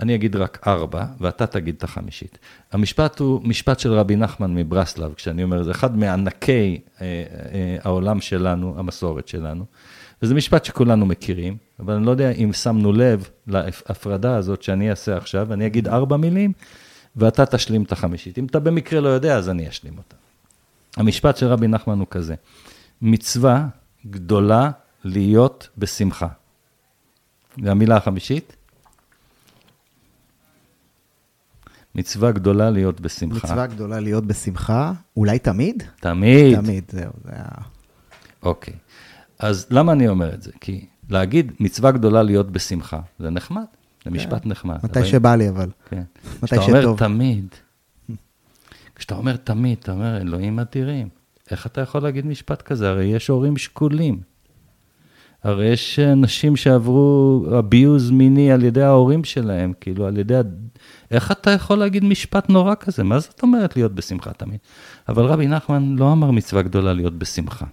אני 0.00 0.14
אגיד 0.14 0.36
רק 0.36 0.58
ארבע, 0.66 1.04
ואתה 1.20 1.46
תגיד 1.46 1.74
את 1.74 1.84
החמישית. 1.84 2.38
המשפט 2.72 3.18
הוא 3.18 3.40
משפט 3.44 3.78
של 3.80 3.92
רבי 3.92 4.16
נחמן 4.16 4.54
מברסלב, 4.54 5.14
כשאני 5.14 5.42
אומר, 5.42 5.62
זה 5.62 5.70
אחד 5.70 5.96
מענקי 5.96 6.80
אה, 7.00 7.06
אה, 7.06 7.76
העולם 7.82 8.20
שלנו, 8.20 8.74
המסורת 8.78 9.28
שלנו. 9.28 9.64
וזה 10.22 10.34
משפט 10.34 10.64
שכולנו 10.64 11.06
מכירים, 11.06 11.56
אבל 11.80 11.94
אני 11.94 12.06
לא 12.06 12.10
יודע 12.10 12.30
אם 12.30 12.52
שמנו 12.52 12.92
לב 12.92 13.28
להפרדה 13.46 14.36
הזאת 14.36 14.62
שאני 14.62 14.90
אעשה 14.90 15.16
עכשיו, 15.16 15.52
אני 15.52 15.66
אגיד 15.66 15.88
ארבע 15.88 16.16
מילים, 16.16 16.52
ואתה 17.16 17.46
תשלים 17.46 17.82
את 17.82 17.92
החמישית. 17.92 18.38
אם 18.38 18.46
אתה 18.46 18.60
במקרה 18.60 19.00
לא 19.00 19.08
יודע, 19.08 19.36
אז 19.36 19.48
אני 19.48 19.68
אשלים 19.68 19.98
אותה. 19.98 20.16
המשפט 20.96 21.36
של 21.36 21.46
רבי 21.46 21.68
נחמן 21.68 21.98
הוא 21.98 22.06
כזה, 22.10 22.34
מצווה 23.02 23.66
גדולה 24.06 24.70
להיות 25.04 25.68
בשמחה. 25.78 26.28
והמילה 27.58 27.96
החמישית? 27.96 28.56
מצווה 31.94 32.32
גדולה 32.32 32.70
להיות 32.70 33.00
בשמחה. 33.00 33.46
מצווה 33.46 33.66
גדולה 33.66 34.00
להיות 34.00 34.26
בשמחה, 34.26 34.92
אולי 35.16 35.38
תמיד? 35.38 35.82
תמיד. 36.00 36.60
תמיד, 36.60 36.84
זהו, 36.92 37.12
זה 37.24 37.30
היה... 37.32 37.48
אוקיי. 38.42 38.74
אז 39.38 39.66
למה 39.70 39.92
אני 39.92 40.08
אומר 40.08 40.34
את 40.34 40.42
זה? 40.42 40.50
כי 40.60 40.86
להגיד 41.10 41.52
מצווה 41.60 41.90
גדולה 41.90 42.22
להיות 42.22 42.50
בשמחה, 42.50 43.00
זה 43.18 43.30
נחמד, 43.30 43.64
זה 44.04 44.10
משפט 44.10 44.42
כן. 44.42 44.48
נחמד. 44.48 44.76
מתי 44.84 45.04
שבא 45.04 45.34
לי 45.34 45.48
אבל. 45.48 45.68
כן. 45.88 46.02
מתי 46.42 46.46
שטוב. 46.46 46.64
כשאתה 46.64 46.82
אומר 46.82 46.96
תמיד, 46.96 47.46
כשאתה 48.94 49.14
אומר 49.14 49.36
תמיד, 49.36 49.78
אתה 49.80 49.92
אומר, 49.92 50.16
אלוהים 50.16 50.58
אדירים, 50.58 51.08
איך 51.50 51.66
אתה 51.66 51.80
יכול 51.80 52.02
להגיד 52.02 52.26
משפט 52.26 52.62
כזה? 52.62 52.90
הרי 52.90 53.04
יש 53.04 53.28
הורים 53.28 53.56
שכולים. 53.56 54.20
הרי 55.42 55.66
יש 55.66 55.98
אנשים 55.98 56.56
שעברו 56.56 57.46
abuse 57.48 58.12
מיני 58.12 58.52
על 58.52 58.64
ידי 58.64 58.82
ההורים 58.82 59.24
שלהם, 59.24 59.72
כאילו 59.80 60.06
על 60.06 60.18
ידי... 60.18 60.34
איך 61.10 61.32
אתה 61.32 61.50
יכול 61.50 61.78
להגיד 61.78 62.04
משפט 62.04 62.48
נורא 62.48 62.74
כזה? 62.80 63.04
מה 63.04 63.18
זאת 63.18 63.42
אומרת 63.42 63.76
להיות 63.76 63.94
בשמחה 63.94 64.32
תמיד? 64.32 64.58
אבל 65.08 65.24
רבי 65.24 65.46
נחמן 65.46 65.96
לא 65.96 66.12
אמר 66.12 66.30
מצווה 66.30 66.62
גדולה 66.62 66.92
להיות 66.92 67.18
בשמחה. 67.18 67.66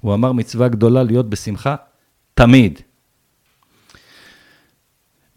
הוא 0.00 0.14
אמר 0.14 0.32
מצווה 0.32 0.68
גדולה 0.68 1.02
להיות 1.02 1.30
בשמחה 1.30 1.76
תמיד. 2.34 2.80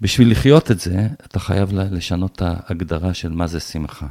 בשביל 0.02 0.32
לחיות 0.32 0.72
את 0.72 0.80
זה, 0.80 1.08
אתה 1.26 1.40
חייב 1.40 1.70
לשנות 1.74 2.36
את 2.36 2.42
ההגדרה 2.42 3.14
של 3.14 3.30
מה 3.30 3.48
זה 3.48 3.60
שמחה. 3.60 4.08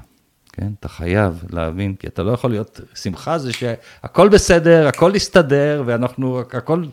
כן? 0.52 0.72
אתה 0.80 0.88
חייב 0.88 1.44
להבין, 1.50 1.94
כי 1.94 2.06
אתה 2.06 2.22
לא 2.22 2.32
יכול 2.32 2.50
להיות, 2.50 2.80
שמחה 2.94 3.38
זה 3.38 3.52
שהכל 3.52 4.28
בסדר, 4.28 4.86
הכל 4.88 5.12
יסתדר, 5.14 5.82
ואנחנו, 5.86 6.40
הכל... 6.40 6.84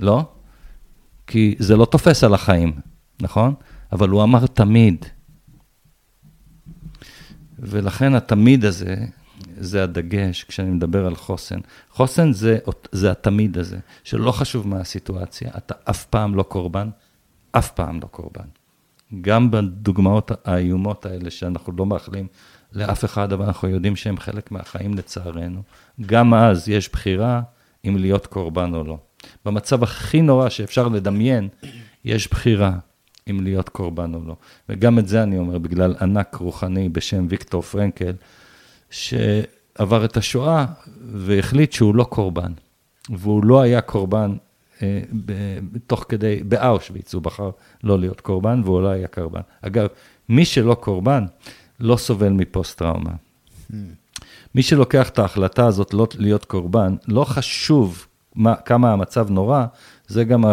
לא, 0.00 0.24
כי 1.26 1.54
זה 1.58 1.76
לא 1.76 1.84
תופס 1.84 2.24
על 2.24 2.34
החיים, 2.34 2.72
נכון? 3.20 3.54
אבל 3.92 4.08
הוא 4.08 4.22
אמר 4.22 4.46
תמיד. 4.46 5.04
ולכן 7.58 8.14
התמיד 8.14 8.64
הזה, 8.64 8.96
זה 9.56 9.82
הדגש 9.82 10.44
כשאני 10.44 10.70
מדבר 10.70 11.06
על 11.06 11.16
חוסן. 11.16 11.58
חוסן 11.90 12.32
זה, 12.32 12.58
זה 12.92 13.10
התמיד 13.10 13.58
הזה, 13.58 13.78
שלא 14.04 14.32
חשוב 14.32 14.68
מה 14.68 14.80
הסיטואציה, 14.80 15.50
אתה 15.56 15.74
אף 15.90 16.04
פעם 16.04 16.34
לא 16.34 16.42
קורבן, 16.42 16.88
אף 17.52 17.70
פעם 17.70 18.00
לא 18.02 18.06
קורבן. 18.06 18.46
גם 19.20 19.50
בדוגמאות 19.50 20.30
האיומות 20.44 21.06
האלה 21.06 21.30
שאנחנו 21.30 21.72
לא 21.76 21.86
מאחלים 21.86 22.26
לאף 22.72 23.04
אחד, 23.04 23.32
אבל 23.32 23.44
אנחנו 23.44 23.68
יודעים 23.68 23.96
שהם 23.96 24.16
חלק 24.16 24.52
מהחיים 24.52 24.94
לצערנו, 24.94 25.62
גם 26.06 26.34
אז 26.34 26.68
יש 26.68 26.92
בחירה 26.92 27.42
אם 27.84 27.96
להיות 27.96 28.26
קורבן 28.26 28.74
או 28.74 28.84
לא. 28.84 28.98
במצב 29.44 29.82
הכי 29.82 30.22
נורא 30.22 30.48
שאפשר 30.48 30.88
לדמיין, 30.88 31.48
יש 32.04 32.30
בחירה 32.30 32.72
אם 33.30 33.40
להיות 33.42 33.68
קורבן 33.68 34.14
או 34.14 34.20
לא. 34.26 34.36
וגם 34.68 34.98
את 34.98 35.08
זה 35.08 35.22
אני 35.22 35.38
אומר 35.38 35.58
בגלל 35.58 35.94
ענק 36.00 36.34
רוחני 36.34 36.88
בשם 36.88 37.26
ויקטור 37.28 37.62
פרנקל, 37.62 38.12
שעבר 38.90 40.04
את 40.04 40.16
השואה 40.16 40.66
והחליט 41.12 41.72
שהוא 41.72 41.94
לא 41.94 42.04
קורבן. 42.04 42.52
והוא 43.10 43.44
לא 43.44 43.60
היה 43.60 43.80
קורבן 43.80 44.36
אה, 44.82 45.00
תוך 45.86 46.04
כדי, 46.08 46.40
באושוויץ, 46.44 47.14
הוא 47.14 47.22
בחר 47.22 47.50
לא 47.84 47.98
להיות 47.98 48.20
קורבן 48.20 48.60
והוא 48.64 48.82
לא 48.82 48.88
היה 48.88 49.08
קורבן. 49.08 49.40
אגב, 49.62 49.86
מי 50.28 50.44
שלא 50.44 50.74
קורבן, 50.74 51.24
לא 51.80 51.96
סובל 51.96 52.28
מפוסט-טראומה. 52.28 53.10
Hmm. 53.10 53.74
מי 54.54 54.62
שלוקח 54.62 55.08
את 55.08 55.18
ההחלטה 55.18 55.66
הזאת 55.66 55.94
לא 55.94 56.06
להיות 56.18 56.44
קורבן, 56.44 56.94
לא 57.08 57.24
חשוב 57.24 58.06
מה, 58.34 58.54
כמה 58.54 58.92
המצב 58.92 59.30
נורא, 59.30 59.64
זה 60.06 60.24
גם 60.24 60.44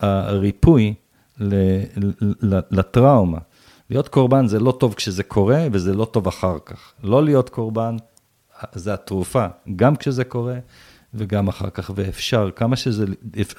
הריפוי 0.00 0.94
לטראומה. 2.70 3.38
להיות 3.90 4.08
קורבן 4.08 4.46
זה 4.46 4.60
לא 4.60 4.72
טוב 4.80 4.94
כשזה 4.94 5.22
קורה, 5.22 5.66
וזה 5.72 5.94
לא 5.94 6.04
טוב 6.04 6.26
אחר 6.26 6.58
כך. 6.66 6.92
לא 7.02 7.24
להיות 7.24 7.48
קורבן, 7.50 7.96
זה 8.72 8.94
התרופה, 8.94 9.46
גם 9.76 9.96
כשזה 9.96 10.24
קורה 10.24 10.58
וגם 11.14 11.48
אחר 11.48 11.70
כך, 11.70 11.90
ואפשר, 11.94 12.50
כמה 12.56 12.76
שזה, 12.76 13.04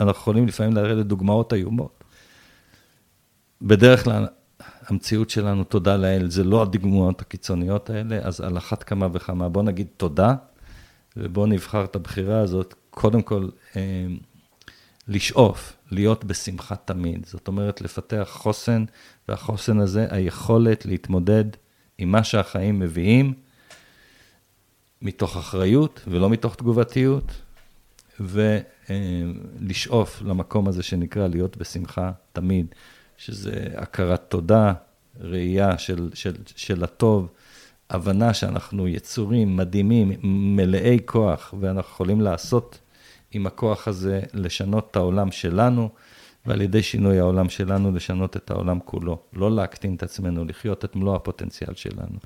אנחנו 0.02 0.22
יכולים 0.22 0.48
לפעמים 0.48 0.74
לרדת 0.74 1.06
דוגמאות 1.06 1.54
איומות. 1.54 2.04
בדרך 3.62 4.04
כלל, 4.04 4.28
המציאות 4.88 5.30
שלנו, 5.30 5.64
תודה 5.64 5.98
לאל, 5.98 6.30
זה 6.30 6.44
לא 6.44 6.62
הדוגמאות 6.62 7.22
הקיצוניות 7.22 7.90
האלה, 7.90 8.20
אז 8.24 8.42
על 8.42 8.58
אחת 8.58 8.84
כמה 8.84 9.08
וכמה, 9.14 9.50
בוא 9.50 9.64
נגיד 9.64 9.88
תודה, 9.98 10.36
ובוא 11.18 11.48
נבחר 11.48 11.84
את 11.84 11.96
הבחירה 11.96 12.40
הזאת, 12.40 12.74
קודם 12.90 13.22
כל, 13.22 13.50
אה, 13.76 13.82
לשאוף, 15.10 15.74
להיות 15.92 16.24
בשמחה 16.24 16.76
תמיד. 16.76 17.26
זאת 17.26 17.48
אומרת, 17.48 17.82
לפתח 17.82 18.30
חוסן, 18.32 18.86
והחוסן 19.28 19.80
הזה, 19.80 20.08
היכולת 20.10 20.86
להתמודד 20.86 21.46
עם 21.98 22.12
מה 22.12 22.24
שהחיים 22.24 22.80
מביאים, 22.80 23.34
מתוך 25.02 25.38
אחריות 25.38 26.02
ולא 26.08 26.30
מתוך 26.30 26.56
תגובתיות, 26.56 27.32
ולשאוף 28.20 30.22
למקום 30.22 30.68
הזה 30.68 30.84
שנקרא 30.84 31.28
להיות 31.28 31.58
בשמחה 31.58 32.12
תמיד, 32.34 32.66
שזה 33.18 33.68
הכרת 33.76 34.26
תודה, 34.30 34.74
ראייה 35.20 35.78
של, 35.78 36.10
של, 36.14 36.36
של 36.56 36.84
הטוב, 36.84 37.28
הבנה 37.90 38.34
שאנחנו 38.34 38.88
יצורים 38.88 39.58
מדהימים, 39.58 40.12
מלאי 40.56 41.00
כוח, 41.06 41.54
ואנחנו 41.60 41.92
יכולים 41.92 42.22
לעשות 42.22 42.80
עם 43.32 43.48
הכוח 43.48 43.88
הזה, 43.88 44.22
לשנות 44.34 44.88
את 44.92 44.96
העולם 44.96 45.32
שלנו, 45.32 45.90
ועל 46.46 46.62
ידי 46.62 46.84
שינוי 46.84 47.20
העולם 47.20 47.50
שלנו, 47.50 47.92
לשנות 47.92 48.38
את 48.38 48.52
העולם 48.52 48.80
כולו. 48.86 49.20
לא 49.34 49.56
להקטין 49.56 49.96
את 49.96 50.04
עצמנו, 50.04 50.46
לחיות 50.46 50.86
את 50.86 50.96
מלוא 50.96 51.16
הפוטנציאל 51.16 51.74
שלנו. 51.76 52.20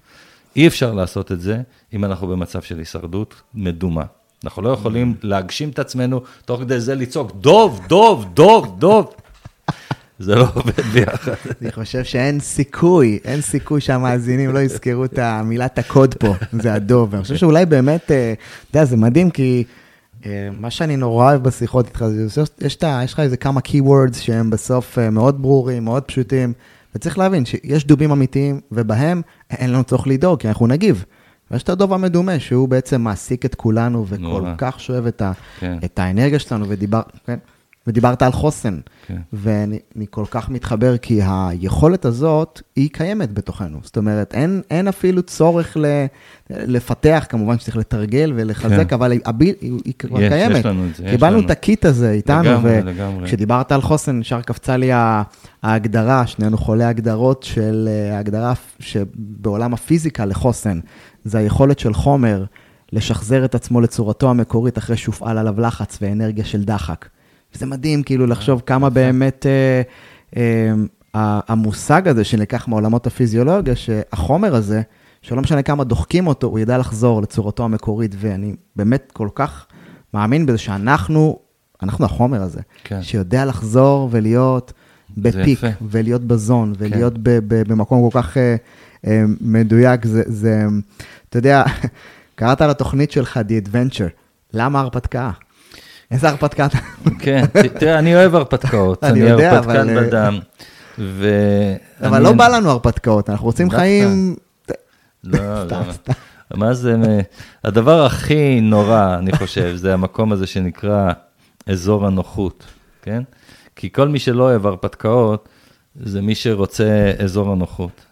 אי 0.55 0.67
אפשר 0.67 0.93
לעשות 0.93 1.31
את 1.31 1.41
זה 1.41 1.61
אם 1.93 2.05
אנחנו 2.05 2.27
במצב 2.27 2.61
של 2.61 2.79
הישרדות 2.79 3.41
מדומה. 3.53 4.03
אנחנו 4.43 4.61
לא 4.61 4.69
יכולים 4.69 5.15
להגשים 5.21 5.69
את 5.69 5.79
עצמנו, 5.79 6.21
תוך 6.45 6.61
כדי 6.61 6.79
זה 6.79 6.95
לצעוק, 6.95 7.31
דוב, 7.31 7.81
דוב, 7.87 8.25
דוב, 8.33 8.79
דוב. 8.79 9.13
זה 10.19 10.35
לא 10.35 10.47
עובד 10.53 10.81
ביחד. 10.93 11.33
אני 11.61 11.71
חושב 11.71 12.03
שאין 12.03 12.39
סיכוי, 12.39 13.19
אין 13.23 13.41
סיכוי 13.41 13.81
שהמאזינים 13.81 14.53
לא 14.53 14.59
יזכרו 14.59 15.05
את 15.05 15.19
המילת 15.19 15.77
הקוד 15.77 16.15
פה, 16.15 16.35
זה 16.51 16.73
הדוב. 16.73 17.15
אני 17.15 17.23
חושב 17.23 17.35
שאולי 17.35 17.65
באמת, 17.65 18.11
אה, 18.11 18.33
אתה 18.69 18.77
יודע, 18.77 18.85
זה 18.85 18.97
מדהים, 18.97 19.31
כי 19.31 19.63
מה 20.59 20.71
שאני 20.71 20.97
נורא 20.97 21.25
אוהב 21.25 21.43
בשיחות 21.43 21.87
איתך, 21.87 22.05
יש 22.61 23.13
לך 23.13 23.19
איזה 23.19 23.37
כמה 23.37 23.59
keywords 23.67 24.15
שהם 24.17 24.49
בסוף 24.49 24.99
אה, 24.99 25.09
מאוד 25.09 25.41
ברורים, 25.41 25.83
מאוד 25.85 26.03
פשוטים, 26.03 26.53
וצריך 26.95 27.17
להבין 27.17 27.45
שיש 27.45 27.85
דובים 27.87 28.11
אמיתיים, 28.11 28.61
ובהם 28.71 29.21
אין 29.51 29.69
לנו 29.69 29.83
צורך 29.83 30.07
לדאוג, 30.07 30.39
כי 30.39 30.47
אנחנו 30.47 30.67
נגיב. 30.67 31.05
ויש 31.51 31.63
את 31.63 31.69
הדוב 31.69 31.93
המדומה, 31.93 32.39
שהוא 32.39 32.69
בעצם 32.69 33.01
מעסיק 33.01 33.45
את 33.45 33.55
כולנו, 33.55 34.05
וכל 34.07 34.17
נורא. 34.17 34.53
כך 34.57 34.79
שואב 34.79 35.05
את, 35.05 35.21
ה, 35.21 35.31
כן. 35.59 35.77
את 35.85 35.99
האנרגיה 35.99 36.39
שלנו, 36.39 36.65
ודיבר, 36.69 37.01
כן? 37.25 37.37
ודיברת 37.87 38.21
על 38.21 38.31
חוסן, 38.31 38.79
כן. 39.07 39.17
ואני 39.33 40.05
כל 40.09 40.25
כך 40.31 40.49
מתחבר, 40.49 40.97
כי 40.97 41.19
היכולת 41.25 42.05
הזאת, 42.05 42.61
היא 42.75 42.89
קיימת 42.93 43.33
בתוכנו. 43.33 43.79
זאת 43.83 43.97
אומרת, 43.97 44.33
אין, 44.33 44.61
אין 44.71 44.87
אפילו 44.87 45.23
צורך 45.23 45.77
ל, 45.77 45.85
לפתח, 46.49 47.25
כמובן 47.29 47.59
שצריך 47.59 47.77
לתרגל 47.77 48.33
ולחזק, 48.35 48.89
כן. 48.89 48.95
אבל 48.95 49.11
היא, 49.11 49.21
היא, 49.39 49.53
היא 49.85 49.93
כבר 49.99 50.21
יש, 50.21 50.29
קיימת. 50.29 50.55
יש 50.55 50.65
לנו 50.65 50.85
את 50.85 50.95
זה, 50.95 51.03
קיבלנו 51.09 51.39
את 51.39 51.49
הקיט 51.49 51.85
הזה 51.85 52.11
איתנו. 52.11 52.49
וכשדיברת 53.21 53.71
על 53.71 53.81
חוסן, 53.81 54.21
ישר 54.21 54.41
קפצה 54.41 54.77
לי 54.77 54.91
ההגדרה, 55.63 56.27
שנינו 56.27 56.57
חולי 56.57 56.83
הגדרות 56.83 57.43
של 57.43 57.89
אה, 57.91 58.15
ההגדרה 58.15 58.53
שבעולם 58.79 59.73
הפיזיקה 59.73 60.25
לחוסן, 60.25 60.79
זה 61.23 61.37
היכולת 61.37 61.79
של 61.79 61.93
חומר 61.93 62.45
לשחזר 62.91 63.45
את 63.45 63.55
עצמו 63.55 63.81
לצורתו 63.81 64.29
המקורית 64.29 64.77
אחרי 64.77 64.97
שהופעל 64.97 65.37
עליו 65.37 65.61
לחץ 65.61 65.97
ואנרגיה 66.01 66.45
של 66.45 66.63
דחק. 66.63 67.05
וזה 67.55 67.65
מדהים 67.65 68.03
כאילו 68.03 68.27
לחשוב 68.27 68.61
כמה 68.65 68.89
באמת 68.89 69.45
אה, 69.45 69.81
אה, 70.37 70.73
המושג 71.47 72.07
הזה 72.07 72.23
שנלקח 72.23 72.67
מעולמות 72.67 73.07
הפיזיולוגיה, 73.07 73.75
שהחומר 73.75 74.55
הזה, 74.55 74.81
שלא 75.21 75.41
משנה 75.41 75.61
כמה 75.61 75.83
דוחקים 75.83 76.27
אותו, 76.27 76.47
הוא 76.47 76.59
ידע 76.59 76.77
לחזור 76.77 77.21
לצורתו 77.21 77.63
המקורית, 77.63 78.15
ואני 78.19 78.55
באמת 78.75 79.11
כל 79.13 79.29
כך 79.35 79.65
מאמין 80.13 80.45
בזה 80.45 80.57
שאנחנו, 80.57 81.39
אנחנו 81.83 82.05
החומר 82.05 82.41
הזה, 82.41 82.61
כן. 82.83 83.01
שיודע 83.03 83.45
לחזור 83.45 84.09
ולהיות 84.11 84.73
בפיק, 85.17 85.59
ולהיות 85.81 86.21
בזון, 86.21 86.73
כן. 86.73 86.85
ולהיות 86.85 87.13
כן. 87.13 87.19
ב, 87.23 87.29
ב, 87.47 87.63
במקום 87.67 88.09
כל 88.09 88.21
כך 88.21 88.37
אה, 88.37 88.55
אה, 89.07 89.23
מדויק, 89.41 90.05
זה, 90.05 90.23
זה, 90.25 90.65
אתה 91.29 91.37
יודע, 91.37 91.63
קראת 92.35 92.61
לתוכנית 92.61 93.11
שלך, 93.11 93.39
The 93.47 93.67
Adventure, 93.67 94.09
למה 94.53 94.79
הרפתקה? 94.79 95.31
איזה 96.11 96.29
הרפתקה 96.29 96.65
אתה? 96.65 96.77
כן, 97.19 97.45
תראה, 97.79 97.99
אני 97.99 98.15
אוהב 98.15 98.35
הרפתקאות, 98.35 99.03
אני 99.03 99.31
הרפתקן 99.31 99.97
אה, 99.97 100.01
בדם. 100.01 100.39
אבל 102.01 102.21
לא 102.21 102.31
בא 102.31 102.47
לנו 102.47 102.69
הרפתקאות, 102.69 103.29
אנחנו 103.29 103.45
רוצים 103.45 103.69
חיים... 103.69 104.35
לא, 105.23 105.63
לא. 105.63 105.77
מה 106.53 106.73
זה, 106.73 106.95
הדבר 107.63 108.05
הכי 108.05 108.61
נורא, 108.61 109.15
אני 109.17 109.31
חושב, 109.31 109.75
זה 109.75 109.93
המקום 109.93 110.31
הזה 110.31 110.47
שנקרא 110.47 111.11
אזור 111.67 112.07
הנוחות, 112.07 112.63
כן? 113.01 113.23
כי 113.75 113.91
כל 113.91 114.07
מי 114.07 114.19
שלא 114.19 114.43
אוהב 114.43 114.67
הרפתקאות, 114.67 115.49
זה 115.95 116.21
מי 116.21 116.35
שרוצה 116.35 117.13
אזור 117.19 117.51
הנוחות. 117.51 118.05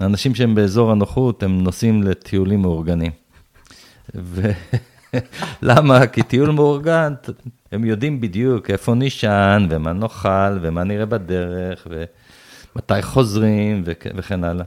האנשים 0.00 0.34
שהם 0.34 0.54
באזור 0.54 0.92
הנוחות, 0.92 1.42
הם 1.42 1.60
נוסעים 1.62 2.02
לטיולים 2.02 2.62
מאורגנים. 2.62 3.12
למה? 5.62 6.06
כי 6.06 6.22
טיול 6.22 6.50
מאורגן, 6.50 7.14
הם 7.72 7.84
יודעים 7.84 8.20
בדיוק 8.20 8.70
איפה 8.70 8.94
נשען, 8.94 9.66
ומה 9.70 9.92
נאכל, 9.92 10.58
ומה 10.60 10.84
נראה 10.84 11.06
בדרך, 11.06 11.86
ומתי 11.86 13.02
חוזרים, 13.02 13.82
וכן 14.16 14.44
הלאה. 14.44 14.64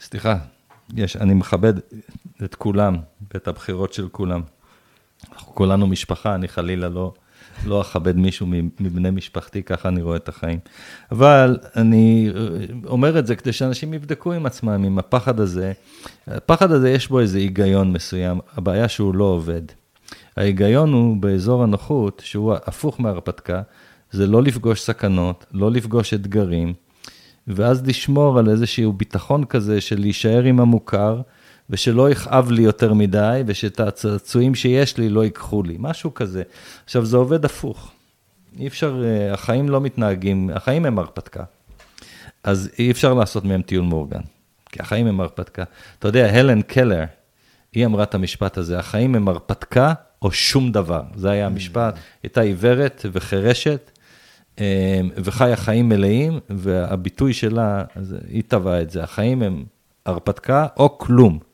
סליחה, 0.00 0.36
יש, 0.96 1.16
אני 1.16 1.34
מכבד 1.34 1.74
את 2.44 2.54
כולם, 2.54 2.96
ואת 3.34 3.48
הבחירות 3.48 3.92
של 3.92 4.08
כולם. 4.08 4.42
אנחנו 5.32 5.54
כולנו 5.54 5.86
משפחה, 5.86 6.34
אני 6.34 6.48
חלילה 6.48 6.88
לא, 6.88 7.12
לא 7.66 7.80
אכבד 7.80 8.16
מישהו 8.16 8.46
מבני 8.80 9.10
משפחתי, 9.10 9.62
ככה 9.62 9.88
אני 9.88 10.02
רואה 10.02 10.16
את 10.16 10.28
החיים. 10.28 10.58
אבל 11.10 11.58
אני 11.76 12.30
אומר 12.86 13.18
את 13.18 13.26
זה 13.26 13.36
כדי 13.36 13.52
שאנשים 13.52 13.94
יבדקו 13.94 14.32
עם 14.32 14.46
עצמם, 14.46 14.84
עם 14.84 14.98
הפחד 14.98 15.40
הזה. 15.40 15.72
הפחד 16.26 16.72
הזה, 16.72 16.90
יש 16.90 17.08
בו 17.08 17.20
איזה 17.20 17.38
היגיון 17.38 17.92
מסוים, 17.92 18.38
הבעיה 18.56 18.88
שהוא 18.88 19.14
לא 19.14 19.24
עובד. 19.24 19.62
ההיגיון 20.36 20.92
הוא 20.92 21.16
באזור 21.16 21.62
הנוחות, 21.62 22.22
שהוא 22.24 22.54
הפוך 22.54 23.00
מהרפתקה, 23.00 23.62
זה 24.12 24.26
לא 24.26 24.42
לפגוש 24.42 24.80
סכנות, 24.80 25.46
לא 25.52 25.70
לפגוש 25.70 26.14
אתגרים, 26.14 26.74
ואז 27.46 27.86
לשמור 27.86 28.38
על 28.38 28.48
איזשהו 28.48 28.92
ביטחון 28.92 29.44
כזה 29.44 29.80
של 29.80 30.00
להישאר 30.00 30.42
עם 30.42 30.60
המוכר, 30.60 31.20
ושלא 31.70 32.10
יכאב 32.10 32.50
לי 32.50 32.62
יותר 32.62 32.94
מדי, 32.94 33.42
ושאת 33.46 33.80
הצעצועים 33.80 34.54
שיש 34.54 34.98
לי 34.98 35.08
לא 35.08 35.24
ייקחו 35.24 35.62
לי, 35.62 35.76
משהו 35.78 36.14
כזה. 36.14 36.42
עכשיו, 36.84 37.04
זה 37.04 37.16
עובד 37.16 37.44
הפוך. 37.44 37.92
אי 38.58 38.66
אפשר, 38.66 39.02
אה, 39.04 39.32
החיים 39.32 39.68
לא 39.68 39.80
מתנהגים, 39.80 40.50
החיים 40.54 40.86
הם 40.86 40.98
הרפתקה. 40.98 41.44
אז 42.44 42.70
אי 42.78 42.90
אפשר 42.90 43.14
לעשות 43.14 43.44
מהם 43.44 43.62
טיול 43.62 43.84
מאורגן, 43.84 44.20
כי 44.72 44.82
החיים 44.82 45.06
הם 45.06 45.20
הרפתקה. 45.20 45.64
אתה 45.98 46.08
יודע, 46.08 46.26
הלן 46.26 46.62
קלר, 46.62 47.04
היא 47.72 47.86
אמרה 47.86 48.02
את 48.02 48.14
המשפט 48.14 48.58
הזה, 48.58 48.78
החיים 48.78 49.14
הם 49.14 49.28
הרפתקה 49.28 49.92
או 50.22 50.32
שום 50.32 50.72
דבר. 50.72 51.02
זה 51.14 51.30
היה 51.30 51.46
המשפט, 51.46 51.94
הייתה 52.22 52.40
עיוורת 52.40 53.06
וחירשת, 53.12 53.90
אה, 54.60 55.00
וחיה 55.16 55.56
חיים 55.56 55.88
מלאים, 55.88 56.40
והביטוי 56.50 57.32
שלה, 57.32 57.84
היא 58.28 58.42
טבעה 58.48 58.82
את 58.82 58.90
זה, 58.90 59.02
החיים 59.02 59.42
הם 59.42 59.64
הרפתקה 60.06 60.66
או 60.76 60.98
כלום. 60.98 61.49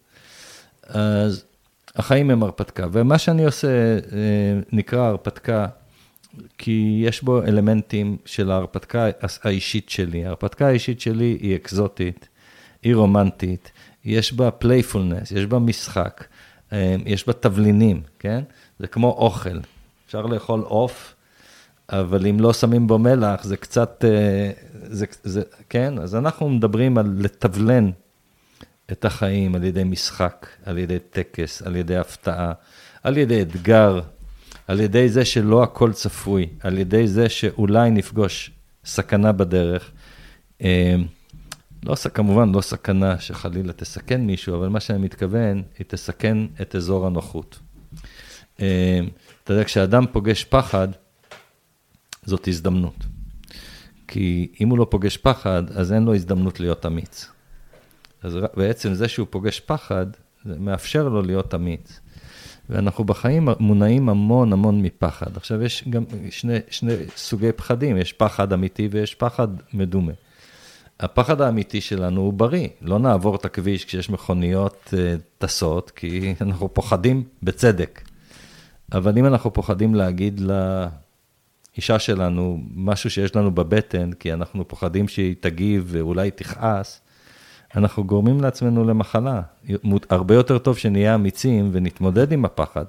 אז 0.89 1.45
החיים 1.97 2.31
הם 2.31 2.43
הרפתקה, 2.43 2.87
ומה 2.93 3.19
שאני 3.19 3.45
עושה 3.45 3.69
אה, 3.69 3.99
נקרא 4.73 5.01
הרפתקה, 5.01 5.67
כי 6.59 7.03
יש 7.07 7.23
בו 7.23 7.43
אלמנטים 7.43 8.17
של 8.25 8.51
ההרפתקה 8.51 9.07
האישית 9.43 9.89
שלי. 9.89 10.27
ההרפתקה 10.27 10.67
האישית 10.67 11.01
שלי 11.01 11.39
היא 11.41 11.57
אקזוטית, 11.57 12.29
היא 12.83 12.95
רומנטית, 12.95 13.73
יש 14.05 14.33
בה 14.33 14.51
playfulness, 14.51 15.31
יש 15.31 15.47
בה 15.47 15.59
משחק, 15.59 16.25
אה, 16.73 16.97
יש 17.07 17.27
בה 17.27 17.33
תבלינים, 17.33 18.01
כן? 18.19 18.45
זה 18.79 18.87
כמו 18.87 19.09
אוכל. 19.09 19.59
אפשר 20.07 20.23
לאכול 20.27 20.61
עוף, 20.61 21.15
אבל 21.89 22.27
אם 22.27 22.41
לא 22.41 22.53
שמים 22.53 22.87
בו 22.87 22.99
מלח, 22.99 23.45
זה 23.45 23.57
קצת, 23.57 24.05
אה, 24.09 24.51
זה, 24.73 25.07
זה, 25.23 25.43
כן? 25.69 25.99
אז 25.99 26.15
אנחנו 26.15 26.49
מדברים 26.49 26.99
על 26.99 27.15
לתבלן 27.19 27.91
את 28.93 29.05
החיים 29.05 29.55
על 29.55 29.65
ידי 29.65 29.85
משחק, 29.85 30.47
על 30.65 30.79
ידי 30.79 30.99
טקס, 30.99 31.63
על 31.63 31.77
ידי 31.77 31.97
הפתעה, 31.97 32.53
על 33.03 33.17
ידי 33.17 33.43
אתגר, 33.43 34.01
על 34.67 34.81
ידי 34.81 35.09
זה 35.09 35.25
שלא 35.25 35.63
הכל 35.63 35.93
צפוי, 35.93 36.49
על 36.61 36.79
ידי 36.79 37.09
זה 37.09 37.29
שאולי 37.29 37.91
נפגוש 37.91 38.51
סכנה 38.85 39.33
בדרך. 39.33 39.91
אה, 40.63 40.97
לא, 41.83 41.95
כמובן 42.15 42.53
לא 42.53 42.61
סכנה 42.61 43.19
שחלילה 43.19 43.73
תסכן 43.73 44.21
מישהו, 44.21 44.57
אבל 44.57 44.69
מה 44.69 44.81
שאני 44.81 44.99
מתכוון, 44.99 45.63
היא 45.79 45.85
תסכן 45.89 46.39
את 46.61 46.75
אזור 46.75 47.07
הנוחות. 47.07 47.59
אה, 48.61 49.01
אתה 49.45 49.53
יודע, 49.53 49.65
כשאדם 49.65 50.05
פוגש 50.13 50.45
פחד, 50.45 50.89
זאת 52.25 52.49
הזדמנות. 52.49 52.97
כי 54.09 54.49
אם 54.61 54.69
הוא 54.69 54.79
לא 54.79 54.87
פוגש 54.91 55.17
פחד, 55.17 55.63
אז 55.75 55.93
אין 55.93 56.05
לו 56.05 56.15
הזדמנות 56.15 56.61
להיות 56.61 56.87
אמיץ. 56.87 57.36
אז 58.27 58.39
בעצם 58.57 58.95
זה 58.95 59.09
שהוא 59.09 59.27
פוגש 59.31 59.61
פחד, 59.61 60.07
זה 60.45 60.55
מאפשר 60.59 61.09
לו 61.09 61.23
להיות 61.23 61.55
אמיץ. 61.55 62.01
ואנחנו 62.71 63.05
בחיים 63.05 63.49
מונעים 63.61 64.09
המון 64.09 64.53
המון 64.53 64.83
מפחד. 64.83 65.37
עכשיו, 65.37 65.63
יש 65.63 65.85
גם 65.91 66.05
שני, 66.31 66.59
שני 66.71 66.95
סוגי 67.17 67.53
פחדים, 67.53 67.97
יש 67.97 68.13
פחד 68.13 68.53
אמיתי 68.53 68.89
ויש 68.91 69.15
פחד 69.15 69.49
מדומה. 69.75 70.13
הפחד 71.01 71.41
האמיתי 71.41 71.81
שלנו 71.81 72.21
הוא 72.21 72.33
בריא, 72.33 72.69
לא 72.83 72.99
נעבור 72.99 73.37
את 73.37 73.45
הכביש 73.45 73.85
כשיש 73.85 74.11
מכוניות 74.11 74.95
uh, 74.95 74.97
טסות, 75.39 75.91
כי 75.91 76.35
אנחנו 76.41 76.75
פוחדים 76.75 77.25
בצדק. 77.43 78.03
אבל 78.93 79.19
אם 79.19 79.27
אנחנו 79.27 79.53
פוחדים 79.53 79.95
להגיד 79.95 80.41
לאישה 80.41 81.99
שלנו 81.99 82.61
משהו 82.75 83.11
שיש 83.11 83.37
לנו 83.37 83.51
בבטן, 83.51 84.13
כי 84.13 84.33
אנחנו 84.33 84.69
פוחדים 84.69 85.09
שהיא 85.09 85.35
תגיב 85.41 85.85
ואולי 85.87 86.31
תכעס, 86.31 87.01
אנחנו 87.77 88.05
גורמים 88.05 88.41
לעצמנו 88.41 88.85
למחלה. 88.85 89.41
הרבה 90.11 90.35
יותר 90.35 90.59
טוב 90.59 90.79
שנהיה 90.79 91.15
אמיצים 91.15 91.71
ונתמודד 91.73 92.33
עם 92.33 92.45
הפחד. 92.45 92.85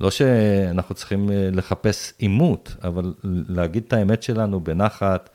לא 0.00 0.10
שאנחנו 0.10 0.94
צריכים 0.94 1.30
אה, 1.30 1.48
לחפש 1.52 2.12
עימות, 2.18 2.76
אבל 2.84 3.14
להגיד 3.24 3.84
את 3.86 3.92
האמת 3.92 4.22
שלנו 4.22 4.60
בנחת, 4.60 5.30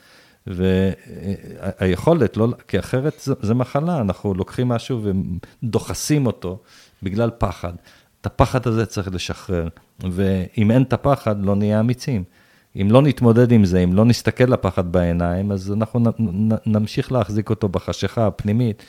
והיכולת, 0.48 2.38
לא, 2.38 2.48
כי 2.68 2.80
אחרת 2.80 3.14
זה, 3.24 3.34
זה 3.41 3.54
מחלה, 3.54 4.02
אנחנו 4.02 4.34
לוקחים 4.34 4.68
משהו 4.68 5.02
ודוחסים 5.64 6.26
אותו 6.26 6.60
בגלל 7.04 7.30
פחד. 7.38 7.74
את 8.22 8.26
הפחד 8.26 8.68
הזה 8.68 8.86
צריך 8.86 9.14
לשחרר, 9.14 9.68
ואם 10.00 10.72
אין 10.72 10.82
את 10.82 10.93
הפחד, 10.93 11.46
לא 11.46 11.56
נהיה 11.56 11.80
אמיצים. 11.80 12.24
אם 12.82 12.88
לא 12.91 13.01
נתמודד 13.01 13.51
עם 13.51 13.65
זה, 13.65 13.80
אם 13.80 13.93
לא 13.93 14.05
נסתכל 14.05 14.43
לפחד 14.43 14.91
בעיניים, 14.91 15.51
אז 15.51 15.71
אנחנו 15.71 15.99
נמשיך 16.65 17.11
להחזיק 17.11 17.49
אותו 17.49 17.69
בחשיכה 17.69 18.28
הפנימית. 18.28 18.84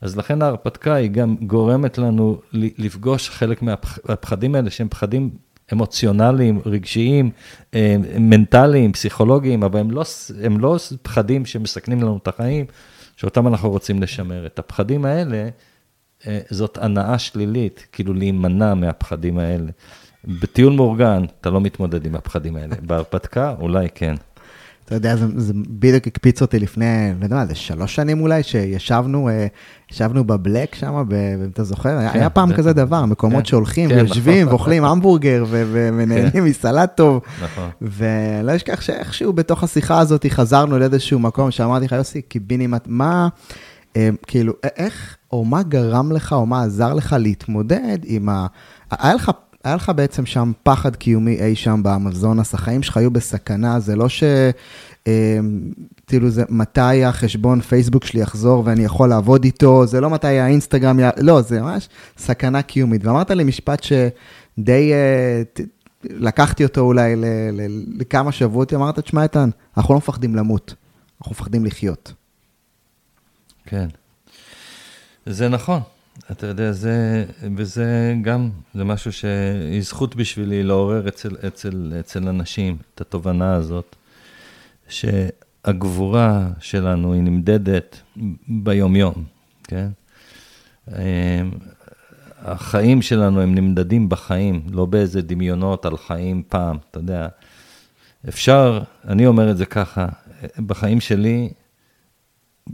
אז 0.00 0.16
לכן 0.16 0.42
ההרפתקה 0.42 0.94
היא 0.94 1.10
גם 1.10 1.36
גורמת 1.36 1.98
לנו 1.98 2.40
לפגוש 2.52 3.30
חלק 3.30 3.62
מהפחדים 3.62 4.54
האלה, 4.54 4.70
שהם 4.70 4.88
פחדים 4.88 5.30
אמוציונליים, 5.72 6.60
רגשיים, 6.66 7.30
אה, 7.74 7.96
מנטליים, 8.18 8.92
פסיכולוגיים, 8.92 9.62
אבל 9.62 9.80
הם 9.80 9.90
לא, 9.90 10.04
הם 10.42 10.60
לא 10.60 10.78
פחדים 11.02 11.46
שמסכנים 11.46 12.02
לנו 12.02 12.18
את 12.22 12.28
החיים, 12.28 12.66
שאותם 13.16 13.46
אנחנו 13.48 13.70
רוצים 13.70 14.02
לשמר. 14.02 14.46
את 14.46 14.58
הפחדים 14.58 15.04
האלה, 15.04 15.48
אה, 16.26 16.40
זאת 16.50 16.78
הנאה 16.78 17.18
שלילית, 17.18 17.86
כאילו 17.92 18.14
להימנע 18.14 18.74
מהפחדים 18.74 19.38
האלה. 19.38 19.70
בטיול 20.24 20.72
מאורגן, 20.72 21.24
אתה 21.40 21.50
לא 21.50 21.60
מתמודד 21.60 22.06
עם 22.06 22.14
הפחדים 22.14 22.56
האלה. 22.56 22.76
בהרפתקה, 22.86 23.54
אולי 23.60 23.88
כן. 23.94 24.14
אתה 24.84 24.94
יודע, 24.94 25.16
זה, 25.16 25.26
זה 25.36 25.52
בדיוק 25.68 26.06
הקפיץ 26.06 26.42
אותי 26.42 26.58
לפני, 26.58 27.12
לא 27.20 27.24
יודע 27.24 27.36
מה, 27.36 27.46
זה 27.46 27.54
שלוש 27.54 27.94
שנים 27.94 28.20
אולי, 28.20 28.42
שישבנו 28.42 29.28
אה, 29.28 29.46
ישבנו 29.92 30.24
בבלק 30.24 30.74
שם, 30.74 30.94
אם 30.94 31.48
אתה 31.52 31.64
זוכר, 31.64 32.10
כן, 32.12 32.18
היה 32.18 32.30
פעם 32.30 32.48
זה 32.48 32.54
כזה 32.54 32.72
דבר, 32.72 33.04
מקומות 33.04 33.38
כן, 33.38 33.44
שהולכים 33.44 33.88
כן, 33.88 33.94
ויושבים 33.96 34.40
נכון, 34.42 34.48
ואוכלים. 34.48 34.84
המבורגר 34.84 35.44
ונהנים 35.50 36.30
כן. 36.30 36.44
מסלט 36.44 36.96
טוב. 36.96 37.20
נכון. 37.42 37.70
ולא 37.82 38.56
אשכח 38.56 38.80
שאיכשהו 38.80 39.32
בתוך 39.32 39.64
השיחה 39.64 39.98
הזאת 39.98 40.26
חזרנו 40.28 40.78
לאיזשהו 40.78 41.18
מקום 41.18 41.50
שאמרתי 41.50 41.84
לך, 41.84 41.92
יוסי, 41.92 42.22
קיבינימט, 42.22 42.84
מה, 42.86 43.28
אה, 43.96 44.08
כאילו, 44.26 44.52
איך, 44.76 45.16
או 45.32 45.44
מה 45.44 45.62
גרם 45.62 46.12
לך, 46.12 46.32
או 46.32 46.46
מה 46.46 46.62
עזר 46.62 46.94
לך 46.94 47.16
להתמודד 47.18 47.98
עם 48.04 48.28
ה... 48.28 48.46
היה 48.90 49.14
לך 49.14 49.30
היה 49.64 49.74
לך 49.74 49.92
בעצם 49.96 50.26
שם 50.26 50.52
פחד 50.62 50.96
קיומי 50.96 51.40
אי 51.40 51.54
שם 51.54 51.80
באמזונס, 51.82 52.54
החיים 52.54 52.82
שלך 52.82 52.96
היו 52.96 53.10
בסכנה, 53.10 53.80
זה 53.80 53.96
לא 53.96 54.08
ש... 54.08 54.22
אמ, 55.06 55.72
כאילו 56.06 56.30
זה 56.30 56.44
מתי 56.48 57.04
החשבון 57.04 57.60
פייסבוק 57.60 58.04
שלי 58.04 58.20
יחזור 58.20 58.62
ואני 58.66 58.84
יכול 58.84 59.08
לעבוד 59.08 59.44
איתו, 59.44 59.86
זה 59.86 60.00
לא 60.00 60.10
מתי 60.10 60.38
האינסטגרם, 60.38 61.00
י... 61.00 61.02
לא, 61.16 61.42
זה 61.42 61.62
ממש 61.62 61.88
סכנה 62.18 62.62
קיומית. 62.62 63.04
ואמרת 63.04 63.30
לי 63.30 63.44
משפט 63.44 63.82
שדי 63.82 64.92
אה, 64.92 65.42
לקחתי 66.04 66.64
אותו 66.64 66.80
אולי 66.80 67.16
ל... 67.16 67.24
ל... 67.52 67.84
לכמה 68.00 68.32
שבועות, 68.32 68.74
אמרת, 68.74 68.98
תשמע 68.98 69.22
איתן, 69.22 69.50
אנחנו 69.76 69.94
לא 69.94 69.98
מפחדים 69.98 70.36
למות, 70.36 70.74
אנחנו 71.20 71.32
מפחדים 71.32 71.64
לחיות. 71.64 72.12
כן, 73.66 73.86
זה 75.26 75.48
נכון. 75.48 75.80
אתה 76.30 76.46
יודע, 76.46 76.72
זה, 76.72 77.24
וזה 77.56 78.14
גם, 78.22 78.50
זה 78.74 78.84
משהו 78.84 79.12
שהיא 79.12 79.82
זכות 79.82 80.16
בשבילי 80.16 80.62
לעורר 80.62 81.08
אצל, 81.08 81.36
אצל, 81.46 81.92
אצל 82.00 82.28
אנשים 82.28 82.76
את 82.94 83.00
התובנה 83.00 83.54
הזאת, 83.54 83.96
שהגבורה 84.88 86.48
שלנו 86.60 87.12
היא 87.12 87.22
נמדדת 87.22 88.00
ביומיום, 88.48 89.24
כן? 89.64 89.88
אמ, 90.88 90.94
החיים 92.38 93.02
שלנו 93.02 93.40
הם 93.40 93.54
נמדדים 93.54 94.08
בחיים, 94.08 94.62
לא 94.70 94.86
באיזה 94.86 95.22
דמיונות 95.22 95.86
על 95.86 95.96
חיים 95.96 96.42
פעם, 96.48 96.76
אתה 96.90 96.98
יודע. 96.98 97.28
אפשר, 98.28 98.82
אני 99.08 99.26
אומר 99.26 99.50
את 99.50 99.56
זה 99.56 99.66
ככה, 99.66 100.08
בחיים 100.66 101.00
שלי, 101.00 101.52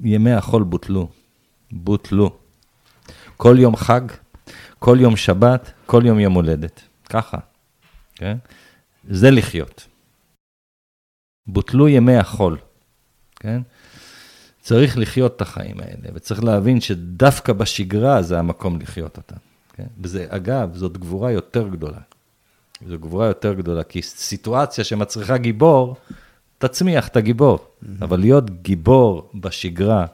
ימי 0.03 0.32
החול 0.32 0.62
בוטלו, 0.62 1.09
בוטלו. 1.72 2.36
כל 3.39 3.57
יום 3.59 3.76
חג, 3.76 4.01
כל 4.78 4.99
יום 5.01 5.16
שבת, 5.16 5.72
כל 5.86 6.03
יום 6.07 6.18
יום 6.20 6.34
הולדת. 6.34 6.80
ככה, 7.09 7.39
כן? 8.14 8.36
זה 9.09 9.30
לחיות. 9.30 9.86
בוטלו 11.47 11.89
ימי 11.89 12.16
החול, 12.16 12.59
כן? 13.36 13.62
צריך 14.61 14.99
לחיות 14.99 15.36
את 15.36 15.41
החיים 15.41 15.80
האלה, 15.80 16.09
וצריך 16.14 16.45
להבין 16.45 16.80
שדווקא 16.80 17.53
בשגרה 17.53 18.22
זה 18.22 18.39
המקום 18.39 18.80
לחיות 18.80 19.16
אותם. 19.16 19.36
כן? 19.72 19.86
וזה, 20.01 20.26
אגב, 20.28 20.74
זאת 20.74 20.99
גבורה 20.99 21.32
יותר 21.32 21.68
גדולה. 21.68 22.01
זו 22.89 22.99
גבורה 22.99 23.26
יותר 23.26 23.55
גדולה, 23.55 23.82
כי 23.82 24.03
סיטואציה 24.03 24.84
שמצריכה 24.84 25.36
גיבור, 25.36 25.97
תצמיח 26.59 27.09
את 27.09 27.16
הגיבור. 27.16 27.59
Mm-hmm. 27.59 27.86
אבל 28.03 28.20
להיות 28.20 28.62
גיבור 28.62 29.30
בשגרה, 29.34 30.07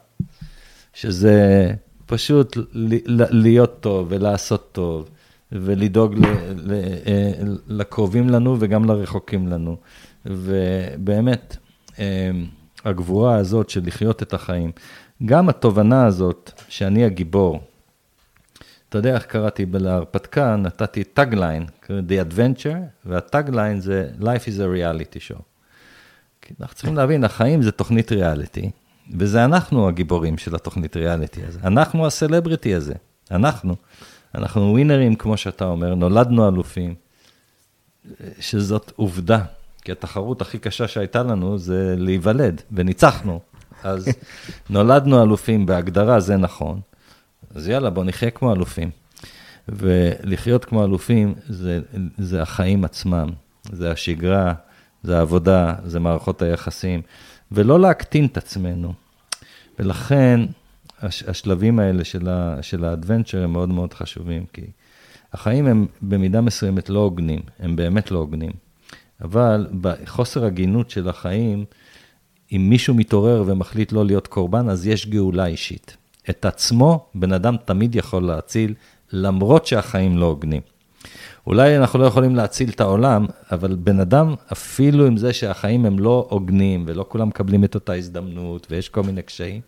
שזה 0.94 1.70
פשוט 2.06 2.56
להיות 3.30 3.80
טוב 3.80 4.06
ולעשות 4.10 4.68
טוב, 4.72 5.10
ולדאוג 5.52 6.14
אה, 7.06 7.32
לקרובים 7.68 8.30
לנו 8.30 8.56
וגם 8.60 8.84
לרחוקים 8.84 9.48
לנו. 9.48 9.76
ובאמת, 10.26 11.56
אה, 11.98 12.30
הגבורה 12.84 13.36
הזאת 13.36 13.70
של 13.70 13.80
לחיות 13.86 14.22
את 14.22 14.34
החיים, 14.34 14.72
גם 15.24 15.48
התובנה 15.48 16.06
הזאת 16.06 16.50
שאני 16.68 17.04
הגיבור, 17.04 17.60
אתה 18.88 18.98
יודע 18.98 19.14
איך 19.14 19.26
קראתי 19.26 19.66
להרפתקה, 19.72 20.56
נתתי 20.56 21.04
tagline, 21.04 21.66
The 21.86 22.32
Adventure, 22.32 22.76
וה 23.04 23.21
tagline 23.21 23.80
זה 23.80 24.08
Life 24.20 24.46
is 24.46 24.58
a 24.58 24.78
reality 24.78 25.30
show. 25.30 25.40
אנחנו 26.60 26.74
צריכים 26.74 26.96
להבין, 26.96 27.24
החיים 27.24 27.62
זה 27.62 27.72
תוכנית 27.72 28.12
ריאליטי, 28.12 28.70
וזה 29.10 29.44
אנחנו 29.44 29.88
הגיבורים 29.88 30.38
של 30.38 30.54
התוכנית 30.54 30.96
ריאליטי 30.96 31.40
הזה. 31.46 31.60
אנחנו 31.64 32.06
הסלבריטי 32.06 32.74
הזה. 32.74 32.94
אנחנו. 33.30 33.76
אנחנו 34.34 34.70
ווינרים, 34.70 35.14
כמו 35.14 35.36
שאתה 35.36 35.64
אומר, 35.64 35.94
נולדנו 35.94 36.48
אלופים, 36.48 36.94
שזאת 38.40 38.92
עובדה. 38.96 39.44
כי 39.82 39.92
התחרות 39.92 40.40
הכי 40.42 40.58
קשה 40.58 40.88
שהייתה 40.88 41.22
לנו 41.22 41.58
זה 41.58 41.94
להיוולד, 41.98 42.62
וניצחנו. 42.72 43.40
אז 43.82 44.08
נולדנו 44.70 45.22
אלופים 45.22 45.66
בהגדרה, 45.66 46.20
זה 46.20 46.36
נכון. 46.36 46.80
אז 47.54 47.68
יאללה, 47.68 47.90
בוא 47.90 48.04
נחיה 48.04 48.30
כמו 48.30 48.52
אלופים. 48.52 48.90
ולחיות 49.68 50.64
כמו 50.64 50.84
אלופים 50.84 51.34
זה, 51.48 51.80
זה 52.18 52.42
החיים 52.42 52.84
עצמם, 52.84 53.30
זה 53.72 53.90
השגרה, 53.90 54.54
זה 55.02 55.18
העבודה, 55.18 55.74
זה 55.84 56.00
מערכות 56.00 56.42
היחסים. 56.42 57.02
ולא 57.54 57.80
להקטין 57.80 58.26
את 58.26 58.36
עצמנו. 58.36 58.92
ולכן 59.78 60.40
הש, 61.00 61.22
השלבים 61.22 61.78
האלה 61.78 62.04
של, 62.04 62.28
ה, 62.28 62.58
של 62.62 62.84
האדוונצ'ר 62.84 63.44
הם 63.44 63.52
מאוד 63.52 63.68
מאוד 63.68 63.94
חשובים, 63.94 64.44
כי 64.52 64.62
החיים 65.32 65.66
הם 65.66 65.86
במידה 66.02 66.40
מסוימת 66.40 66.90
לא 66.90 66.98
הוגנים, 66.98 67.40
הם 67.58 67.76
באמת 67.76 68.10
לא 68.10 68.18
הוגנים. 68.18 68.52
אבל 69.20 69.66
בחוסר 69.80 70.44
הגינות 70.44 70.90
של 70.90 71.08
החיים, 71.08 71.64
אם 72.52 72.66
מישהו 72.70 72.94
מתעורר 72.94 73.44
ומחליט 73.46 73.92
לא 73.92 74.04
להיות 74.04 74.26
קורבן, 74.26 74.68
אז 74.68 74.86
יש 74.86 75.06
גאולה 75.06 75.46
אישית. 75.46 75.96
את 76.30 76.44
עצמו 76.44 77.06
בן 77.14 77.32
אדם 77.32 77.56
תמיד 77.64 77.94
יכול 77.94 78.22
להציל, 78.22 78.74
למרות 79.12 79.66
שהחיים 79.66 80.18
לא 80.18 80.26
הוגנים. 80.26 80.62
אולי 81.46 81.76
אנחנו 81.76 81.98
לא 81.98 82.04
יכולים 82.04 82.36
להציל 82.36 82.70
את 82.70 82.80
העולם, 82.80 83.26
אבל 83.52 83.74
בן 83.74 84.00
אדם, 84.00 84.34
אפילו 84.52 85.06
עם 85.06 85.16
זה 85.16 85.32
שהחיים 85.32 85.86
הם 85.86 85.98
לא 85.98 86.26
הוגנים, 86.30 86.84
ולא 86.86 87.04
כולם 87.08 87.28
מקבלים 87.28 87.64
את 87.64 87.74
אותה 87.74 87.94
הזדמנות, 87.94 88.66
ויש 88.70 88.88
כל 88.88 89.02
מיני 89.02 89.22
קשיים, 89.22 89.60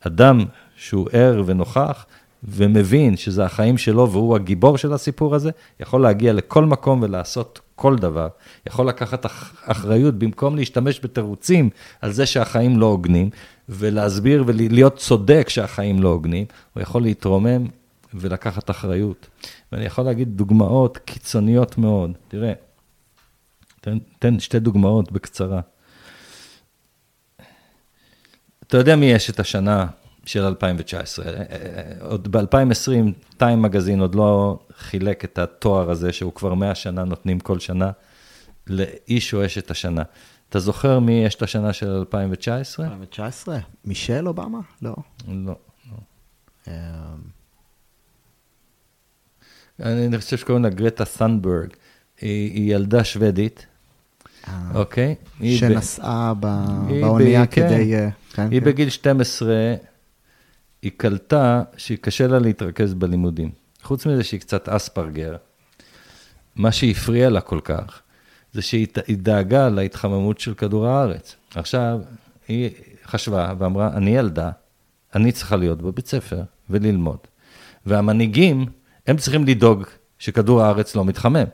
אדם 0.00 0.44
שהוא 0.76 1.08
ער 1.12 1.42
ונוכח, 1.46 2.06
ומבין 2.44 3.16
שזה 3.16 3.44
החיים 3.44 3.78
שלו 3.78 4.10
והוא 4.10 4.36
הגיבור 4.36 4.78
של 4.78 4.92
הסיפור 4.92 5.34
הזה, 5.34 5.50
יכול 5.80 6.02
להגיע 6.02 6.32
לכל 6.32 6.64
מקום 6.64 7.02
ולעשות 7.02 7.60
כל 7.74 7.96
דבר. 7.96 8.28
יכול 8.66 8.88
לקחת 8.88 9.26
אחריות 9.64 10.14
במקום 10.14 10.56
להשתמש 10.56 11.00
בתירוצים 11.02 11.70
על 12.00 12.12
זה 12.12 12.26
שהחיים 12.26 12.78
לא 12.78 12.86
הוגנים, 12.86 13.30
ולהסביר 13.68 14.44
ולהיות 14.46 14.96
צודק 14.96 15.48
שהחיים 15.48 16.02
לא 16.02 16.08
הוגנים, 16.08 16.44
הוא 16.74 16.82
יכול 16.82 17.02
להתרומם 17.02 17.66
ולקחת 18.14 18.70
אחריות. 18.70 19.28
ואני 19.72 19.84
יכול 19.84 20.04
להגיד 20.04 20.36
דוגמאות 20.36 20.98
קיצוניות 20.98 21.78
מאוד. 21.78 22.12
תראה, 22.28 22.52
תן, 23.80 23.98
תן 24.18 24.40
שתי 24.40 24.58
דוגמאות 24.58 25.12
בקצרה. 25.12 25.60
אתה 28.66 28.76
יודע 28.76 28.96
מי 28.96 29.06
יש 29.06 29.30
את 29.30 29.40
השנה 29.40 29.86
של 30.26 30.44
2019. 30.44 31.26
אה, 31.26 31.32
אה, 31.32 31.42
עוד 32.00 32.36
ב-2020, 32.36 33.12
טיים 33.36 33.62
מגזין 33.62 34.00
עוד 34.00 34.14
לא 34.14 34.58
חילק 34.76 35.24
את 35.24 35.38
התואר 35.38 35.90
הזה, 35.90 36.12
שהוא 36.12 36.32
כבר 36.32 36.54
100 36.54 36.74
שנה 36.74 37.04
נותנים 37.04 37.40
כל 37.40 37.58
שנה, 37.58 37.90
לאיש 38.66 39.34
או 39.34 39.46
אשת 39.46 39.70
השנה. 39.70 40.02
אתה 40.48 40.58
זוכר 40.58 40.98
מי 40.98 41.12
יש 41.12 41.34
את 41.34 41.42
השנה 41.42 41.72
של 41.72 41.90
2019? 41.90 42.86
2019? 42.86 43.58
מישל 43.84 44.28
אובמה? 44.28 44.60
לא. 44.82 44.94
לא, 45.28 45.54
לא. 46.66 46.72
אני 49.82 50.18
חושב 50.18 50.36
שקוראים 50.36 50.64
לה 50.64 50.70
גרטה 50.70 51.04
סנדברג. 51.04 51.68
היא, 52.20 52.52
היא 52.54 52.74
ילדה 52.74 53.04
שוודית, 53.04 53.66
אה. 54.48 54.70
אוקיי? 54.74 55.14
שנסעה 55.42 56.34
באונייה 57.00 57.46
כדי... 57.46 57.92
כן. 57.92 58.08
כן, 58.32 58.48
היא 58.50 58.60
כן. 58.60 58.66
בגיל 58.66 58.88
12, 58.90 59.54
היא 60.82 60.90
קלטה 60.96 61.62
שהיא 61.76 61.98
קשה 62.00 62.26
לה 62.26 62.38
להתרכז 62.38 62.94
בלימודים. 62.94 63.50
חוץ 63.82 64.06
מזה 64.06 64.24
שהיא 64.24 64.40
קצת 64.40 64.68
אספרגר, 64.68 65.36
מה 66.56 66.72
שהפריע 66.72 67.30
לה 67.30 67.40
כל 67.40 67.60
כך, 67.64 68.00
זה 68.52 68.62
שהיא 68.62 68.86
דאגה 69.10 69.68
להתחממות 69.68 70.40
של 70.40 70.54
כדור 70.54 70.86
הארץ. 70.86 71.36
עכשיו, 71.54 72.00
היא 72.48 72.70
חשבה 73.06 73.52
ואמרה, 73.58 73.90
אני 73.96 74.16
ילדה, 74.16 74.50
אני 75.14 75.32
צריכה 75.32 75.56
להיות 75.56 75.82
בבית 75.82 76.06
ספר 76.06 76.42
וללמוד. 76.70 77.18
והמנהיגים, 77.86 78.66
הם 79.08 79.16
צריכים 79.16 79.44
לדאוג 79.44 79.84
שכדור 80.18 80.62
הארץ 80.62 80.96
לא 80.96 81.04
מתחמם. 81.04 81.44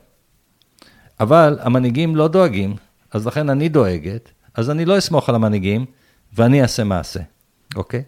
אבל 1.19 1.57
המנהיגים 1.61 2.15
לא 2.15 2.27
דואגים, 2.27 2.75
אז 3.11 3.27
לכן 3.27 3.49
אני 3.49 3.69
דואגת, 3.69 4.31
אז 4.53 4.69
אני 4.69 4.85
לא 4.85 4.97
אסמוך 4.97 5.29
על 5.29 5.35
המנהיגים, 5.35 5.85
ואני 6.33 6.61
אעשה 6.61 6.83
מעשה, 6.83 7.19
אוקיי? 7.75 8.03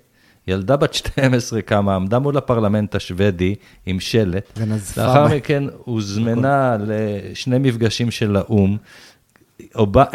ילדה 0.48 0.78
בת 0.78 0.93
12 0.93 1.62
קמה, 1.62 1.95
עמדה 1.95 2.20
מול 2.20 2.38
הפרלמנט 2.38 2.95
השוודי 2.95 3.56
עם 3.86 4.00
שלט. 4.00 4.52
ונזפה. 4.58 5.02
לאחר 5.02 5.28
מכן 5.28 5.64
הוזמנה 5.78 6.78
לשני 6.80 7.58
מפגשים 7.60 8.12
של 8.12 8.36
האו"ם. 8.36 8.78
אוב... 9.76 9.98
אה, 9.98 10.06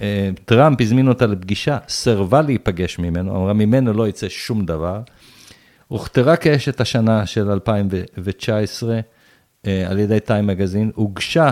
אה, 0.00 0.30
טראמפ 0.44 0.80
הזמין 0.80 1.08
אותה 1.08 1.26
לפגישה, 1.26 1.78
סירבה 1.88 2.42
להיפגש 2.42 2.98
ממנו, 2.98 3.36
אמרה, 3.36 3.52
ממנו 3.52 3.92
לא 3.92 4.08
יצא 4.08 4.28
שום 4.28 4.66
דבר. 4.66 5.00
הוכתרה 5.90 6.36
כאשת 6.36 6.80
השנה 6.80 7.26
של 7.26 7.50
2019 7.50 9.00
אה, 9.66 9.90
על 9.90 9.98
ידי 9.98 10.20
טיים 10.20 10.46
מגזין, 10.46 10.90
הוגשה 10.94 11.50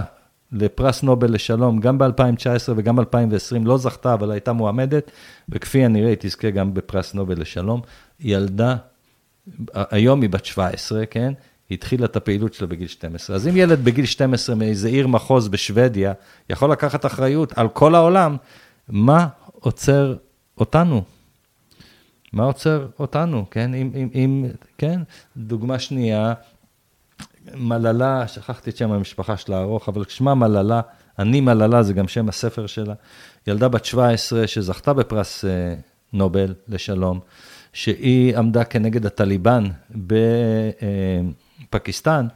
לפרס 0.53 1.03
נובל 1.03 1.33
לשלום, 1.33 1.81
גם 1.81 1.99
ב-2019 1.99 2.73
וגם 2.77 2.97
ב-2020, 2.97 3.65
לא 3.65 3.79
זכתה, 3.79 4.15
אבל 4.15 4.31
הייתה 4.31 4.53
מועמדת, 4.53 5.11
וכפי 5.49 5.85
הנראה 5.85 6.09
היא 6.09 6.17
תזכה 6.21 6.51
גם 6.51 6.75
בפרס 6.75 7.15
נובל 7.15 7.41
לשלום. 7.41 7.81
ילדה, 8.21 8.77
היום 9.75 10.23
היא 10.23 10.31
בת 10.31 10.45
17, 10.45 11.07
כן? 11.07 11.33
היא 11.69 11.77
התחילה 11.77 12.05
את 12.05 12.17
הפעילות 12.17 12.55
שלה 12.55 12.67
בגיל 12.67 12.89
12. 12.89 13.37
אז 13.37 13.49
אם 13.49 13.57
ילד 13.57 13.85
בגיל 13.85 14.07
12 14.07 14.57
מאיזה 14.57 14.89
עיר 14.89 15.07
מחוז 15.07 15.49
בשוודיה, 15.49 16.13
יכול 16.51 16.73
לקחת 16.73 17.07
אחריות 17.07 17.59
על 17.59 17.69
כל 17.69 17.95
העולם, 17.95 18.37
מה 18.89 19.27
עוצר 19.53 20.15
אותנו? 20.59 21.18
מה 22.33 22.45
עוצר 22.45 22.87
אותנו, 22.99 23.45
כן? 23.51 23.75
אם, 23.75 23.91
אם, 23.95 24.09
אם, 24.15 24.47
כן? 24.79 25.01
דוגמה 25.37 25.79
שנייה, 25.79 26.35
מללה, 27.55 28.29
שכחתי 28.29 28.71
את 28.71 28.77
שם 28.77 28.93
המשפחה 28.93 29.37
שלה 29.37 29.61
ארוך, 29.61 29.89
אבל 29.89 30.05
שמה 30.09 30.35
מללה, 30.35 30.81
אני 31.19 31.41
מללה, 31.41 31.83
זה 31.83 31.93
גם 31.93 32.09
שם 32.09 32.29
הספר 32.29 32.67
שלה. 32.67 32.95
ילדה 33.47 33.69
בת 33.69 33.85
17 33.85 34.47
שזכתה 34.47 34.93
בפרס 34.93 35.45
אה, 35.45 35.75
נובל 36.13 36.55
לשלום, 36.69 37.21
שהיא 37.73 38.37
עמדה 38.37 38.65
כנגד 38.65 39.07
הטליבן 39.07 39.65
בפקיסטן, 41.71 42.27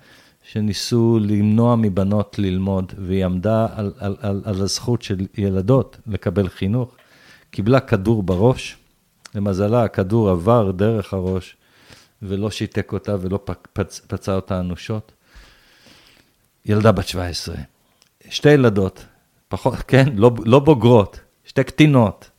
שניסו 0.43 1.18
למנוע 1.22 1.76
מבנות 1.76 2.38
ללמוד, 2.38 2.93
והיא 2.99 3.24
עמדה 3.24 3.66
על, 3.74 3.93
על, 3.99 4.16
על, 4.20 4.43
על 4.45 4.61
הזכות 4.62 5.03
של 5.03 5.26
ילדות 5.38 5.99
לקבל 6.07 6.49
חינוך. 6.49 6.95
קיבלה 7.51 7.80
כדור 7.80 8.22
בראש, 8.22 8.76
למזלה 9.34 9.84
הכדור 9.84 10.30
עבר 10.30 10.70
דרך 10.70 11.14
הראש, 11.14 11.56
ולא 12.22 12.50
שיתק 12.50 12.92
אותה 12.92 13.16
ולא 13.20 13.38
פצ, 13.72 14.00
פצע 14.06 14.34
אותה 14.34 14.60
אנושות. 14.60 15.12
ילדה 16.64 16.92
בת 16.92 17.08
17, 17.08 17.54
שתי 18.30 18.50
ילדות, 18.50 19.04
פחות, 19.48 19.74
כן, 19.74 20.06
לא, 20.14 20.30
לא 20.44 20.58
בוגרות, 20.58 21.20
שתי 21.44 21.64
קטינות, 21.64 22.30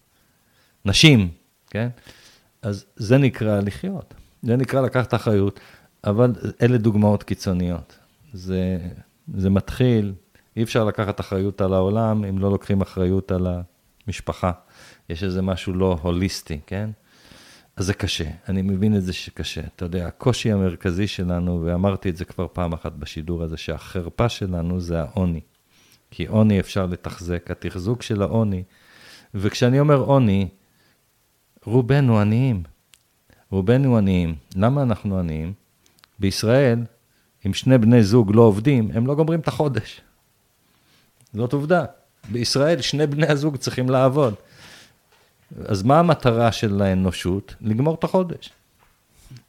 נשים, 0.86 1.30
כן? 1.70 1.90
אז 2.62 2.86
זה 2.96 3.18
נקרא 3.18 3.60
לחיות, 3.60 4.14
זה 4.44 4.56
נקרא 4.56 4.82
לקחת 4.82 5.14
אחריות, 5.14 5.60
אבל 6.04 6.34
אלה 6.62 6.78
דוגמאות 6.78 7.24
קיצוניות. 7.24 7.98
זה, 8.34 8.78
זה 9.38 9.50
מתחיל, 9.50 10.14
אי 10.58 10.64
אפשר 10.64 10.86
לקחת 10.86 11.20
אחריות 11.20 11.62
על 11.62 11.74
העולם 11.74 12.26
אם 12.26 12.40
לא 12.40 12.52
לוקחים 12.52 12.82
אחריות 12.82 13.32
על 13.32 13.48
המשפחה. 14.08 14.52
יש 15.10 15.24
איזה 15.24 15.42
משהו 15.42 15.74
לא 15.74 15.98
הוליסטי, 16.02 16.60
כן? 16.68 16.90
אז 17.76 17.86
זה 17.86 17.94
קשה, 17.94 18.30
אני 18.50 18.62
מבין 18.62 18.96
את 18.96 19.04
זה 19.04 19.14
שקשה. 19.14 19.62
אתה 19.76 19.86
יודע, 19.86 20.08
הקושי 20.08 20.52
המרכזי 20.52 21.08
שלנו, 21.08 21.62
ואמרתי 21.66 22.10
את 22.10 22.18
זה 22.18 22.26
כבר 22.26 22.48
פעם 22.54 22.74
אחת 22.74 22.92
בשידור 22.92 23.44
הזה, 23.44 23.58
שהחרפה 23.58 24.30
שלנו 24.30 24.80
זה 24.80 25.02
העוני. 25.02 25.42
כי 26.12 26.26
עוני 26.26 26.60
אפשר 26.60 26.86
לתחזק, 26.86 27.52
התחזוק 27.52 28.02
של 28.02 28.22
העוני, 28.22 28.64
וכשאני 29.34 29.80
אומר 29.80 29.98
עוני, 29.98 30.48
רובנו 31.66 32.20
עניים. 32.20 32.64
רובנו 33.52 33.98
עניים. 33.98 34.36
למה 34.56 34.82
אנחנו 34.84 35.20
עניים? 35.20 35.54
בישראל, 36.20 36.80
אם 37.46 37.54
שני 37.54 37.78
בני 37.78 38.04
זוג 38.04 38.36
לא 38.36 38.42
עובדים, 38.42 38.92
הם 38.94 39.08
לא 39.08 39.16
גומרים 39.16 39.40
את 39.40 39.48
החודש. 39.48 40.02
זאת 41.34 41.54
עובדה. 41.54 41.86
בישראל 42.32 42.82
שני 42.82 43.08
בני 43.08 43.28
הזוג 43.28 43.58
צריכים 43.58 43.90
לעבוד. 43.90 44.34
אז 45.66 45.84
מה 45.84 46.00
המטרה 46.00 46.52
של 46.52 46.82
האנושות? 46.82 47.56
לגמור 47.62 47.96
את 47.96 48.04
החודש. 48.04 48.50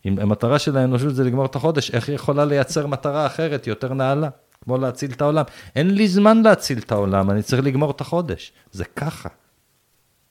אם 0.07 0.19
המטרה 0.19 0.59
של 0.59 0.77
האנושות 0.77 1.15
זה 1.15 1.25
לגמור 1.25 1.47
את 1.47 1.57
החודש, 1.57 1.91
איך 1.91 2.09
היא 2.09 2.15
יכולה 2.17 2.45
לייצר 2.45 2.87
מטרה 2.87 3.27
אחרת, 3.27 3.67
יותר 3.67 3.95
נעלה, 3.95 4.29
כמו 4.65 4.79
להציל 4.79 5.11
את 5.11 5.21
העולם? 5.21 5.45
אין 5.77 5.95
לי 5.95 6.09
זמן 6.09 6.43
להציל 6.43 6.79
את 6.79 6.93
העולם, 6.93 7.31
אני 7.31 7.43
צריך 7.43 7.63
לגמור 7.63 7.91
את 7.91 8.01
החודש. 8.01 8.53
זה 8.73 8.85
ככה. 8.85 9.29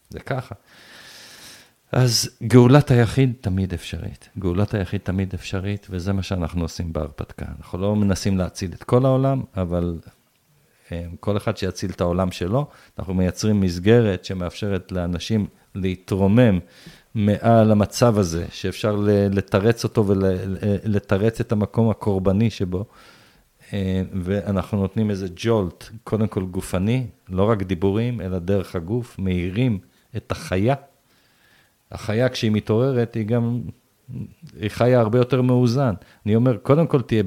זה 0.09 0.19
ככה. 0.19 0.55
אז 1.91 2.29
גאולת 2.43 2.91
היחיד 2.91 3.33
תמיד 3.41 3.73
אפשרית. 3.73 4.29
גאולת 4.39 4.73
היחיד 4.73 5.01
תמיד 5.03 5.33
אפשרית, 5.33 5.87
וזה 5.89 6.13
מה 6.13 6.23
שאנחנו 6.23 6.61
עושים 6.61 6.93
בהרפתקה. 6.93 7.45
אנחנו 7.57 7.77
לא 7.77 7.95
מנסים 7.95 8.37
להציל 8.37 8.71
את 8.73 8.83
כל 8.83 9.05
העולם, 9.05 9.41
אבל 9.57 9.99
אה, 10.91 11.05
כל 11.19 11.37
אחד 11.37 11.57
שיציל 11.57 11.91
את 11.91 12.01
העולם 12.01 12.31
שלו. 12.31 12.67
אנחנו 12.99 13.13
מייצרים 13.13 13.61
מסגרת 13.61 14.25
שמאפשרת 14.25 14.91
לאנשים 14.91 15.47
להתרומם 15.75 16.59
מעל 17.15 17.71
המצב 17.71 18.17
הזה, 18.17 18.45
שאפשר 18.51 18.95
לתרץ 19.31 19.83
אותו 19.83 20.05
ולתרץ 20.07 21.39
את 21.39 21.51
המקום 21.51 21.89
הקורבני 21.89 22.49
שבו. 22.49 22.85
אה, 23.73 24.01
ואנחנו 24.13 24.81
נותנים 24.81 25.09
איזה 25.09 25.27
ג'ולט, 25.35 25.89
קודם 26.03 26.27
כל 26.27 26.43
גופני, 26.43 27.07
לא 27.29 27.49
רק 27.49 27.63
דיבורים, 27.63 28.21
אלא 28.21 28.39
דרך 28.39 28.75
הגוף, 28.75 29.19
מאירים 29.19 29.79
את 30.17 30.31
החיה. 30.31 30.75
החיה, 31.91 32.29
כשהיא 32.29 32.51
מתעוררת, 32.51 33.13
היא 33.13 33.25
גם, 33.25 33.61
היא 34.59 34.69
חיה 34.69 34.99
הרבה 34.99 35.17
יותר 35.17 35.41
מאוזן. 35.41 35.93
אני 36.25 36.35
אומר, 36.35 36.57
קודם 36.57 36.87
כל 36.87 37.01
תהיה 37.01 37.23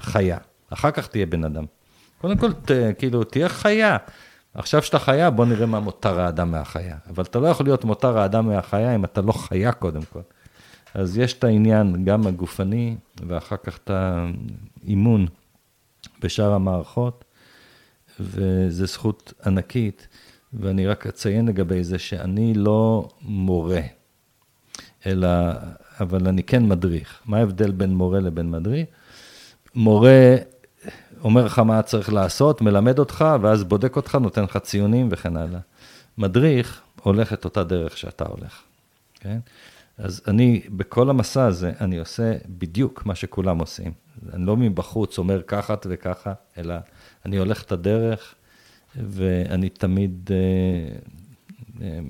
חיה, 0.00 0.38
אחר 0.70 0.90
כך 0.90 1.06
תהיה 1.06 1.26
בן 1.26 1.44
אדם. 1.44 1.64
קודם 2.20 2.36
כל, 2.36 2.52
ת, 2.52 2.70
כאילו, 2.98 3.24
תהיה 3.24 3.48
חיה. 3.48 3.96
עכשיו 4.54 4.82
שאתה 4.82 4.98
חיה, 4.98 5.30
בוא 5.30 5.46
נראה 5.46 5.66
מה 5.66 5.80
מותר 5.80 6.20
האדם 6.20 6.50
מהחיה. 6.50 6.96
אבל 7.08 7.24
אתה 7.24 7.38
לא 7.38 7.46
יכול 7.46 7.66
להיות 7.66 7.84
מותר 7.84 8.18
האדם 8.18 8.46
מהחיה 8.46 8.94
אם 8.94 9.04
אתה 9.04 9.20
לא 9.20 9.32
חיה 9.32 9.72
קודם 9.72 10.02
כל. 10.12 10.20
אז 10.94 11.18
יש 11.18 11.32
את 11.32 11.44
העניין, 11.44 12.04
גם 12.04 12.26
הגופני, 12.26 12.96
ואחר 13.26 13.56
כך 13.56 13.78
את 13.84 13.90
האימון 13.90 15.26
בשאר 16.22 16.52
המערכות, 16.52 17.24
וזו 18.20 18.86
זכות 18.86 19.32
ענקית. 19.46 20.08
ואני 20.52 20.86
רק 20.86 21.06
אציין 21.06 21.48
לגבי 21.48 21.84
זה 21.84 21.98
שאני 21.98 22.54
לא 22.54 23.08
מורה, 23.22 23.80
אלא, 25.06 25.28
אבל 26.00 26.28
אני 26.28 26.42
כן 26.42 26.66
מדריך. 26.66 27.20
מה 27.26 27.38
ההבדל 27.38 27.70
בין 27.70 27.94
מורה 27.94 28.20
לבין 28.20 28.50
מדריך? 28.50 28.86
מורה 29.74 30.36
אומר 31.24 31.44
לך 31.44 31.58
מה 31.58 31.82
צריך 31.82 32.12
לעשות, 32.12 32.62
מלמד 32.62 32.98
אותך, 32.98 33.24
ואז 33.40 33.64
בודק 33.64 33.96
אותך, 33.96 34.14
נותן 34.14 34.42
לך 34.42 34.56
ציונים 34.56 35.08
וכן 35.10 35.36
הלאה. 35.36 35.60
מדריך 36.18 36.80
הולך 37.02 37.32
את 37.32 37.44
אותה 37.44 37.64
דרך 37.64 37.98
שאתה 37.98 38.24
הולך, 38.24 38.62
כן? 39.20 39.38
אז 39.98 40.22
אני, 40.28 40.60
בכל 40.68 41.10
המסע 41.10 41.46
הזה, 41.46 41.72
אני 41.80 41.98
עושה 41.98 42.32
בדיוק 42.48 43.06
מה 43.06 43.14
שכולם 43.14 43.58
עושים. 43.58 43.92
אני 44.32 44.46
לא 44.46 44.56
מבחוץ 44.56 45.18
אומר 45.18 45.42
ככה 45.42 45.74
וככה, 45.86 46.32
אלא 46.58 46.74
אני 47.26 47.36
הולך 47.36 47.62
את 47.62 47.72
הדרך, 47.72 48.34
ואני 48.96 49.68
תמיד 49.68 50.30
אה, 50.30 50.96
אה, 51.82 52.00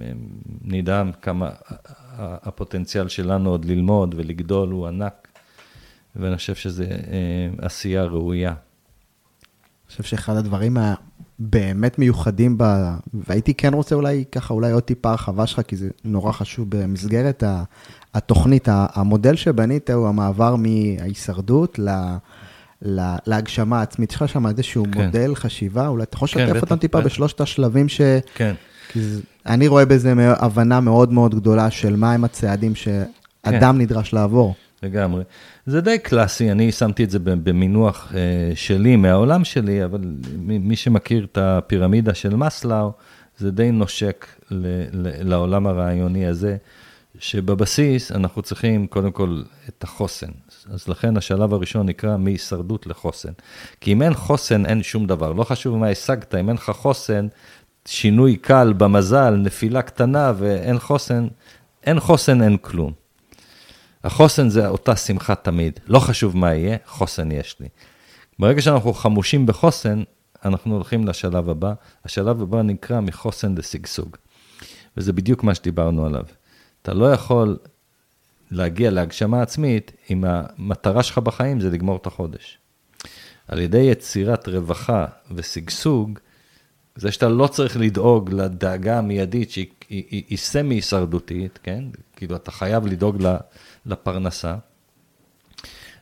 נדהם 0.62 1.12
כמה 1.12 1.50
הפוטנציאל 2.18 3.08
שלנו 3.08 3.50
עוד 3.50 3.64
ללמוד 3.64 4.14
ולגדול 4.18 4.70
הוא 4.70 4.86
ענק, 4.86 5.28
ואני 6.16 6.36
חושב 6.36 6.54
שזו 6.54 6.84
אה, 6.84 6.88
עשייה 7.58 8.04
ראויה. 8.04 8.54
חושב 9.91 10.03
שאחד 10.03 10.36
הדברים 10.36 10.76
הבאמת 10.76 11.99
מיוחדים, 11.99 12.59
ב... 12.59 12.64
והייתי 13.14 13.55
כן 13.55 13.74
רוצה 13.74 13.95
אולי 13.95 14.24
ככה, 14.32 14.55
אולי 14.55 14.72
עוד 14.72 14.82
טיפה 14.82 15.11
הרחבה 15.11 15.47
שלך, 15.47 15.61
כי 15.68 15.76
זה 15.76 15.88
נורא 16.05 16.32
חשוב 16.32 16.66
במסגרת 16.68 17.43
התוכנית, 18.14 18.68
המודל 18.70 19.36
שבנית 19.36 19.91
הוא 19.91 20.09
המעבר 20.09 20.57
מההישרדות 20.57 21.78
ל... 21.78 21.88
לה, 22.82 23.16
להגשמה 23.26 23.82
עצמית. 23.82 24.11
יש 24.11 24.16
לך 24.16 24.28
שם 24.28 24.47
איזשהו 24.47 24.84
כן. 24.93 25.05
מודל 25.05 25.34
חשיבה, 25.34 25.88
אולי 25.88 26.03
אתה 26.03 26.16
יכול 26.16 26.28
כן, 26.28 26.41
לשתף 26.41 26.53
כן, 26.53 26.61
אותנו 26.61 26.76
טיפה 26.76 26.99
בטח. 26.99 27.07
בשלושת 27.07 27.41
השלבים 27.41 27.88
ש... 27.88 28.01
כן. 28.34 28.55
זה, 28.95 29.20
אני 29.47 29.68
רואה 29.68 29.84
בזה 29.84 30.14
הבנה 30.28 30.80
מאוד 30.80 31.12
מאוד 31.12 31.34
גדולה 31.34 31.70
של 31.70 31.97
מהם 31.97 32.24
הצעדים 32.24 32.74
שאדם 32.74 33.74
כן. 33.74 33.78
נדרש 33.78 34.12
לעבור. 34.12 34.55
לגמרי. 34.82 35.22
זה 35.66 35.80
די 35.80 35.98
קלאסי, 35.98 36.50
אני 36.50 36.72
שמתי 36.72 37.04
את 37.04 37.10
זה 37.10 37.18
במינוח 37.18 38.12
אה, 38.14 38.52
שלי, 38.54 38.96
מהעולם 38.96 39.44
שלי, 39.44 39.84
אבל 39.84 40.00
מי 40.38 40.76
שמכיר 40.76 41.24
את 41.32 41.38
הפירמידה 41.38 42.14
של 42.14 42.36
מסלאו, 42.36 42.92
זה 43.38 43.50
די 43.50 43.70
נושק 43.70 44.26
לעולם 45.20 45.66
הרעיוני 45.66 46.26
הזה, 46.26 46.56
שבבסיס 47.18 48.12
אנחנו 48.12 48.42
צריכים 48.42 48.86
קודם 48.86 49.10
כל 49.10 49.42
את 49.68 49.84
החוסן. 49.84 50.30
אז 50.70 50.88
לכן 50.88 51.16
השלב 51.16 51.54
הראשון 51.54 51.86
נקרא 51.86 52.16
מהישרדות 52.16 52.86
לחוסן. 52.86 53.32
כי 53.80 53.92
אם 53.92 54.02
אין 54.02 54.14
חוסן, 54.14 54.66
אין 54.66 54.82
שום 54.82 55.06
דבר. 55.06 55.32
לא 55.32 55.44
חשוב 55.44 55.76
מה 55.76 55.88
השגת, 55.88 56.34
אם 56.34 56.48
אין 56.48 56.56
לך 56.56 56.70
חוסן, 56.70 57.26
שינוי 57.86 58.36
קל 58.36 58.72
במזל, 58.76 59.34
נפילה 59.34 59.82
קטנה 59.82 60.32
ואין 60.36 60.78
חוסן, 60.78 61.26
אין 61.84 62.00
חוסן, 62.00 62.42
אין 62.42 62.56
כלום. 62.56 62.99
החוסן 64.05 64.48
זה 64.48 64.68
אותה 64.68 64.96
שמחה 64.96 65.34
תמיד, 65.34 65.80
לא 65.86 65.98
חשוב 65.98 66.36
מה 66.36 66.55
יהיה, 66.55 66.76
חוסן 66.86 67.32
יש 67.32 67.57
לי. 67.61 67.68
ברגע 68.38 68.62
שאנחנו 68.62 68.92
חמושים 68.92 69.46
בחוסן, 69.46 70.03
אנחנו 70.44 70.74
הולכים 70.74 71.07
לשלב 71.07 71.48
הבא. 71.48 71.72
השלב 72.05 72.42
הבא 72.42 72.62
נקרא 72.62 73.01
מחוסן 73.01 73.55
לשגשוג. 73.55 74.16
וזה 74.96 75.12
בדיוק 75.12 75.44
מה 75.44 75.55
שדיברנו 75.55 76.07
עליו. 76.07 76.24
אתה 76.82 76.94
לא 76.94 77.12
יכול 77.12 77.59
להגיע 78.51 78.90
להגשמה 78.90 79.42
עצמית 79.42 79.92
אם 80.11 80.24
המטרה 80.24 81.03
שלך 81.03 81.18
בחיים 81.18 81.61
זה 81.61 81.70
לגמור 81.70 81.96
את 81.96 82.07
החודש. 82.07 82.59
על 83.48 83.59
ידי 83.59 83.78
יצירת 83.78 84.48
רווחה 84.48 85.07
ושגשוג, 85.34 86.18
זה 86.96 87.12
שאתה 87.12 87.28
לא 87.28 87.46
צריך 87.46 87.76
לדאוג 87.76 88.32
לדאגה 88.32 88.98
המיידית 88.98 89.51
שהיא 89.51 90.38
סמי-הישרדותית, 90.38 91.59
כן? 91.62 91.84
כאילו, 92.16 92.36
אתה 92.36 92.51
חייב 92.51 92.86
לדאוג 92.86 93.22
לפרנסה. 93.86 94.56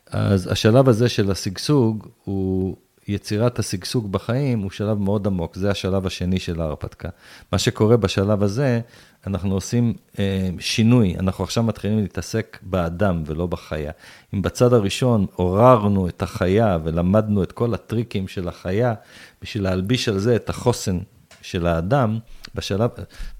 אז 0.07 0.51
השלב 0.51 0.89
הזה 0.89 1.09
של 1.09 1.31
השגשוג, 1.31 2.07
הוא 2.23 2.75
יצירת 3.07 3.59
השגשוג 3.59 4.11
בחיים, 4.11 4.59
הוא 4.59 4.71
שלב 4.71 4.97
מאוד 4.97 5.27
עמוק, 5.27 5.55
זה 5.55 5.71
השלב 5.71 6.07
השני 6.07 6.39
של 6.39 6.61
ההרפתקה. 6.61 7.09
מה 7.51 7.57
שקורה 7.57 7.97
בשלב 7.97 8.43
הזה, 8.43 8.81
אנחנו 9.27 9.53
עושים 9.53 9.93
אה, 10.19 10.49
שינוי, 10.59 11.15
אנחנו 11.19 11.43
עכשיו 11.43 11.63
מתחילים 11.63 11.99
להתעסק 11.99 12.57
באדם 12.61 13.23
ולא 13.25 13.47
בחיה. 13.47 13.91
אם 14.33 14.41
בצד 14.41 14.73
הראשון 14.73 15.25
עוררנו 15.35 16.07
את 16.07 16.21
החיה 16.21 16.77
ולמדנו 16.83 17.43
את 17.43 17.51
כל 17.51 17.73
הטריקים 17.73 18.27
של 18.27 18.47
החיה, 18.47 18.93
בשביל 19.41 19.63
להלביש 19.63 20.09
על 20.09 20.19
זה 20.19 20.35
את 20.35 20.49
החוסן 20.49 20.99
של 21.41 21.67
האדם, 21.67 22.19
בשלב, 22.55 22.89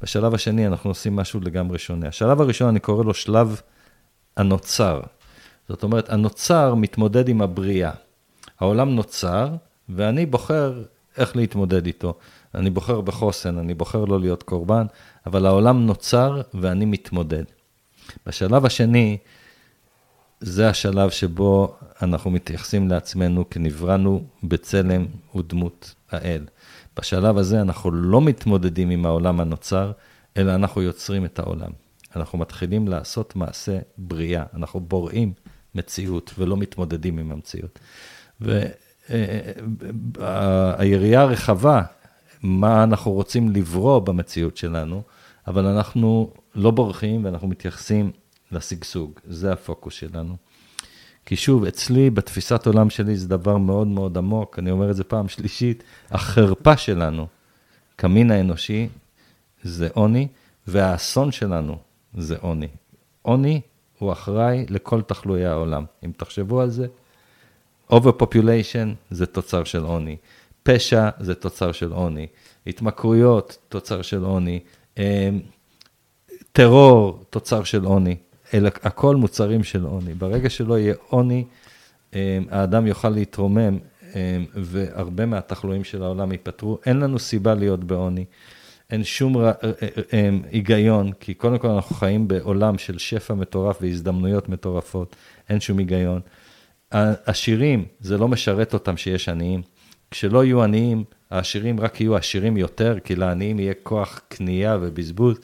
בשלב 0.01 0.33
השני 0.33 0.67
אנחנו 0.67 0.89
עושים 0.89 1.15
משהו 1.15 1.39
לגמרי 1.39 1.79
שונה. 1.79 2.07
השלב 2.07 2.41
הראשון, 2.41 2.67
אני 2.67 2.79
קורא 2.79 3.03
לו 3.03 3.13
שלב 3.13 3.61
הנוצר. 4.39 5.01
זאת 5.69 5.83
אומרת, 5.83 6.09
הנוצר 6.09 6.75
מתמודד 6.75 7.29
עם 7.29 7.41
הבריאה. 7.41 7.91
העולם 8.59 8.89
נוצר, 8.95 9.49
ואני 9.89 10.25
בוחר 10.25 10.83
איך 11.17 11.35
להתמודד 11.35 11.85
איתו. 11.85 12.13
אני 12.55 12.69
בוחר 12.69 13.01
בחוסן, 13.01 13.57
אני 13.57 13.73
בוחר 13.73 14.05
לא 14.05 14.19
להיות 14.19 14.43
קורבן, 14.43 14.85
אבל 15.25 15.45
העולם 15.45 15.85
נוצר 15.85 16.41
ואני 16.53 16.85
מתמודד. 16.85 17.43
בשלב 18.25 18.65
השני, 18.65 19.17
זה 20.39 20.69
השלב 20.69 21.09
שבו 21.09 21.75
אנחנו 22.01 22.31
מתייחסים 22.31 22.87
לעצמנו 22.87 23.49
כנבראנו 23.49 24.23
בצלם 24.43 25.05
ודמות 25.35 25.93
האל. 26.11 26.45
בשלב 26.97 27.37
הזה 27.37 27.61
אנחנו 27.61 27.91
לא 27.91 28.21
מתמודדים 28.21 28.89
עם 28.89 29.05
העולם 29.05 29.39
הנוצר, 29.39 29.91
אלא 30.37 30.55
אנחנו 30.55 30.81
יוצרים 30.81 31.25
את 31.25 31.39
העולם. 31.39 31.71
אנחנו 32.16 32.38
מתחילים 32.39 32.88
לעשות 32.88 33.36
מעשה 33.36 33.80
בריאה, 33.97 34.43
אנחנו 34.53 34.80
בוראים 34.80 35.34
מציאות 35.76 36.34
ולא 36.38 36.57
מתמודדים 36.57 37.18
עם 37.18 37.32
המציאות. 37.32 37.80
והיריעה 40.18 41.24
הרחבה, 41.24 41.82
מה 42.43 42.84
אנחנו 42.84 43.12
רוצים 43.12 43.49
לברוא 43.49 43.99
במציאות 43.99 44.57
שלנו, 44.57 45.01
אבל 45.47 45.66
אנחנו 45.66 46.34
לא 46.55 46.72
בורחים 46.72 47.26
ואנחנו 47.26 47.47
מתייחסים 47.47 48.12
לשגשוג, 48.51 49.20
זה 49.28 49.53
הפוקוס 49.53 49.93
שלנו. 49.93 50.36
כי 51.26 51.36
שוב, 51.36 51.66
אצלי, 51.66 52.10
בתפיסת 52.10 52.66
עולם 52.66 52.89
שלי, 52.89 53.18
זה 53.18 53.28
דבר 53.28 53.57
מאוד 53.57 53.88
מאוד 53.88 54.18
עמוק, 54.18 54.60
אני 54.60 54.72
אומר 54.72 54.91
את 54.91 54.95
זה 54.95 55.03
פעם 55.03 55.28
שלישית, 55.28 55.84
החרפה 56.12 56.78
שלנו, 56.78 57.28
כמין 57.97 58.32
האנושי, 58.32 58.89
זה 59.64 59.88
עוני, 59.93 60.28
והאסון 60.68 61.32
שלנו 61.32 61.78
זה 62.14 62.36
עוני. 62.41 62.68
עוני 63.22 63.62
הוא 63.99 64.12
אחראי 64.12 64.66
לכל 64.70 65.01
תחלואי 65.01 65.45
העולם. 65.45 65.86
אם 66.05 66.12
תחשבו 66.18 66.62
על 66.62 66.70
זה, 66.70 66.88
overpopulation 67.91 68.88
זה 69.12 69.26
תוצר 69.26 69.64
של 69.64 69.84
עוני, 69.84 70.18
פשע 70.64 71.10
זה 71.20 71.36
תוצר 71.36 71.72
של 71.72 71.91
עוני, 71.91 72.28
התמכרויות, 72.68 73.57
תוצר 73.70 74.01
של 74.01 74.24
עוני, 74.24 74.60
אמ, 74.97 75.03
טרור, 76.51 77.24
תוצר 77.30 77.64
של 77.64 77.84
עוני. 77.84 78.18
אלא 78.53 78.70
הכל 78.84 79.16
מוצרים 79.16 79.64
של 79.64 79.84
עוני. 79.84 80.14
ברגע 80.14 80.49
שלא 80.49 80.80
יהיה 80.80 80.93
עוני, 81.10 81.45
אמ, 82.14 82.20
האדם 82.49 82.88
יוכל 82.88 83.10
להתרומם, 83.10 83.78
אמ, 84.16 84.45
והרבה 84.55 85.26
מהתחלואים 85.26 85.84
של 85.84 86.03
העולם 86.03 86.32
ייפתרו. 86.32 86.78
אין 86.86 86.99
לנו 86.99 87.20
סיבה 87.20 87.53
להיות 87.53 87.84
בעוני. 87.84 88.26
אין 88.89 89.03
שום 89.03 89.37
ר... 89.37 89.45
אה, 89.45 89.51
אה, 89.63 89.71
אה, 90.13 90.29
היגיון, 90.51 91.11
כי 91.19 91.33
קודם 91.33 91.57
כל 91.57 91.67
אנחנו 91.67 91.95
חיים 91.95 92.27
בעולם 92.27 92.77
של 92.77 92.97
שפע 92.97 93.33
מטורף 93.33 93.77
והזדמנויות 93.81 94.49
מטורפות, 94.49 95.15
אין 95.49 95.59
שום 95.59 95.77
היגיון. 95.77 96.21
העשירים, 96.91 97.85
זה 97.99 98.17
לא 98.17 98.27
משרת 98.27 98.73
אותם 98.73 98.97
שיש 98.97 99.29
עניים. 99.29 99.61
כשלא 100.11 100.45
יהיו 100.45 100.63
עניים, 100.63 101.03
העשירים 101.29 101.79
רק 101.79 102.01
יהיו 102.01 102.15
עשירים 102.15 102.57
יותר, 102.57 102.99
כי 103.03 103.15
לעניים 103.15 103.59
יהיה 103.59 103.73
כוח 103.83 104.21
קנייה 104.27 104.77
ובזבוז. 104.81 105.39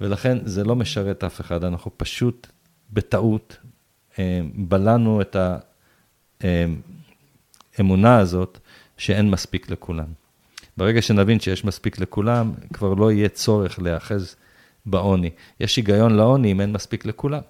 ולכן 0.00 0.38
זה 0.44 0.64
לא 0.64 0.76
משרת 0.76 1.24
אף 1.24 1.40
אחד, 1.40 1.64
אנחנו 1.64 1.90
פשוט 1.96 2.46
בטעות 2.92 3.56
בלענו 4.54 5.20
את 5.20 5.36
האמונה 7.78 8.18
הזאת 8.18 8.58
שאין 8.96 9.30
מספיק 9.30 9.70
לכולם. 9.70 10.19
ברגע 10.80 11.02
שנבין 11.02 11.40
שיש 11.40 11.64
מספיק 11.64 11.98
לכולם, 11.98 12.52
כבר 12.72 12.94
לא 12.94 13.12
יהיה 13.12 13.28
צורך 13.28 13.78
להיאחז 13.78 14.36
בעוני. 14.86 15.30
יש 15.60 15.76
היגיון 15.76 16.14
לעוני 16.14 16.52
אם 16.52 16.60
אין 16.60 16.72
מספיק 16.72 17.06
לכולם, 17.06 17.40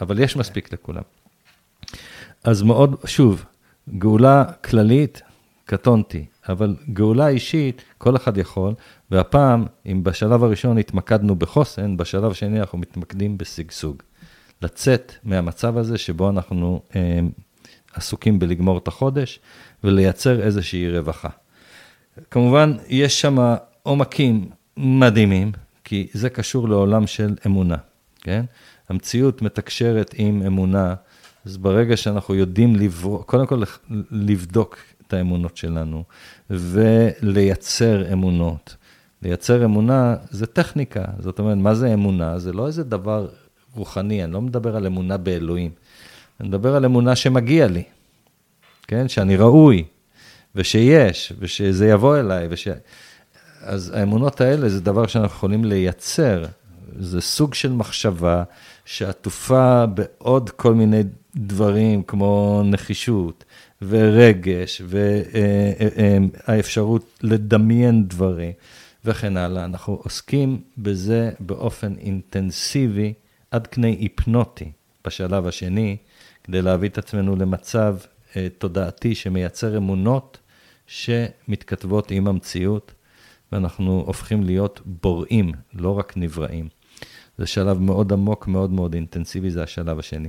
אבל 0.00 0.18
יש 0.18 0.36
מספיק 0.36 0.72
לכולם. 0.72 1.02
אז 2.44 2.62
מאוד, 2.62 2.96
שוב, 3.04 3.44
גאולה 3.98 4.44
כללית, 4.44 5.22
קטונתי, 5.64 6.24
אבל 6.48 6.76
גאולה 6.92 7.28
אישית, 7.28 7.82
כל 7.98 8.16
אחד 8.16 8.38
יכול, 8.38 8.74
והפעם, 9.10 9.66
אם 9.86 10.04
בשלב 10.04 10.44
הראשון 10.44 10.78
התמקדנו 10.78 11.36
בחוסן, 11.36 11.96
בשלב 11.96 12.30
השני 12.30 12.60
אנחנו 12.60 12.78
מתמקדים 12.78 13.38
בשגשוג. 13.38 14.02
לצאת 14.62 15.12
מהמצב 15.24 15.78
הזה 15.78 15.98
שבו 15.98 16.30
אנחנו 16.30 16.80
אה, 16.96 17.20
עסוקים 17.94 18.38
בלגמור 18.38 18.78
את 18.78 18.88
החודש 18.88 19.40
ולייצר 19.84 20.42
איזושהי 20.42 20.98
רווחה. 20.98 21.28
כמובן, 22.30 22.76
יש 22.88 23.20
שם 23.20 23.54
עומקים 23.82 24.50
מדהימים, 24.76 25.52
כי 25.84 26.06
זה 26.12 26.30
קשור 26.30 26.68
לעולם 26.68 27.06
של 27.06 27.34
אמונה, 27.46 27.76
כן? 28.20 28.44
המציאות 28.88 29.42
מתקשרת 29.42 30.14
עם 30.18 30.42
אמונה, 30.46 30.94
אז 31.44 31.56
ברגע 31.56 31.96
שאנחנו 31.96 32.34
יודעים 32.34 32.76
לברוא, 32.76 33.22
קודם 33.22 33.46
כל 33.46 33.62
לבדוק 34.10 34.78
את 35.06 35.12
האמונות 35.12 35.56
שלנו 35.56 36.04
ולייצר 36.50 38.12
אמונות. 38.12 38.76
לייצר 39.22 39.64
אמונה 39.64 40.16
זה 40.30 40.46
טכניקה, 40.46 41.04
זאת 41.18 41.38
אומרת, 41.38 41.56
מה 41.56 41.74
זה 41.74 41.94
אמונה? 41.94 42.38
זה 42.38 42.52
לא 42.52 42.66
איזה 42.66 42.84
דבר 42.84 43.28
רוחני, 43.74 44.24
אני 44.24 44.32
לא 44.32 44.42
מדבר 44.42 44.76
על 44.76 44.86
אמונה 44.86 45.16
באלוהים, 45.16 45.70
אני 46.40 46.48
מדבר 46.48 46.76
על 46.76 46.84
אמונה 46.84 47.16
שמגיע 47.16 47.66
לי, 47.66 47.82
כן? 48.88 49.08
שאני 49.08 49.36
ראוי, 49.36 49.84
ושיש, 50.56 51.32
ושזה 51.38 51.88
יבוא 51.88 52.16
אליי, 52.16 52.46
וש... 52.50 52.68
אז 53.60 53.92
האמונות 53.96 54.40
האלה 54.40 54.68
זה 54.68 54.80
דבר 54.80 55.06
שאנחנו 55.06 55.36
יכולים 55.36 55.64
לייצר, 55.64 56.44
זה 56.98 57.20
סוג 57.20 57.54
של 57.54 57.72
מחשבה 57.72 58.42
שעטופה 58.84 59.86
בעוד 59.86 60.50
כל 60.50 60.74
מיני 60.74 61.02
דברים 61.36 62.02
כמו 62.02 62.62
נחישות 62.64 63.44
ורגש 63.82 64.82
והאפשרות 66.46 67.18
לדמיין 67.22 68.08
דברים 68.08 68.52
וכן 69.04 69.36
הלאה. 69.36 69.64
אנחנו 69.64 70.00
עוסקים 70.02 70.60
בזה 70.78 71.30
באופן 71.40 71.94
אינטנסיבי 71.98 73.12
עד 73.50 73.66
כני 73.66 73.96
היפנוטי 74.00 74.72
בשלב 75.04 75.46
השני, 75.46 75.96
כדי 76.44 76.62
להביא 76.62 76.88
את 76.88 76.98
עצמנו 76.98 77.36
למצב 77.36 77.96
אה, 78.36 78.46
תודעתי 78.58 79.14
שמייצר 79.14 79.76
אמונות 79.76 80.38
שמתכתבות 80.86 82.10
עם 82.10 82.26
המציאות, 82.26 82.92
ואנחנו 83.52 84.04
הופכים 84.06 84.44
להיות 84.44 84.80
בוראים, 84.84 85.52
לא 85.74 85.98
רק 85.98 86.12
נבראים. 86.16 86.68
זה 87.38 87.46
שלב 87.46 87.80
מאוד 87.80 88.12
עמוק, 88.12 88.48
מאוד 88.48 88.72
מאוד 88.72 88.94
אינטנסיבי, 88.94 89.50
זה 89.50 89.62
השלב 89.62 89.98
השני. 89.98 90.28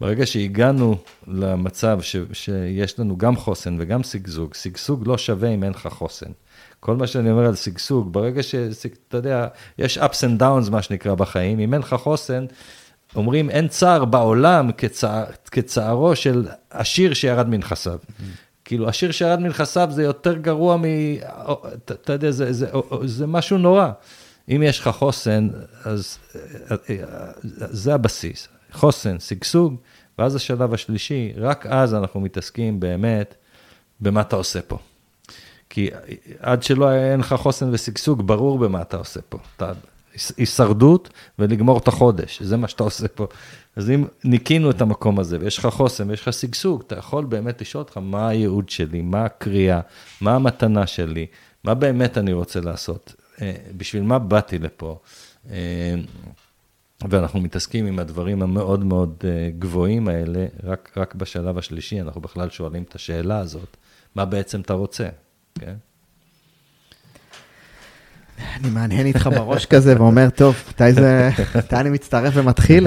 ברגע 0.00 0.26
שהגענו 0.26 0.96
למצב 1.26 1.98
ש, 2.02 2.16
שיש 2.32 2.98
לנו 2.98 3.18
גם 3.18 3.36
חוסן 3.36 3.76
וגם 3.78 4.02
שגשוג, 4.02 4.54
שגשוג 4.54 5.08
לא 5.08 5.18
שווה 5.18 5.48
אם 5.48 5.64
אין 5.64 5.72
לך 5.72 5.88
חוסן. 5.90 6.30
כל 6.80 6.96
מה 6.96 7.06
שאני 7.06 7.30
אומר 7.30 7.46
על 7.46 7.56
שגשוג, 7.56 8.12
ברגע 8.12 8.42
שאתה 8.42 9.16
יודע, 9.16 9.48
יש 9.78 9.98
ups 9.98 10.00
and 10.00 10.40
downs, 10.40 10.70
מה 10.70 10.82
שנקרא, 10.82 11.14
בחיים, 11.14 11.58
אם 11.58 11.74
אין 11.74 11.82
לך 11.82 11.94
חוסן, 11.94 12.46
אומרים, 13.16 13.50
אין 13.50 13.68
צער 13.68 14.04
בעולם 14.04 14.72
כצער, 14.72 15.24
כצערו 15.50 16.16
של 16.16 16.48
עשיר 16.70 17.14
שירד 17.14 17.48
מנכסיו. 17.48 17.98
כאילו, 18.70 18.88
עשיר 18.88 19.10
שירד 19.12 19.40
מנכסיו 19.40 19.88
זה 19.90 20.02
יותר 20.02 20.36
גרוע 20.36 20.76
מ... 20.76 20.84
אתה 21.84 22.12
יודע, 22.12 22.30
זה, 22.30 22.52
זה, 22.52 22.66
זה, 23.04 23.26
משהו 23.26 23.58
נורא. 23.58 23.90
אם 24.48 24.62
יש 24.62 24.80
לך 24.80 24.88
חוסן, 24.88 25.48
אז 25.84 26.18
זה 27.52 27.94
הבסיס. 27.94 28.48
חוסן, 28.72 29.18
שגשוג, 29.18 29.76
ואז 30.18 30.34
השלב 30.34 30.74
השלישי, 30.74 31.32
רק 31.36 31.66
אז 31.66 31.94
אנחנו 31.94 32.20
מתעסקים 32.20 32.80
באמת 32.80 33.34
במה 34.00 34.20
אתה 34.20 34.36
עושה 34.36 34.62
פה. 34.62 34.78
כי 35.70 35.90
עד 36.40 36.62
שלא 36.62 36.92
אין 36.92 37.20
לך 37.20 37.34
חוסן 37.34 37.68
ושגשוג, 37.72 38.26
ברור 38.26 38.58
במה 38.58 38.82
אתה 38.82 38.96
עושה 38.96 39.20
פה. 39.28 39.38
אתה, 39.56 39.72
הישרדות 40.36 41.10
ולגמור 41.38 41.78
את 41.78 41.88
החודש, 41.88 42.42
זה 42.42 42.56
מה 42.56 42.68
שאתה 42.68 42.82
עושה 42.82 43.08
פה. 43.08 43.26
אז 43.76 43.90
אם 43.90 44.04
ניקינו 44.24 44.70
את 44.70 44.80
המקום 44.80 45.18
הזה 45.18 45.38
ויש 45.40 45.58
לך 45.58 45.66
חוסן 45.66 46.10
ויש 46.10 46.22
לך 46.22 46.32
שגשוג, 46.32 46.82
אתה 46.86 46.98
יכול 46.98 47.24
באמת 47.24 47.60
לשאול 47.60 47.82
אותך 47.82 47.96
מה 47.96 48.28
הייעוד 48.28 48.68
שלי, 48.68 49.02
מה 49.02 49.24
הקריאה, 49.24 49.80
מה 50.20 50.34
המתנה 50.34 50.86
שלי, 50.86 51.26
מה 51.64 51.74
באמת 51.74 52.18
אני 52.18 52.32
רוצה 52.32 52.60
לעשות. 52.60 53.14
אה, 53.42 53.52
בשביל 53.76 54.02
מה 54.02 54.18
באתי 54.18 54.58
לפה? 54.58 54.98
אה, 55.50 55.94
ואנחנו 57.08 57.40
מתעסקים 57.40 57.86
עם 57.86 57.98
הדברים 57.98 58.42
המאוד 58.42 58.84
מאוד 58.84 59.14
אה, 59.24 59.50
גבוהים 59.58 60.08
האלה, 60.08 60.46
רק, 60.64 60.92
רק 60.96 61.14
בשלב 61.14 61.58
השלישי 61.58 62.00
אנחנו 62.00 62.20
בכלל 62.20 62.50
שואלים 62.50 62.82
את 62.82 62.94
השאלה 62.94 63.38
הזאת, 63.38 63.76
מה 64.14 64.24
בעצם 64.24 64.60
אתה 64.60 64.72
רוצה, 64.72 65.08
כן? 65.54 65.74
אני 68.56 68.70
מהנהן 68.70 69.06
איתך 69.06 69.30
בראש 69.36 69.66
כזה 69.66 69.94
ואומר, 69.98 70.30
טוב, 70.30 70.54
מתי 70.68 70.92
זה, 70.92 71.30
מתי 71.58 71.76
אני 71.76 71.90
מצטרף 71.90 72.32
ומתחיל? 72.36 72.86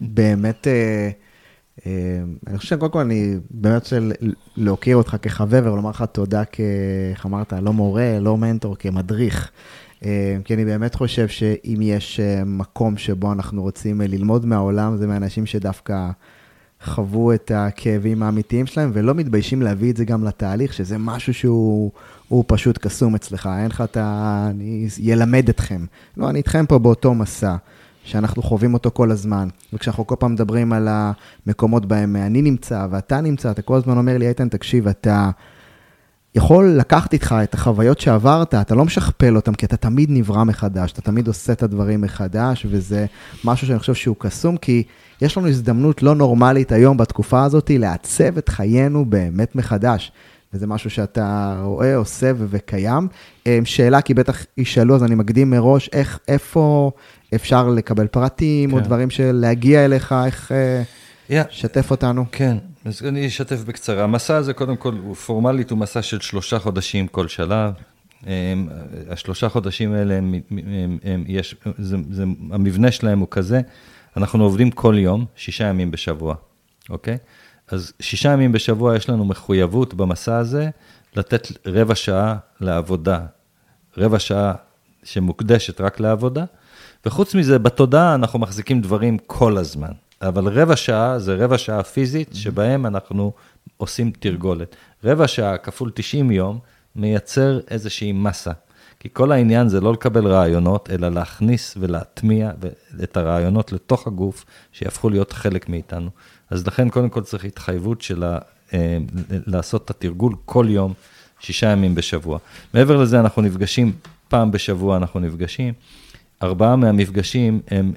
באמת, 0.00 0.66
אני 2.46 2.58
חושב 2.58 2.76
שקודם 2.76 2.92
כל 2.92 3.00
אני 3.00 3.36
באמת 3.50 3.82
רוצה 3.82 3.98
להוקיר 4.56 4.96
אותך 4.96 5.16
כחבר 5.22 5.60
ולומר 5.64 5.90
לך 5.90 6.04
תודה, 6.12 6.42
איך 7.10 7.26
אמרת, 7.26 7.52
לא 7.52 7.72
מורה, 7.72 8.18
לא 8.20 8.36
מנטור, 8.36 8.76
כמדריך. 8.76 9.50
אה, 10.04 10.36
כי 10.44 10.54
אני 10.54 10.64
באמת 10.64 10.94
חושב 10.94 11.28
שאם 11.28 11.78
יש 11.82 12.20
אה, 12.20 12.44
מקום 12.44 12.96
שבו 12.96 13.32
אנחנו 13.32 13.62
רוצים 13.62 14.00
אה, 14.00 14.06
ללמוד 14.06 14.46
מהעולם, 14.46 14.96
זה 14.96 15.06
מאנשים 15.06 15.46
שדווקא 15.46 16.10
חוו 16.84 17.32
את 17.32 17.52
הכאבים 17.54 18.22
האמיתיים 18.22 18.66
שלהם, 18.66 18.90
ולא 18.94 19.14
מתביישים 19.14 19.62
להביא 19.62 19.90
את 19.90 19.96
זה 19.96 20.04
גם 20.04 20.24
לתהליך, 20.24 20.72
שזה 20.72 20.98
משהו 20.98 21.34
שהוא 21.34 22.44
פשוט 22.46 22.78
קסום 22.78 23.14
אצלך, 23.14 23.48
אין 23.58 23.66
לך 23.66 23.80
את 23.80 23.96
ה... 23.96 24.46
אני 24.50 24.88
ילמד 24.98 25.48
אתכם. 25.48 25.84
לא, 26.16 26.30
אני 26.30 26.38
איתכם 26.38 26.66
פה 26.66 26.78
באותו 26.78 27.14
מסע. 27.14 27.56
שאנחנו 28.08 28.42
חווים 28.42 28.74
אותו 28.74 28.90
כל 28.90 29.10
הזמן. 29.10 29.48
וכשאנחנו 29.72 30.06
כל 30.06 30.14
פעם 30.18 30.32
מדברים 30.32 30.72
על 30.72 30.88
המקומות 30.90 31.86
בהם 31.86 32.16
אני 32.16 32.42
נמצא 32.42 32.86
ואתה 32.90 33.20
נמצא, 33.20 33.50
אתה 33.50 33.62
כל 33.62 33.76
הזמן 33.76 33.98
אומר 33.98 34.18
לי, 34.18 34.28
איתן, 34.28 34.48
תקשיב, 34.48 34.88
אתה 34.88 35.30
יכול 36.34 36.68
לקחת 36.68 37.12
איתך 37.12 37.34
את 37.42 37.54
החוויות 37.54 38.00
שעברת, 38.00 38.54
אתה 38.54 38.74
לא 38.74 38.84
משכפל 38.84 39.36
אותם, 39.36 39.54
כי 39.54 39.66
אתה 39.66 39.76
תמיד 39.76 40.10
נברא 40.10 40.44
מחדש, 40.44 40.92
אתה 40.92 41.00
תמיד 41.00 41.26
עושה 41.26 41.52
את 41.52 41.62
הדברים 41.62 42.00
מחדש, 42.00 42.66
וזה 42.70 43.06
משהו 43.44 43.66
שאני 43.66 43.78
חושב 43.78 43.94
שהוא 43.94 44.16
קסום, 44.18 44.56
כי 44.56 44.82
יש 45.22 45.36
לנו 45.36 45.48
הזדמנות 45.48 46.02
לא 46.02 46.14
נורמלית 46.14 46.72
היום 46.72 46.96
בתקופה 46.96 47.44
הזאת 47.44 47.70
לעצב 47.74 48.38
את 48.38 48.48
חיינו 48.48 49.04
באמת 49.04 49.56
מחדש. 49.56 50.12
וזה 50.52 50.66
משהו 50.66 50.90
שאתה 50.90 51.60
רואה, 51.64 51.96
עושה 51.96 52.32
וקיים. 52.36 53.08
אמ, 53.46 53.64
שאלה, 53.64 54.00
כי 54.00 54.14
בטח 54.14 54.44
ישאלו, 54.56 54.94
אז 54.94 55.04
אני 55.04 55.14
מקדים 55.14 55.50
מראש, 55.50 55.90
איך, 55.92 56.18
איפה 56.28 56.90
אפשר 57.34 57.68
לקבל 57.68 58.06
פרטים, 58.06 58.70
כן. 58.70 58.76
או 58.76 58.80
דברים 58.80 59.10
של 59.10 59.32
להגיע 59.32 59.84
אליך, 59.84 60.14
איך... 60.26 60.52
Yeah. 60.52 61.32
אה, 61.32 61.42
שתף 61.50 61.90
אותנו. 61.90 62.24
כן, 62.32 62.56
אז 62.84 63.02
אני 63.08 63.26
אשתף 63.26 63.64
בקצרה. 63.64 64.04
המסע 64.04 64.36
הזה, 64.36 64.52
קודם 64.52 64.76
כל, 64.76 64.94
הוא 65.02 65.14
פורמלית, 65.14 65.70
הוא 65.70 65.78
מסע 65.78 66.02
של 66.02 66.20
שלושה 66.20 66.58
חודשים 66.58 67.06
כל 67.06 67.28
שלב. 67.28 67.72
הם, 68.26 68.68
השלושה 69.10 69.48
חודשים 69.48 69.92
האלה, 69.92 70.14
הם, 70.14 70.34
הם, 70.50 70.98
הם, 71.04 71.24
יש, 71.26 71.56
זה, 71.78 71.96
זה, 72.10 72.24
המבנה 72.50 72.92
שלהם 72.92 73.18
הוא 73.18 73.28
כזה, 73.30 73.60
אנחנו 74.16 74.44
עובדים 74.44 74.70
כל 74.70 74.94
יום, 74.98 75.24
שישה 75.36 75.64
ימים 75.64 75.90
בשבוע, 75.90 76.34
אוקיי? 76.90 77.16
אז 77.68 77.92
שישה 78.00 78.32
ימים 78.32 78.52
בשבוע 78.52 78.96
יש 78.96 79.08
לנו 79.08 79.24
מחויבות 79.24 79.94
במסע 79.94 80.36
הזה 80.36 80.70
לתת 81.16 81.48
רבע 81.66 81.94
שעה 81.94 82.36
לעבודה, 82.60 83.20
רבע 83.96 84.18
שעה 84.18 84.54
שמוקדשת 85.04 85.80
רק 85.80 86.00
לעבודה, 86.00 86.44
וחוץ 87.08 87.34
מזה, 87.34 87.58
בתודעה 87.58 88.14
אנחנו 88.14 88.38
מחזיקים 88.38 88.80
דברים 88.80 89.18
כל 89.26 89.58
הזמן. 89.58 89.90
אבל 90.22 90.48
רבע 90.48 90.76
שעה 90.76 91.18
זה 91.18 91.34
רבע 91.34 91.58
שעה 91.58 91.82
פיזית, 91.82 92.30
שבהם 92.32 92.86
אנחנו 92.86 93.32
עושים 93.76 94.10
תרגולת. 94.18 94.76
רבע 95.04 95.28
שעה 95.28 95.58
כפול 95.58 95.90
90 95.94 96.30
יום 96.30 96.58
מייצר 96.96 97.60
איזושהי 97.70 98.12
מסה. 98.12 98.50
כי 99.00 99.08
כל 99.12 99.32
העניין 99.32 99.68
זה 99.68 99.80
לא 99.80 99.92
לקבל 99.92 100.26
רעיונות, 100.26 100.90
אלא 100.90 101.08
להכניס 101.08 101.74
ולהטמיע 101.80 102.50
את 103.02 103.16
הרעיונות 103.16 103.72
לתוך 103.72 104.06
הגוף, 104.06 104.44
שיהפכו 104.72 105.10
להיות 105.10 105.32
חלק 105.32 105.68
מאיתנו. 105.68 106.10
אז 106.50 106.66
לכן, 106.66 106.88
קודם 106.88 107.08
כל 107.08 107.22
צריך 107.22 107.44
התחייבות 107.44 108.02
של 108.02 108.24
ה, 108.24 108.38
אה, 108.74 108.98
לעשות 109.46 109.84
את 109.84 109.90
התרגול 109.90 110.34
כל 110.44 110.66
יום, 110.68 110.92
שישה 111.40 111.66
ימים 111.66 111.94
בשבוע. 111.94 112.38
מעבר 112.74 112.96
לזה, 112.96 113.20
אנחנו 113.20 113.42
נפגשים, 113.42 113.92
פעם 114.28 114.50
בשבוע 114.50 114.96
אנחנו 114.96 115.20
נפגשים. 115.20 115.74
ארבעה 116.42 116.76
מהמפגשים 116.76 117.60
הם 117.68 117.92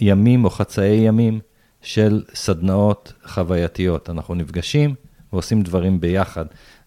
ימים 0.00 0.44
או 0.44 0.50
חצאי 0.50 0.86
ימים 0.86 1.40
של 1.82 2.22
סדנאות 2.34 3.12
חווייתיות. 3.26 4.10
אנחנו 4.10 4.34
נפגשים 4.34 4.94
ועושים 5.32 5.62
דברים 5.62 6.00
ביחד. 6.00 6.44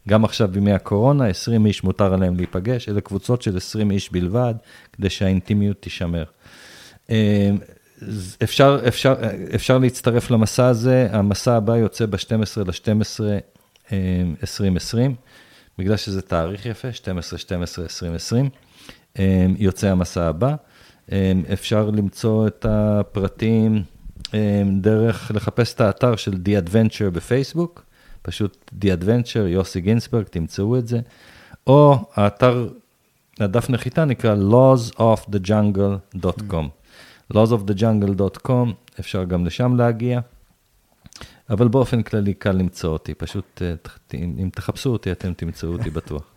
גם 0.10 0.26
עכשיו 0.26 0.48
בימי 0.52 0.72
הקורונה, 0.72 1.27
20 1.27 1.65
איש 1.65 1.84
מותר 1.84 2.14
עליהם 2.14 2.36
להיפגש, 2.36 2.90
אלה 2.90 3.02
קבוצות 3.02 3.41
של 3.41 3.57
20 3.57 3.91
איש 3.91 4.11
בלבד, 4.11 4.53
כדי 4.94 5.10
שהאינטימיות 5.10 5.82
תישמר. 5.82 6.23
אה, 7.10 7.52
אפשר, 8.44 8.80
אפשר, 8.88 9.15
אפשר 9.56 9.77
להצטרף 9.77 10.32
למסע 10.32 10.68
הזה, 10.68 11.07
המסע 11.11 11.56
הבא 11.56 11.77
יוצא 11.77 12.06
ב-12 12.06 12.61
ל-12 12.65 13.22
2020, 14.41 15.15
בגלל 15.77 15.98
שזה 15.98 16.22
תאריך 16.22 16.65
יפה, 16.65 16.88
12-12-2020, 19.15 19.19
יוצא 19.57 19.88
המסע 19.88 20.23
הבא. 20.27 20.56
אה, 21.11 21.32
אפשר 21.53 21.90
למצוא 21.90 22.48
את 22.48 22.65
הפרטים 22.69 23.84
אמ, 24.34 24.80
דרך 24.80 25.32
לחפש 25.36 25.73
את 25.73 25.82
האתר 25.82 26.15
של 26.15 26.32
The 26.32 26.68
Adventure 26.68 27.10
בפייסבוק, 27.11 27.84
פשוט 28.22 28.72
The 28.82 28.86
Adventure, 28.86 29.48
יוסי 29.48 29.82
גינסברג, 29.82 30.23
תמצאו 30.23 30.77
את 30.77 30.88
זה, 30.88 30.99
או 31.68 31.98
האתר, 32.14 32.69
הדף 33.40 33.69
נחיתה 33.69 34.06
נקרא 34.06 34.36
lawsofthejungle.com. 34.36 36.65
lawsofthejungle.com, 37.34 38.69
אפשר 38.99 39.23
גם 39.23 39.45
לשם 39.45 39.76
להגיע, 39.76 40.19
אבל 41.49 41.68
באופן 41.68 42.03
כללי 42.03 42.34
קל 42.34 42.52
למצוא 42.52 42.94
אותי, 42.94 43.14
פשוט 43.14 43.61
אה, 43.61 43.73
אם 44.14 44.49
תחפשו 44.53 44.90
אותי, 44.90 45.11
אתם 45.11 45.34
תמצאו 45.34 45.73
אותי 45.73 45.90
בטוח. 45.90 46.23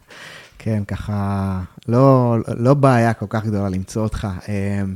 כן, 0.58 0.82
ככה, 0.84 1.60
לא, 1.88 2.36
לא 2.58 2.74
בעיה 2.74 3.12
כל 3.12 3.26
כך 3.28 3.44
גדולה 3.44 3.68
למצוא 3.68 4.02
אותך. 4.02 4.28
אמ, 4.48 4.94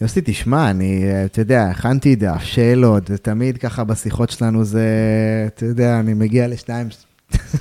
יוסי, 0.00 0.20
תשמע, 0.24 0.70
אני, 0.70 1.04
אתה 1.24 1.40
יודע, 1.40 1.64
הכנתי 1.64 2.16
דף, 2.16 2.42
שאלות, 2.42 3.02
ותמיד 3.10 3.58
ככה 3.58 3.84
בשיחות 3.84 4.30
שלנו 4.30 4.64
זה, 4.64 4.86
אתה 5.46 5.66
יודע, 5.66 6.00
אני 6.00 6.14
מגיע 6.14 6.48
לשניים, 6.48 6.88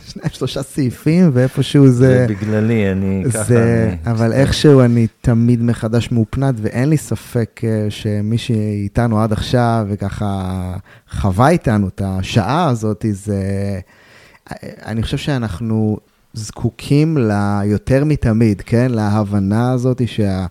שניים, 0.09 0.29
שלושה 0.29 0.63
סעיפים, 0.63 1.29
ואיפשהו 1.33 1.87
זה... 1.87 1.93
זה 1.93 2.25
בגללי, 2.29 2.91
אני 2.91 3.23
ככה... 3.33 3.43
זה, 3.43 3.95
אבל 4.05 4.33
איכשהו 4.33 4.81
אני 4.81 5.07
תמיד 5.21 5.63
מחדש 5.63 6.11
מאופנת, 6.11 6.55
ואין 6.61 6.89
לי 6.89 6.97
ספק 6.97 7.61
אה, 7.63 7.85
שמי 7.89 8.37
שאיתנו 8.37 9.21
עד 9.21 9.31
עכשיו, 9.33 9.85
וככה 9.89 10.73
חווה 11.11 11.49
איתנו 11.49 11.87
את 11.87 12.01
השעה 12.05 12.69
הזאת, 12.69 13.05
זה... 13.11 13.79
אני 14.61 15.03
חושב 15.03 15.17
שאנחנו 15.17 15.97
זקוקים 16.33 17.17
לה 17.17 17.61
יותר 17.65 18.03
מתמיד, 18.05 18.61
כן? 18.61 18.91
להבנה 18.91 19.71
הזאת 19.71 20.01
שה... 20.07 20.45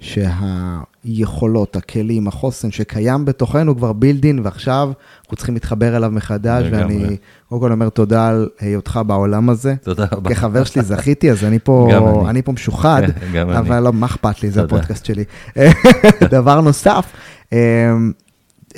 שהיכולות, 0.00 1.76
הכלים, 1.76 2.28
החוסן 2.28 2.70
שקיים 2.70 3.24
בתוכנו 3.24 3.76
כבר 3.76 3.92
בילדין, 3.92 4.40
ועכשיו 4.42 4.92
אנחנו 5.22 5.36
צריכים 5.36 5.54
להתחבר 5.54 5.96
אליו 5.96 6.10
מחדש. 6.10 6.66
ואני 6.70 7.16
קודם 7.48 7.60
כל 7.60 7.72
אומר 7.72 7.88
תודה 7.88 8.28
על 8.28 8.48
היותך 8.60 9.00
בעולם 9.06 9.50
הזה. 9.50 9.74
תודה 9.82 10.06
רבה. 10.12 10.30
כחבר 10.30 10.64
שלי 10.64 10.82
זכיתי, 10.82 11.30
אז 11.30 11.44
אני 11.44 11.58
פה, 11.58 11.88
אני. 11.92 12.30
אני 12.30 12.42
פה 12.42 12.52
משוחד. 12.52 13.02
אבל 13.58 13.80
לא, 13.80 13.92
מה 13.92 14.06
אכפת 14.06 14.42
לי, 14.42 14.50
זה. 14.50 14.62
הפודקאסט 14.62 15.04
שלי. 15.04 15.24
דבר 16.30 16.60
נוסף, 16.60 17.12
אמ, 17.52 17.58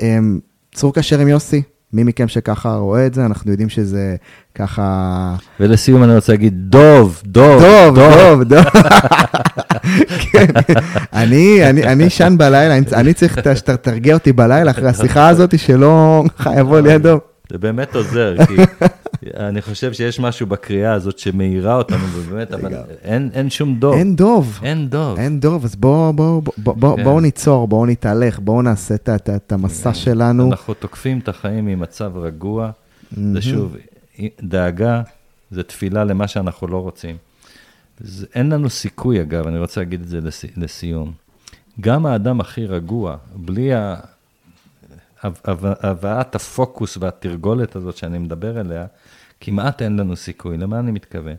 אמ, 0.01 0.39
צור 0.75 0.95
קשר 0.95 1.19
עם 1.19 1.29
יוסי, 1.29 1.63
מי 1.93 2.05
מכם 2.05 2.29
שככה 2.29 2.75
רואה 2.75 3.07
את 3.07 3.15
זה, 3.15 3.27
אנחנו 3.27 3.51
יודעים 3.51 3.69
שזה 3.69 4.17
ככה... 4.55 5.35
ולסיום 5.61 6.05
אני 6.05 6.15
רוצה 6.15 6.33
להגיד, 6.33 6.55
דוב, 6.57 7.23
דוב, 7.27 7.63
דוב, 7.63 7.95
דוב, 7.99 8.43
דוב. 8.43 8.65
כן, 10.33 10.47
אני, 11.13 11.71
אני, 11.71 11.83
אני 11.85 12.05
ישן 12.05 12.35
בלילה, 12.39 12.77
אני- 12.77 12.87
אני 12.93 13.15
צריך 13.15 13.39
שתרגיע 13.55 14.15
אותי 14.15 14.33
בלילה 14.33 14.71
אחרי 14.71 14.89
השיחה 14.89 15.29
הזאת, 15.29 15.59
שלא 15.59 16.25
יבוא 16.57 16.81
לידו. 16.81 17.19
זה 17.51 17.59
באמת 17.59 17.95
עוזר, 17.97 18.37
כי 18.47 18.55
אני 19.37 19.63
חושב 19.63 19.93
שיש 19.93 20.21
משהו 20.21 20.47
בקריאה 20.47 20.93
הזאת 20.93 21.19
שמאירה 21.19 21.75
אותנו, 21.75 22.05
ובאמת, 22.13 22.53
אבל 22.53 22.75
אין, 23.03 23.31
אין 23.33 23.51
שום 23.51 23.75
דוב. 23.75 23.95
אין 23.95 24.17
דוב. 24.17 24.61
אין 24.63 24.89
דוב. 24.89 25.19
אין 25.19 25.41
דוב, 25.41 25.65
אז 25.65 25.77
בואו 25.77 26.13
בוא, 26.13 26.43
בוא, 26.59 26.75
בוא, 26.77 26.97
כן. 26.97 27.05
בוא 27.05 27.21
ניצור, 27.21 27.69
בואו 27.69 27.87
נתהלך, 27.87 28.39
בואו 28.39 28.63
נעשה 28.63 28.95
את, 28.95 29.09
את, 29.09 29.31
את 29.31 29.53
המסע 29.53 29.95
שלנו. 29.95 30.51
אנחנו 30.51 30.75
תוקפים 30.75 31.19
את 31.19 31.29
החיים 31.29 31.67
ממצב 31.67 32.13
רגוע. 32.17 32.71
זה 33.33 33.43
שוב, 33.43 33.77
דאגה 34.43 35.03
זה 35.51 35.63
תפילה 35.63 36.05
למה 36.05 36.29
שאנחנו 36.29 36.67
לא 36.67 36.77
רוצים. 36.77 37.17
זה, 38.01 38.27
אין 38.35 38.49
לנו 38.53 38.71
סיכוי, 38.71 39.21
אגב, 39.23 39.47
אני 39.47 39.59
רוצה 39.59 39.81
להגיד 39.81 40.01
את 40.01 40.09
זה 40.09 40.21
לס, 40.21 40.45
לסיום. 40.57 41.13
גם 41.81 42.07
האדם 42.07 42.41
הכי 42.41 42.67
רגוע, 42.67 43.17
בלי 43.37 43.75
ה- 43.75 43.97
הבאת 45.83 46.35
הפוקוס 46.35 46.97
והתרגולת 47.01 47.77
הזאת 47.77 47.97
שאני 47.97 48.19
מדבר 48.19 48.59
עליה, 48.59 48.87
כמעט 49.41 49.83
אין 49.83 49.97
לנו 49.97 50.17
סיכוי. 50.17 50.57
למה 50.57 50.79
אני 50.79 50.91
מתכוון? 50.91 51.35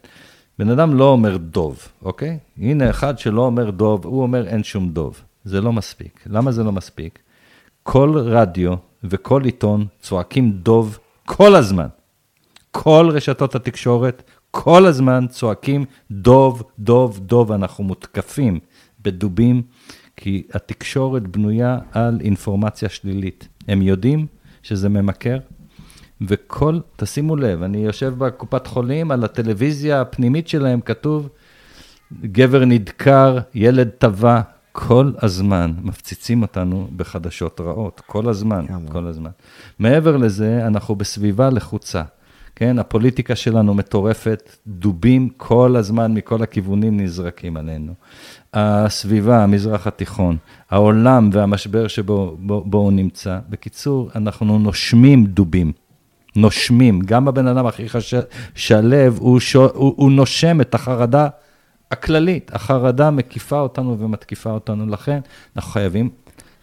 בן 0.60 0.69
אדם 0.69 0.93
לא 0.93 1.10
אומר 1.10 1.38
דוב, 1.38 1.88
אוקיי? 2.01 2.38
הנה 2.57 2.89
אחד 2.89 3.19
שלא 3.19 3.41
אומר 3.41 3.69
דוב, 3.69 4.06
הוא 4.06 4.22
אומר 4.22 4.47
אין 4.47 4.64
שום 4.64 4.89
דוב. 4.89 5.22
זה 5.43 5.61
לא 5.61 5.73
מספיק. 5.73 6.23
למה 6.26 6.51
זה 6.51 6.64
לא 6.64 6.72
מספיק? 6.72 7.19
כל 7.84 8.14
רדיו 8.15 8.73
וכל 9.03 9.43
עיתון 9.43 9.88
צועקים 10.01 10.51
דוב 10.51 10.99
כל 11.26 11.56
הזמן. 11.56 11.88
כל 12.72 13.10
רשתות 13.14 13.56
התקשורת 13.56 14.23
כל 14.51 14.85
הזמן 14.85 15.27
צועקים 15.27 15.85
דוב, 16.11 16.64
דוב, 16.80 17.19
דוב, 17.19 17.51
אנחנו 17.51 17.84
מותקפים 17.84 18.60
בדובים, 19.01 19.61
כי 20.15 20.43
התקשורת 20.53 21.27
בנויה 21.27 21.80
על 21.91 22.19
אינפורמציה 22.22 22.89
שלילית. 22.89 23.47
הם 23.70 23.82
יודעים 23.82 24.28
שזה 24.64 24.90
ממכר, 24.90 25.38
וכל, 26.22 26.80
תשימו 26.96 27.36
לב, 27.36 27.64
אני 27.64 27.78
יושב 27.78 28.14
בקופת 28.18 28.68
חולים, 28.68 29.12
על 29.12 29.24
הטלוויזיה 29.24 30.02
הפנימית 30.02 30.48
שלהם 30.48 30.82
כתוב, 30.82 31.30
גבר 32.22 32.66
נדקר, 32.66 33.38
ילד 33.56 33.90
טבע, 33.90 34.41
כל 34.72 35.12
הזמן 35.22 35.74
מפציצים 35.82 36.41
אותנו 36.41 36.88
בחדשות 36.96 37.62
רעות, 37.62 38.02
כל 38.06 38.30
הזמן. 38.30 38.66
כל 38.91 39.08
הזמן. 39.08 39.30
מעבר 39.80 40.18
לזה, 40.18 40.68
אנחנו 40.68 40.96
בסביבה 40.96 41.50
לחוצה. 41.50 42.04
כן, 42.60 42.80
הפוליטיקה 42.80 43.36
שלנו 43.36 43.73
מטורפת, 43.73 44.56
דובים 44.68 45.30
כל 45.38 45.76
הזמן 45.76 46.14
מכל 46.14 46.44
הכיוונים 46.44 46.99
נזרקים 46.99 47.57
עלינו. 47.57 47.94
הסביבה, 48.53 49.44
המזרח 49.44 49.88
התיכון, 49.88 50.38
העולם 50.69 51.30
והמשבר 51.34 51.88
שבו 51.88 52.36
בו, 52.40 52.64
בו 52.65 52.77
הוא 52.77 52.91
נמצא. 52.91 53.40
בקיצור, 53.49 54.10
אנחנו 54.15 54.60
נושמים 54.60 55.26
דובים. 55.26 55.72
נושמים, 56.36 56.99
גם 56.99 57.27
הבן 57.27 57.48
אדם 57.48 57.65
הכי 57.65 57.90
חש... 57.90 58.14
שלב, 58.56 59.18
הוא, 59.19 59.40
ש... 59.40 59.56
הוא, 59.56 59.94
הוא 59.98 60.11
נושם 60.11 60.61
את 60.61 60.76
החרדה 60.76 61.27
הכללית. 61.91 62.52
החרדה 62.53 63.11
מקיפה 63.11 63.60
אותנו 63.60 63.99
ומתקיפה 63.99 64.52
אותנו. 64.52 64.86
לכן, 64.86 65.19
אנחנו 65.56 65.72
חייבים 65.72 66.10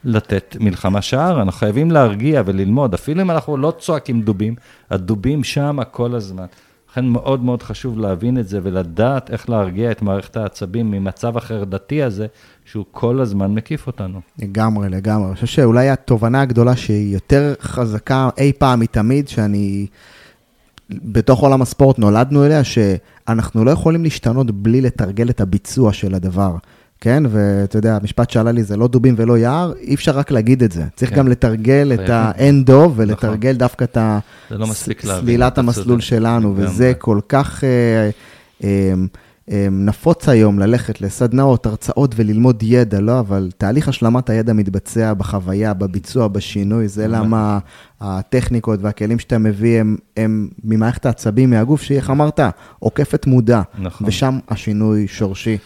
לתת 0.07 0.57
מלחמה 0.61 1.03
שער, 1.03 1.43
אנחנו 1.43 1.59
חייבים 1.59 1.91
להרגיע 1.91 2.43
וללמוד. 2.47 2.95
אפילו 2.95 3.23
אם 3.23 3.31
אנחנו 3.31 3.57
לא 3.57 3.73
צועקים 3.79 4.23
דובים, 4.23 4.55
הדובים 4.91 5.45
שם 5.45 5.79
כל 5.91 6.15
הזמן. 6.15 6.47
לכן 6.91 7.05
מאוד 7.07 7.45
מאוד 7.45 7.63
חשוב 7.63 7.99
להבין 7.99 8.39
את 8.39 8.49
זה 8.49 8.61
ולדעת 8.63 9.31
איך 9.31 9.51
להרגיע 9.51 9.91
את 9.91 10.03
מערכת 10.03 10.37
העצבים 10.37 10.91
ממצב 10.91 11.37
החרדתי 11.37 12.03
הזה, 12.03 12.27
שהוא 12.65 12.85
כל 12.91 13.21
הזמן 13.21 13.55
מקיף 13.55 13.87
אותנו. 13.87 14.21
לגמרי, 14.39 14.89
לגמרי. 14.89 15.27
אני 15.27 15.35
חושב 15.35 15.47
שאולי 15.47 15.89
התובנה 15.89 16.41
הגדולה 16.41 16.77
שהיא 16.77 17.15
יותר 17.15 17.55
חזקה 17.61 18.29
אי 18.39 18.53
פעם 18.59 18.81
מתמיד, 18.81 19.29
שאני... 19.29 19.87
בתוך 20.91 21.41
עולם 21.41 21.63
הספורט 21.63 21.99
נולדנו 21.99 22.47
אליה, 22.47 22.65
שאנחנו 22.65 23.65
לא 23.65 23.71
יכולים 23.71 24.03
להשתנות 24.03 24.51
בלי 24.51 24.81
לתרגל 24.81 25.31
את 25.31 25.41
הביצוע 25.41 25.93
של 25.93 26.15
הדבר. 26.15 26.57
כן, 27.01 27.23
ואתה 27.31 27.79
יודע, 27.79 27.97
המשפט 27.97 28.31
שעלה 28.31 28.53
לי 28.53 28.63
זה 28.63 28.77
לא 28.77 28.89
דובים 28.89 29.15
ולא 29.19 29.39
יער, 29.39 29.73
אי 29.81 29.95
אפשר 29.95 30.13
רק 30.13 30.31
להגיד 30.31 30.63
את 30.63 30.73
זה. 30.73 30.85
צריך 30.97 31.11
כן. 31.11 31.17
גם 31.17 31.29
לתרגל 31.29 31.93
את. 31.95 32.11
האין 32.11 32.65
דוב 32.65 32.93
ולתרגל 32.97 33.53
דווקא 33.53 33.85
את 33.85 33.99
לא. 34.51 34.67
סלילת 35.21 35.59
המסלול. 35.59 36.01
שלנו. 36.01 36.53
וזה 36.57 36.93
כל 36.99 37.21
כך 37.29 37.65
אה, 37.65 38.11
אה, 38.65 38.95
אה, 39.51 39.69
נפוץ 39.71 40.29
היום 40.29 40.59
ללכת 40.59 41.01
לסדנאות, 41.01 41.67
הרצאות 41.67 42.15
וללמוד 42.17 42.63
ידע, 42.63 43.01
לא? 43.01 43.19
אבל 43.19 43.51
תהליך 43.59 43.89
השלמת 43.89 44.31
הידע 44.31 44.53
מתבצע 44.53 45.15
בחוויה, 45.15 45.75
בביצוע, 45.75 46.29
בשינוי, 46.29 46.89
זה. 46.89 47.09
למה 47.09 47.59
הטכניקות 48.01 48.81
והכלים 48.83 49.19
שאתה 49.19 49.39
מביא 49.39 49.81
הם, 49.81 49.97
הם 50.17 50.49
ממערכת 50.65 51.07
העצבים, 51.07 51.51
מהגוף, 51.51 51.83
שהיא, 51.83 51.99
איך 51.99 52.11
אמרת, 52.11 52.41
עוקפת 52.79 53.27
מודע, 53.27 53.63
נכון. 53.79 54.07
ושם 54.07 54.39
השינוי 54.49 55.09
שורשי. 55.09 55.59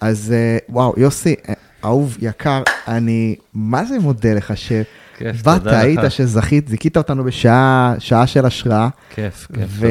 אז 0.00 0.34
אה, 0.36 0.58
וואו, 0.68 0.94
יוסי, 0.96 1.34
אה, 1.48 1.54
אהוב, 1.84 2.16
יקר, 2.20 2.62
אני 2.88 3.36
מה 3.54 3.84
זה 3.84 3.98
מודה 3.98 4.34
לך 4.34 4.52
כיף, 5.18 5.36
שבאת, 5.36 5.66
היית. 5.66 6.00
שזכית, 6.08 6.68
זיכית 6.68 6.96
אותנו 6.96 7.24
בשעה 7.24 7.94
שעה 7.98 8.26
של 8.26 8.46
השראה. 8.46 8.88
כיף, 9.14 9.48
כיף, 9.54 9.76
תודה. 9.80 9.88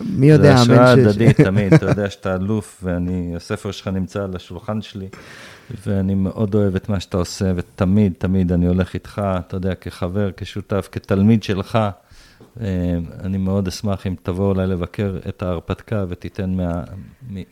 ומי 0.00 0.26
יודע, 0.30 0.56
זה 0.56 0.62
אמן 0.62 0.82
השראה 0.82 0.96
ש- 0.96 0.98
הדדית 0.98 1.40
תמיד, 1.50 1.74
אתה 1.74 1.86
יודע 1.86 2.10
שאתה 2.10 2.34
אלוף, 2.34 2.80
ואני, 2.84 3.32
הספר 3.36 3.70
שלך 3.70 3.88
נמצא 3.88 4.24
על 4.24 4.36
השולחן 4.36 4.82
שלי, 4.82 5.08
ואני 5.86 6.14
מאוד 6.14 6.54
אוהב 6.54 6.76
את 6.76 6.88
מה 6.88 7.00
שאתה 7.00 7.16
עושה, 7.16 7.52
ותמיד, 7.56 8.12
תמיד 8.18 8.52
אני 8.52 8.66
הולך 8.66 8.94
איתך, 8.94 9.22
אתה 9.38 9.56
יודע, 9.56 9.74
כחבר, 9.74 10.30
כשותף, 10.36 10.88
כתלמיד 10.92 11.42
שלך. 11.42 11.78
אה, 12.60 12.66
אני 13.20 13.38
מאוד 13.38 13.68
אשמח 13.68 14.06
אם 14.06 14.14
תבוא 14.22 14.48
אולי 14.48 14.66
לבקר 14.66 15.16
את 15.28 15.42
ההרפתקה 15.42 16.04
ותיתן 16.08 16.50
מה, 16.50 16.82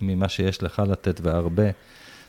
ממה 0.01 0.29
שיש 0.29 0.63
לך 0.63 0.83
לתת, 0.89 1.21
והרבה. 1.23 1.71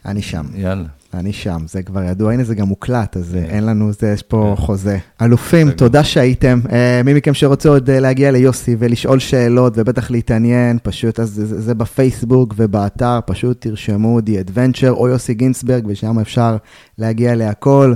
אני 0.06 0.22
שם, 0.22 0.46
יאללה. 0.56 0.86
אני 1.14 1.34
שם, 1.34 1.62
זה 1.68 1.84
כבר 1.84 2.04
ידוע, 2.04 2.34
הנה 2.34 2.44
זה 2.44 2.56
גם 2.56 2.68
מוקלט, 2.68 3.18
אז 3.18 3.36
אה, 3.36 3.42
כן. 3.42 3.50
אין 3.50 3.66
לנו, 3.66 3.92
זה, 3.92 4.12
יש 4.14 4.22
פה 4.22 4.54
כן. 4.58 4.62
חוזה. 4.62 4.98
אלופים. 5.22 5.72
תודה 5.72 6.04
שהייתם. 6.04 6.60
אה, 6.72 7.02
מי 7.06 7.14
מכם 7.14 7.34
שרוצה 7.34 7.70
עוד 7.70 7.90
להגיע 7.92 8.32
ליוסי 8.32 8.76
ולשאול 8.80 9.20
שאלות 9.20 9.74
ובטח 9.76 10.12
להתעניין, 10.12 10.78
פשוט, 10.84 11.20
אז 11.20 11.30
זה, 11.30 11.62
זה 11.62 11.74
בפייסבוק 11.76 12.54
ובאתר, 12.58 13.20
פשוט 13.26 13.62
תרשמו 13.62 14.20
The 14.20 14.50
Adventure 14.50 14.90
או 14.90 15.08
יוסי 15.08 15.34
גינצברג, 15.34 15.84
ושם 15.88 16.20
אפשר 16.20 16.58
להגיע 16.98 17.36
להכל. 17.36 17.94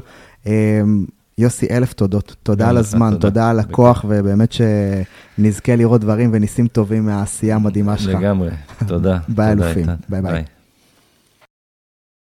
יוסי, 1.40 1.68
אלף 1.72 1.94
תודות. 1.94 2.36
תודה 2.44 2.70
על 2.70 2.78
הזמן, 2.78 3.12
תודה. 3.12 3.22
תודה 3.30 3.50
על 3.50 3.60
הכוח, 3.60 4.06
ובאמת 4.08 4.52
שנזכה 4.52 5.76
לראות 5.76 6.02
דברים 6.02 6.30
וניסים 6.34 6.68
טובים 6.68 7.06
מהעשייה 7.06 7.56
המדהימה 7.56 7.98
שלך. 7.98 8.20
לגמרי, 8.20 8.50
תודה. 8.88 9.20
ביי, 9.36 9.52
אלופים. 9.52 9.80
איתן. 9.80 9.96
ביי, 10.10 10.22
ביי. 10.22 10.44